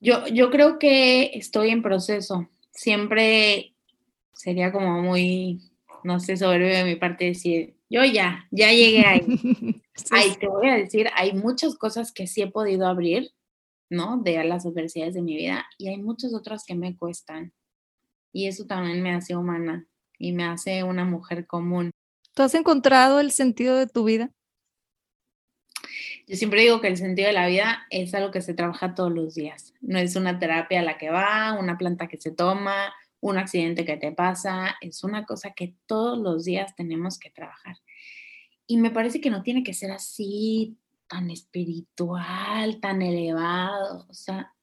Yo, 0.00 0.26
yo 0.28 0.50
creo 0.50 0.78
que 0.78 1.30
estoy 1.34 1.70
en 1.70 1.82
proceso. 1.82 2.48
Siempre 2.70 3.74
sería 4.32 4.70
como 4.70 5.02
muy, 5.02 5.60
no 6.04 6.20
sé, 6.20 6.36
soberbio 6.36 6.68
de 6.68 6.84
mi 6.84 6.96
parte 6.96 7.24
decir, 7.24 7.74
yo 7.90 8.04
ya, 8.04 8.46
ya 8.50 8.72
llegué 8.72 9.04
ahí. 9.04 9.22
Ahí 10.12 10.36
te 10.38 10.46
voy 10.46 10.68
a 10.68 10.76
decir, 10.76 11.08
hay 11.16 11.32
muchas 11.32 11.74
cosas 11.74 12.12
que 12.12 12.28
sí 12.28 12.40
he 12.40 12.46
podido 12.46 12.86
abrir 12.86 13.32
¿no? 13.90 14.18
De 14.18 14.42
las 14.44 14.66
adversidades 14.66 15.14
de 15.14 15.22
mi 15.22 15.36
vida 15.36 15.66
y 15.78 15.88
hay 15.88 15.98
muchas 15.98 16.34
otras 16.34 16.64
que 16.64 16.74
me 16.74 16.96
cuestan. 16.96 17.52
Y 18.32 18.46
eso 18.46 18.66
también 18.66 19.02
me 19.02 19.14
hace 19.14 19.36
humana 19.36 19.86
y 20.18 20.32
me 20.32 20.44
hace 20.44 20.82
una 20.82 21.04
mujer 21.04 21.46
común. 21.46 21.90
¿Tú 22.34 22.42
has 22.42 22.54
encontrado 22.54 23.20
el 23.20 23.30
sentido 23.32 23.76
de 23.76 23.86
tu 23.86 24.04
vida? 24.04 24.30
Yo 26.26 26.36
siempre 26.36 26.60
digo 26.60 26.80
que 26.80 26.88
el 26.88 26.98
sentido 26.98 27.28
de 27.28 27.32
la 27.32 27.46
vida 27.46 27.86
es 27.88 28.12
algo 28.14 28.30
que 28.30 28.42
se 28.42 28.52
trabaja 28.52 28.94
todos 28.94 29.10
los 29.10 29.34
días. 29.34 29.72
No 29.80 29.98
es 29.98 30.14
una 30.14 30.38
terapia 30.38 30.80
a 30.80 30.82
la 30.82 30.98
que 30.98 31.10
va, 31.10 31.54
una 31.58 31.78
planta 31.78 32.06
que 32.06 32.18
se 32.18 32.30
toma, 32.30 32.92
un 33.20 33.38
accidente 33.38 33.86
que 33.86 33.96
te 33.96 34.12
pasa. 34.12 34.76
Es 34.82 35.04
una 35.04 35.24
cosa 35.24 35.52
que 35.52 35.74
todos 35.86 36.18
los 36.18 36.44
días 36.44 36.76
tenemos 36.76 37.18
que 37.18 37.30
trabajar. 37.30 37.76
Y 38.66 38.76
me 38.76 38.90
parece 38.90 39.22
que 39.22 39.30
no 39.30 39.42
tiene 39.42 39.62
que 39.62 39.72
ser 39.72 39.90
así 39.90 40.76
tan 41.08 41.30
espiritual, 41.30 42.80
tan 42.80 43.02
elevado. 43.02 44.06
O 44.08 44.14
sea, 44.14 44.54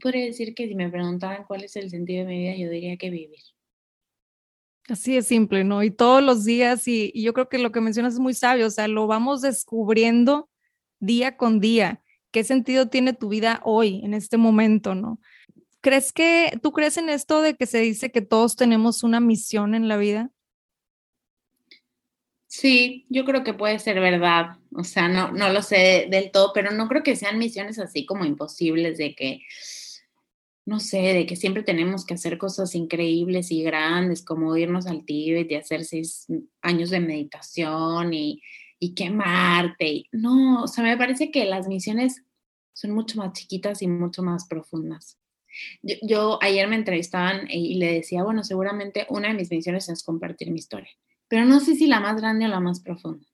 podría 0.00 0.24
decir 0.24 0.54
que 0.54 0.68
si 0.68 0.74
me 0.74 0.90
preguntaran 0.90 1.44
cuál 1.46 1.64
es 1.64 1.76
el 1.76 1.90
sentido 1.90 2.24
de 2.24 2.30
mi 2.30 2.38
vida, 2.40 2.56
yo 2.56 2.70
diría 2.70 2.96
que 2.96 3.10
vivir. 3.10 3.40
Así 4.88 5.16
es 5.16 5.26
simple, 5.26 5.64
¿no? 5.64 5.82
Y 5.82 5.90
todos 5.90 6.22
los 6.22 6.44
días, 6.44 6.88
y, 6.88 7.12
yo 7.14 7.32
creo 7.32 7.48
que 7.48 7.58
lo 7.58 7.70
que 7.70 7.80
mencionas 7.80 8.14
es 8.14 8.20
muy 8.20 8.34
sabio, 8.34 8.66
o 8.66 8.70
sea, 8.70 8.88
lo 8.88 9.06
vamos 9.06 9.40
descubriendo 9.40 10.48
día 10.98 11.36
con 11.36 11.60
día. 11.60 12.02
¿Qué 12.32 12.44
sentido 12.44 12.88
tiene 12.88 13.12
tu 13.12 13.28
vida 13.28 13.60
hoy, 13.64 14.00
en 14.04 14.14
este 14.14 14.38
momento, 14.38 14.94
no? 14.94 15.20
¿Crees 15.80 16.12
que, 16.12 16.58
tú 16.62 16.72
crees 16.72 16.96
en 16.96 17.08
esto 17.08 17.42
de 17.42 17.56
que 17.56 17.66
se 17.66 17.78
dice 17.78 18.10
que 18.10 18.22
todos 18.22 18.56
tenemos 18.56 19.02
una 19.02 19.20
misión 19.20 19.74
en 19.74 19.88
la 19.88 19.96
vida? 19.96 20.30
Sí, 22.54 23.06
yo 23.08 23.24
creo 23.24 23.44
que 23.44 23.54
puede 23.54 23.78
ser 23.78 23.98
verdad. 23.98 24.58
O 24.74 24.84
sea, 24.84 25.08
no, 25.08 25.32
no 25.32 25.48
lo 25.48 25.62
sé 25.62 26.06
del 26.10 26.30
todo, 26.30 26.52
pero 26.52 26.70
no 26.70 26.86
creo 26.86 27.02
que 27.02 27.16
sean 27.16 27.38
misiones 27.38 27.78
así 27.78 28.04
como 28.04 28.26
imposibles 28.26 28.98
de 28.98 29.14
que, 29.14 29.40
no 30.66 30.78
sé, 30.78 30.98
de 30.98 31.24
que 31.24 31.34
siempre 31.34 31.62
tenemos 31.62 32.04
que 32.04 32.12
hacer 32.12 32.36
cosas 32.36 32.74
increíbles 32.74 33.50
y 33.50 33.62
grandes, 33.62 34.22
como 34.22 34.54
irnos 34.54 34.86
al 34.86 35.06
Tíbet 35.06 35.50
y 35.50 35.54
hacer 35.54 35.86
seis 35.86 36.26
años 36.60 36.90
de 36.90 37.00
meditación 37.00 38.12
y, 38.12 38.42
y 38.78 38.94
quemarte. 38.94 40.04
no, 40.12 40.64
o 40.64 40.68
sea, 40.68 40.84
me 40.84 40.98
parece 40.98 41.30
que 41.30 41.46
las 41.46 41.68
misiones 41.68 42.22
son 42.74 42.90
mucho 42.90 43.16
más 43.16 43.32
chiquitas 43.32 43.80
y 43.80 43.88
mucho 43.88 44.22
más 44.22 44.46
profundas. 44.46 45.18
Yo, 45.82 45.96
yo 46.02 46.38
ayer 46.42 46.68
me 46.68 46.76
entrevistaban 46.76 47.50
y 47.50 47.76
le 47.76 47.94
decía, 47.94 48.22
bueno, 48.24 48.44
seguramente 48.44 49.06
una 49.08 49.28
de 49.28 49.34
mis 49.34 49.50
misiones 49.50 49.88
es 49.88 50.02
compartir 50.02 50.50
mi 50.50 50.58
historia 50.58 50.90
pero 51.32 51.46
no 51.46 51.60
sé 51.60 51.76
si 51.76 51.86
la 51.86 51.98
más 51.98 52.20
grande 52.20 52.44
o 52.44 52.48
la 52.48 52.60
más 52.60 52.80
profunda. 52.82 53.26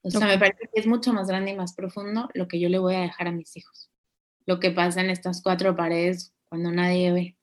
O 0.00 0.10
sea, 0.10 0.26
me 0.26 0.38
parece 0.38 0.70
que 0.72 0.80
es 0.80 0.86
mucho 0.86 1.12
más 1.12 1.28
grande 1.28 1.50
y 1.50 1.54
más 1.54 1.74
profundo 1.74 2.30
lo 2.32 2.48
que 2.48 2.58
yo 2.58 2.70
le 2.70 2.78
voy 2.78 2.94
a 2.94 3.00
dejar 3.00 3.28
a 3.28 3.30
mis 3.30 3.54
hijos. 3.58 3.90
Lo 4.46 4.58
que 4.58 4.70
pasa 4.70 5.02
en 5.02 5.10
estas 5.10 5.42
cuatro 5.42 5.76
paredes 5.76 6.32
cuando 6.46 6.72
nadie 6.72 7.12
ve. 7.12 7.36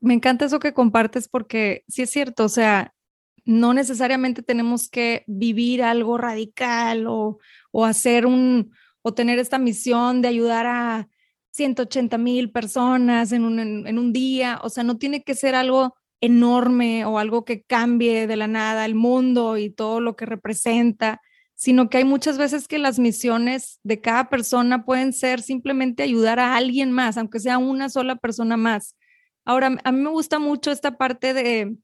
Me 0.00 0.14
encanta 0.14 0.46
eso 0.46 0.58
que 0.58 0.72
compartes 0.72 1.28
porque 1.28 1.84
sí 1.86 2.00
es 2.00 2.08
cierto, 2.08 2.46
o 2.46 2.48
sea, 2.48 2.94
no 3.44 3.74
necesariamente 3.74 4.42
tenemos 4.42 4.88
que 4.88 5.22
vivir 5.26 5.82
algo 5.82 6.16
radical 6.16 7.06
o, 7.06 7.38
o 7.72 7.84
hacer 7.84 8.24
un, 8.24 8.72
o 9.02 9.12
tener 9.12 9.38
esta 9.38 9.58
misión 9.58 10.22
de 10.22 10.28
ayudar 10.28 10.64
a 10.66 11.08
180 11.50 12.16
mil 12.16 12.50
personas 12.52 13.32
en 13.32 13.44
un, 13.44 13.58
en, 13.86 13.98
un 13.98 14.14
día. 14.14 14.60
O 14.62 14.70
sea, 14.70 14.82
no 14.82 14.96
tiene 14.96 15.24
que 15.24 15.34
ser 15.34 15.54
algo 15.54 15.94
enorme 16.20 17.04
o 17.04 17.18
algo 17.18 17.44
que 17.44 17.62
cambie 17.62 18.26
de 18.26 18.36
la 18.36 18.46
nada 18.46 18.84
el 18.84 18.94
mundo 18.94 19.56
y 19.58 19.70
todo 19.70 20.00
lo 20.00 20.16
que 20.16 20.26
representa, 20.26 21.20
sino 21.54 21.88
que 21.88 21.98
hay 21.98 22.04
muchas 22.04 22.38
veces 22.38 22.68
que 22.68 22.78
las 22.78 22.98
misiones 22.98 23.80
de 23.82 24.00
cada 24.00 24.28
persona 24.28 24.84
pueden 24.84 25.12
ser 25.12 25.40
simplemente 25.40 26.02
ayudar 26.02 26.38
a 26.38 26.56
alguien 26.56 26.92
más, 26.92 27.16
aunque 27.16 27.40
sea 27.40 27.58
una 27.58 27.88
sola 27.88 28.16
persona 28.16 28.56
más. 28.56 28.94
Ahora, 29.44 29.78
a 29.82 29.92
mí 29.92 30.00
me 30.00 30.10
gusta 30.10 30.38
mucho 30.38 30.70
esta 30.70 30.98
parte 30.98 31.32
de, 31.32 31.76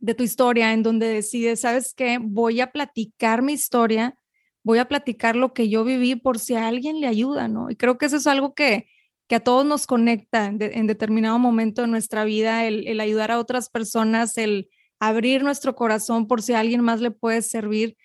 de 0.00 0.14
tu 0.14 0.22
historia 0.22 0.72
en 0.72 0.82
donde 0.82 1.08
decides, 1.08 1.60
¿sabes 1.60 1.94
qué? 1.94 2.18
Voy 2.20 2.60
a 2.60 2.70
platicar 2.70 3.42
mi 3.42 3.54
historia, 3.54 4.18
voy 4.62 4.78
a 4.78 4.88
platicar 4.88 5.36
lo 5.36 5.54
que 5.54 5.68
yo 5.68 5.84
viví 5.84 6.16
por 6.16 6.38
si 6.38 6.54
alguien 6.54 7.00
le 7.00 7.06
ayuda, 7.06 7.48
¿no? 7.48 7.70
Y 7.70 7.76
creo 7.76 7.98
que 7.98 8.06
eso 8.06 8.16
es 8.16 8.26
algo 8.26 8.54
que, 8.54 8.88
que 9.28 9.36
a 9.36 9.40
todos 9.40 9.64
nos 9.66 9.86
conecta 9.86 10.46
en, 10.46 10.86
determinado 10.86 11.38
momento 11.38 11.82
de 11.82 11.88
nuestra 11.88 12.24
vida, 12.24 12.64
el, 12.66 12.98
ayudar 12.98 13.30
a 13.30 13.38
otras 13.38 13.68
personas, 13.68 14.38
el 14.38 14.70
abrir 14.98 15.44
nuestro 15.44 15.76
corazón 15.76 16.26
por 16.26 16.42
si 16.42 16.54
a 16.54 16.60
alguien 16.60 16.80
más 16.80 17.00
le 17.02 17.10
puede 17.10 17.42
servir. 17.42 17.96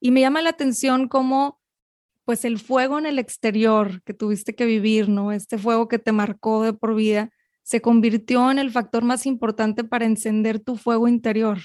Y 0.00 0.10
me 0.10 0.20
llama 0.20 0.42
la 0.42 0.50
atención 0.50 1.06
cómo, 1.06 1.60
pues, 2.24 2.44
el 2.44 2.58
fuego 2.58 2.98
en 2.98 3.06
el 3.06 3.20
exterior 3.20 4.02
que 4.02 4.12
tuviste 4.12 4.56
que 4.56 4.66
vivir, 4.66 5.08
¿no? 5.08 5.30
Este 5.30 5.56
fuego 5.56 5.86
que 5.86 6.00
te 6.00 6.10
marcó 6.10 6.64
de 6.64 6.72
por 6.72 6.96
vida, 6.96 7.30
se 7.62 7.80
convirtió 7.80 8.50
en 8.50 8.58
el 8.58 8.72
factor 8.72 9.04
más 9.04 9.24
importante 9.24 9.84
para 9.84 10.04
encender 10.04 10.58
tu 10.58 10.76
fuego 10.76 11.06
interior. 11.06 11.58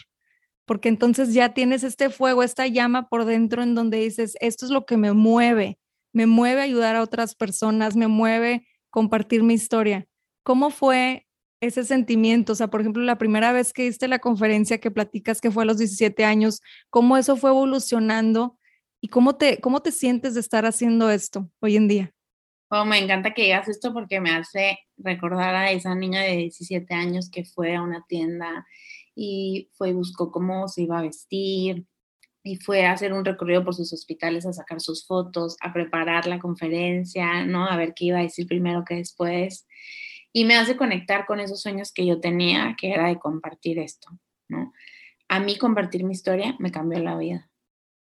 Porque 0.65 0.89
entonces 0.89 1.33
ya 1.33 1.55
tienes 1.55 1.83
este 1.83 2.11
fuego, 2.11 2.43
esta 2.43 2.67
llama 2.67 3.09
por 3.09 3.25
dentro 3.25 3.63
en 3.63 3.73
donde 3.73 3.97
dices, 3.97 4.37
esto 4.41 4.65
es 4.65 4.71
lo 4.71 4.85
que 4.85 4.97
me 4.97 5.13
mueve, 5.13 5.79
me 6.13 6.27
mueve 6.27 6.61
ayudar 6.61 6.95
a 6.95 7.01
otras 7.01 7.33
personas, 7.33 7.95
me 7.95 8.07
mueve 8.07 8.67
compartir 8.97 9.43
mi 9.43 9.53
historia. 9.53 10.07
¿Cómo 10.41 10.71
fue 10.71 11.27
ese 11.61 11.83
sentimiento? 11.83 12.53
O 12.53 12.55
sea, 12.55 12.69
por 12.71 12.81
ejemplo, 12.81 13.03
la 13.03 13.19
primera 13.19 13.51
vez 13.51 13.71
que 13.71 13.83
diste 13.83 14.07
la 14.07 14.17
conferencia 14.17 14.79
que 14.79 14.89
platicas 14.89 15.39
que 15.39 15.51
fue 15.51 15.61
a 15.61 15.65
los 15.67 15.77
17 15.77 16.25
años, 16.25 16.61
¿cómo 16.89 17.15
eso 17.15 17.37
fue 17.37 17.51
evolucionando 17.51 18.57
y 18.99 19.09
cómo 19.09 19.35
te, 19.35 19.61
cómo 19.61 19.81
te 19.81 19.91
sientes 19.91 20.33
de 20.33 20.39
estar 20.39 20.65
haciendo 20.65 21.11
esto 21.11 21.47
hoy 21.59 21.75
en 21.75 21.87
día? 21.87 22.11
Oh, 22.71 22.85
me 22.85 22.97
encanta 22.97 23.35
que 23.35 23.43
digas 23.43 23.67
esto 23.67 23.93
porque 23.93 24.19
me 24.19 24.31
hace 24.31 24.79
recordar 24.97 25.53
a 25.53 25.69
esa 25.69 25.93
niña 25.93 26.21
de 26.21 26.35
17 26.35 26.91
años 26.95 27.29
que 27.29 27.45
fue 27.45 27.75
a 27.75 27.83
una 27.83 28.03
tienda 28.07 28.65
y 29.13 29.69
fue 29.73 29.89
y 29.89 29.93
buscó 29.93 30.31
cómo 30.31 30.67
se 30.69 30.81
iba 30.81 30.97
a 30.97 31.03
vestir, 31.03 31.85
y 32.43 32.57
fue 32.57 32.85
a 32.85 32.93
hacer 32.93 33.13
un 33.13 33.25
recorrido 33.25 33.63
por 33.63 33.75
sus 33.75 33.91
hospitales 33.93 34.45
a 34.45 34.53
sacar 34.53 34.79
sus 34.79 35.05
fotos, 35.05 35.57
a 35.61 35.73
preparar 35.73 36.27
la 36.27 36.39
conferencia, 36.39 37.45
¿no? 37.45 37.65
A 37.65 37.75
ver 37.75 37.93
qué 37.93 38.05
iba 38.05 38.19
a 38.19 38.23
decir 38.23 38.47
primero 38.47 38.85
que 38.85 38.95
después. 38.95 39.67
Y 40.31 40.45
me 40.45 40.55
hace 40.55 40.77
conectar 40.77 41.25
con 41.25 41.39
esos 41.39 41.61
sueños 41.61 41.91
que 41.91 42.05
yo 42.05 42.19
tenía, 42.19 42.75
que 42.79 42.91
era 42.91 43.07
de 43.07 43.19
compartir 43.19 43.79
esto, 43.79 44.09
¿no? 44.47 44.71
A 45.27 45.39
mí 45.39 45.57
compartir 45.57 46.03
mi 46.03 46.13
historia 46.13 46.55
me 46.59 46.71
cambió 46.71 46.99
la 46.99 47.17
vida, 47.17 47.49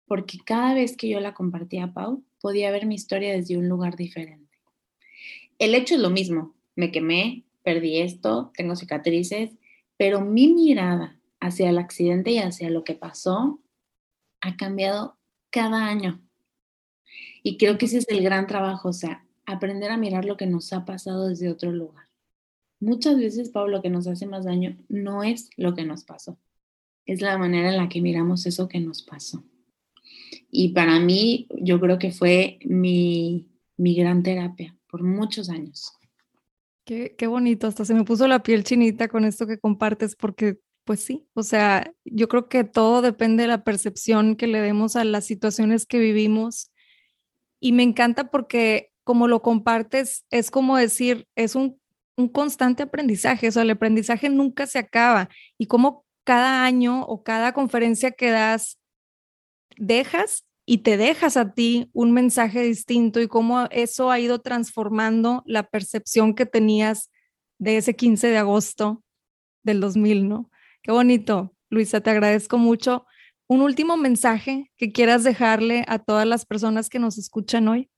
porque 0.07 0.39
cada 0.45 0.75
vez 0.75 0.97
que 0.97 1.09
yo 1.09 1.19
la 1.19 1.35
compartía 1.35 1.85
a 1.85 1.93
Pau, 1.93 2.25
podía 2.41 2.71
ver 2.71 2.87
mi 2.87 2.95
historia 2.95 3.33
desde 3.33 3.57
un 3.57 3.69
lugar 3.69 3.97
diferente. 3.97 4.47
El 5.59 5.75
hecho 5.75 5.95
es 5.97 6.01
lo 6.01 6.11
mismo, 6.11 6.55
me 6.77 6.93
quemé, 6.93 7.45
perdí 7.65 7.99
esto, 7.99 8.53
tengo 8.55 8.77
cicatrices, 8.77 9.57
pero 9.97 10.21
mi 10.21 10.49
mirada 10.53 11.19
hacia 11.41 11.71
el 11.71 11.79
accidente 11.79 12.31
y 12.31 12.39
hacia 12.39 12.71
lo 12.71 12.85
que 12.85 12.95
pasó 12.95 13.61
ha 14.41 14.57
cambiado 14.57 15.19
cada 15.51 15.87
año. 15.87 16.23
Y 17.43 17.57
creo 17.59 17.79
que 17.79 17.87
ese 17.87 17.99
es 17.99 18.09
el 18.09 18.23
gran 18.23 18.47
trabajo, 18.47 18.89
o 18.89 18.93
sea, 18.93 19.25
aprender 19.47 19.91
a 19.91 19.97
mirar 19.97 20.25
lo 20.25 20.37
que 20.37 20.47
nos 20.47 20.73
ha 20.73 20.85
pasado 20.85 21.29
desde 21.29 21.51
otro 21.51 21.73
lugar. 21.73 22.07
Muchas 22.81 23.17
veces, 23.17 23.51
Pablo, 23.51 23.77
lo 23.77 23.83
que 23.83 23.89
nos 23.91 24.07
hace 24.07 24.27
más 24.27 24.45
daño 24.45 24.77
no 24.89 25.23
es 25.23 25.49
lo 25.57 25.75
que 25.75 25.85
nos 25.85 26.05
pasó, 26.05 26.39
es 27.07 27.23
la 27.23 27.39
manera 27.39 27.71
en 27.71 27.79
la 27.79 27.89
que 27.89 28.03
miramos 28.03 28.47
eso 28.47 28.69
que 28.69 28.81
nos 28.81 29.03
pasó. 29.03 29.45
Y 30.51 30.71
para 30.71 30.99
mí, 31.01 31.47
yo 31.51 31.81
creo 31.81 31.99
que 31.99 32.11
fue 32.11 32.59
mi, 32.65 33.49
mi 33.77 33.95
gran 33.95 34.23
terapia 34.23 34.77
por 34.89 35.03
muchos 35.03 35.49
años. 35.49 35.93
Qué, 36.85 37.15
qué 37.17 37.27
bonito, 37.27 37.67
hasta 37.67 37.85
se 37.85 37.95
me 37.95 38.05
puso 38.05 38.29
la 38.29 38.43
piel 38.43 38.63
chinita 38.63 39.09
con 39.09 39.25
esto 39.25 39.47
que 39.47 39.59
compartes, 39.59 40.15
porque 40.15 40.61
pues 40.87 41.01
sí, 41.05 41.29
o 41.35 41.43
sea, 41.43 41.93
yo 42.05 42.29
creo 42.29 42.49
que 42.49 42.63
todo 42.63 43.03
depende 43.03 43.43
de 43.43 43.49
la 43.49 43.65
percepción 43.65 44.37
que 44.37 44.47
le 44.47 44.61
demos 44.61 44.95
a 44.95 45.03
las 45.03 45.25
situaciones 45.25 45.85
que 45.85 45.99
vivimos. 45.99 46.71
Y 47.61 47.73
me 47.73 47.83
encanta 47.83 48.31
porque 48.31 48.93
como 49.03 49.27
lo 49.27 49.43
compartes, 49.43 50.25
es 50.31 50.53
como 50.53 50.77
decir, 50.77 51.27
es 51.35 51.57
un, 51.57 51.81
un 52.17 52.29
constante 52.29 52.85
aprendizaje, 52.85 53.49
o 53.49 53.53
sea, 53.53 53.63
el 53.63 53.71
aprendizaje 53.71 54.29
nunca 54.29 54.67
se 54.69 54.79
acaba. 54.79 55.29
Y 55.59 55.67
como 55.67 56.07
cada 56.23 56.65
año 56.65 57.03
o 57.03 57.25
cada 57.25 57.53
conferencia 57.53 58.13
que 58.13 58.31
das, 58.31 58.79
dejas 59.77 60.45
y 60.67 60.79
te 60.79 60.97
dejas 60.97 61.37
a 61.37 61.53
ti 61.53 61.91
un 61.95 62.13
mensaje 62.13 62.63
distinto 62.63 63.21
y 63.21 63.27
cómo 63.27 63.67
eso 63.73 64.13
ha 64.13 64.21
ido 64.21 64.41
transformando 64.41 65.43
la 65.47 65.65
percepción 65.65 66.35
que 66.37 66.47
tenías 66.47 67.11
de 67.59 67.79
ese 67.79 67.97
15 67.97 68.29
de 68.29 68.39
agosto 68.39 69.03
del 69.65 69.81
2000, 69.81 70.29
¿no? 70.29 70.51
Qué 70.87 70.93
bonito, 70.93 71.53
Luisa, 71.69 72.01
te 72.01 72.11
agradezco 72.11 72.59
mucho. 72.59 73.07
Un 73.49 73.61
último 73.61 73.97
mensaje 73.97 74.71
que 74.77 74.93
quieras 74.93 75.25
dejarle 75.25 75.85
a 75.89 75.99
todas 75.99 76.29
las 76.29 76.47
personas 76.47 76.89
que 76.89 77.01
nos 77.01 77.19
escuchan 77.19 77.67
hoy. 77.67 77.91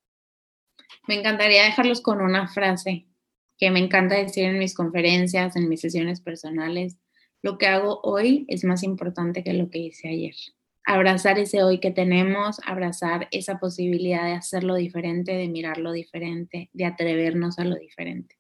Me 1.07 1.17
encantaría 1.17 1.65
dejarlos 1.65 2.01
con 2.01 2.23
una 2.23 2.49
frase 2.49 3.07
que 3.59 3.71
me 3.71 3.79
encanta 3.79 4.15
decir 4.15 4.45
en 4.45 4.59
mis 4.59 4.75
conferencias, 4.75 5.55
en 5.55 5.69
mis 5.69 5.83
sesiones 5.83 6.23
personales. 6.23 6.97
Lo 7.43 7.59
que 7.59 7.67
hago 7.67 8.01
hoy 8.05 8.47
es 8.49 8.65
más 8.65 8.83
importante 8.83 9.45
que 9.45 9.53
lo 9.53 9.69
que 9.69 9.81
hice 9.81 10.09
ayer. 10.09 10.35
Abrazar 10.87 11.39
ese 11.39 11.63
hoy 11.63 11.81
que 11.81 11.91
tenemos, 11.91 12.59
abrazar 12.65 13.29
esa 13.33 13.59
posibilidad 13.59 14.25
de 14.25 14.33
hacerlo 14.33 14.77
diferente, 14.77 15.33
de 15.33 15.49
mirarlo 15.49 15.93
diferente, 15.93 16.71
de 16.73 16.87
atrevernos 16.87 17.59
a 17.59 17.65
lo 17.65 17.77
diferente. 17.77 18.38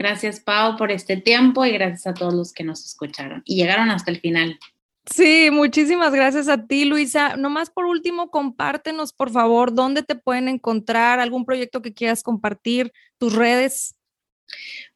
Gracias, 0.00 0.40
Pau, 0.40 0.78
por 0.78 0.90
este 0.90 1.18
tiempo 1.18 1.62
y 1.66 1.72
gracias 1.72 2.06
a 2.06 2.14
todos 2.14 2.32
los 2.32 2.54
que 2.54 2.64
nos 2.64 2.86
escucharon 2.86 3.42
y 3.44 3.56
llegaron 3.56 3.90
hasta 3.90 4.10
el 4.10 4.18
final. 4.18 4.58
Sí, 5.04 5.50
muchísimas 5.52 6.14
gracias 6.14 6.48
a 6.48 6.66
ti, 6.66 6.86
Luisa. 6.86 7.36
Nomás 7.36 7.68
por 7.68 7.84
último, 7.84 8.30
compártenos, 8.30 9.12
por 9.12 9.30
favor, 9.30 9.74
dónde 9.74 10.02
te 10.02 10.14
pueden 10.14 10.48
encontrar, 10.48 11.20
algún 11.20 11.44
proyecto 11.44 11.82
que 11.82 11.92
quieras 11.92 12.22
compartir, 12.22 12.94
tus 13.18 13.34
redes. 13.34 13.94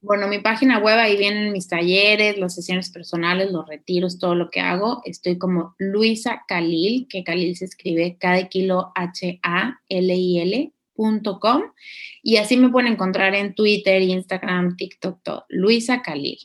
Bueno, 0.00 0.26
mi 0.26 0.38
página 0.38 0.78
web, 0.78 0.98
ahí 0.98 1.18
vienen 1.18 1.52
mis 1.52 1.68
talleres, 1.68 2.38
las 2.38 2.54
sesiones 2.54 2.88
personales, 2.88 3.52
los 3.52 3.68
retiros, 3.68 4.18
todo 4.18 4.34
lo 4.34 4.48
que 4.48 4.60
hago. 4.60 5.02
Estoy 5.04 5.36
como 5.36 5.74
Luisa 5.76 6.44
Khalil, 6.48 7.08
que 7.10 7.24
Khalil 7.24 7.54
se 7.58 7.66
escribe 7.66 8.16
cada 8.18 8.48
kilo 8.48 8.90
H-A-L-I-L 8.94 10.72
y 12.22 12.36
así 12.36 12.56
me 12.56 12.68
pueden 12.68 12.92
encontrar 12.92 13.34
en 13.34 13.54
Twitter, 13.54 14.00
Instagram, 14.02 14.76
TikTok. 14.76 15.44
Luisa 15.48 16.02
Khalil. 16.02 16.38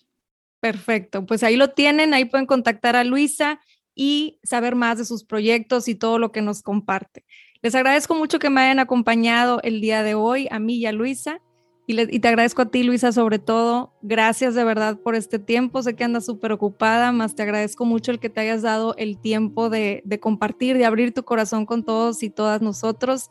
Perfecto, 0.60 1.26
pues 1.26 1.44
ahí 1.44 1.56
lo 1.56 1.70
tienen, 1.70 2.14
ahí 2.14 2.26
pueden 2.26 2.46
contactar 2.46 2.96
a 2.96 3.04
Luisa 3.04 3.62
y 3.96 4.40
saber 4.44 4.76
más 4.76 4.98
de 4.98 5.06
sus 5.06 5.24
proyectos 5.24 5.88
y 5.88 5.96
todo 5.96 6.20
lo 6.20 6.32
que 6.32 6.42
nos 6.42 6.62
comparte. 6.62 7.26
Les 7.62 7.76
agradezco 7.76 8.16
mucho 8.16 8.40
que 8.40 8.50
me 8.50 8.62
hayan 8.62 8.80
acompañado 8.80 9.60
el 9.64 9.82
día 9.82 10.04
de 10.04 10.16
hoy, 10.16 10.48
a 10.52 10.60
mí 10.60 10.76
y 10.76 10.86
a 10.86 10.92
Luisa. 10.92 11.42
Y, 11.88 12.20
te 12.20 12.28
agradezco 12.28 12.62
a 12.62 12.70
ti, 12.70 12.84
Luisa, 12.84 13.12
sobre 13.12 13.40
todo. 13.40 13.94
Gracias 14.04 14.54
de 14.54 14.64
verdad 14.64 15.00
por 15.00 15.16
este 15.16 15.40
tiempo. 15.40 15.82
Sé 15.82 15.96
que 15.96 16.04
andas 16.04 16.26
súper 16.26 16.52
ocupada, 16.52 17.12
más 17.12 17.36
te 17.36 17.42
agradezco 17.42 17.84
mucho 17.84 18.12
el 18.12 18.20
que 18.20 18.30
te 18.30 18.42
hayas 18.42 18.62
dado 18.62 18.96
el 18.98 19.18
tiempo 19.20 19.70
de, 19.70 20.04
de 20.06 20.20
compartir, 20.20 20.78
de 20.78 20.86
abrir 20.86 21.14
tu 21.14 21.24
corazón 21.24 21.66
con 21.66 21.84
todos 21.84 22.22
y 22.22 22.30
todas 22.30 22.62
nosotros. 22.62 23.30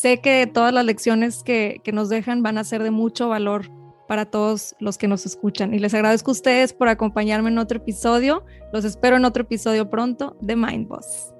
Sé 0.00 0.22
que 0.22 0.46
todas 0.46 0.72
las 0.72 0.86
lecciones 0.86 1.42
que, 1.42 1.82
nos 1.92 2.08
dejan 2.08 2.42
van 2.42 2.56
a 2.56 2.64
ser 2.64 2.82
de 2.82 2.90
mucho 2.90 3.28
valor 3.28 3.70
para 4.08 4.24
todos 4.24 4.74
los 4.80 4.96
que 4.96 5.06
nos 5.06 5.26
escuchan. 5.26 5.74
Y 5.74 5.78
les 5.78 5.92
agradezco 5.92 6.30
a 6.30 6.32
ustedes 6.32 6.72
por 6.72 6.88
acompañarme 6.88 7.50
en 7.50 7.58
otro 7.58 7.76
episodio. 7.76 8.42
Los 8.72 8.86
espero 8.86 9.18
en 9.18 9.26
otro 9.26 9.42
episodio 9.42 9.90
pronto 9.90 10.38
de 10.40 10.56
Mind 10.56 10.88
Boss. 10.88 11.34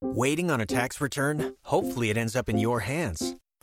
Waiting 0.00 0.50
on 0.50 0.62
a 0.62 0.66
tax 0.66 0.98
return? 0.98 1.54
Hopefully 1.64 2.08
it 2.08 2.16
ends 2.16 2.34
up 2.34 2.48
in 2.48 2.56
your 2.56 2.80
hands. 2.80 3.36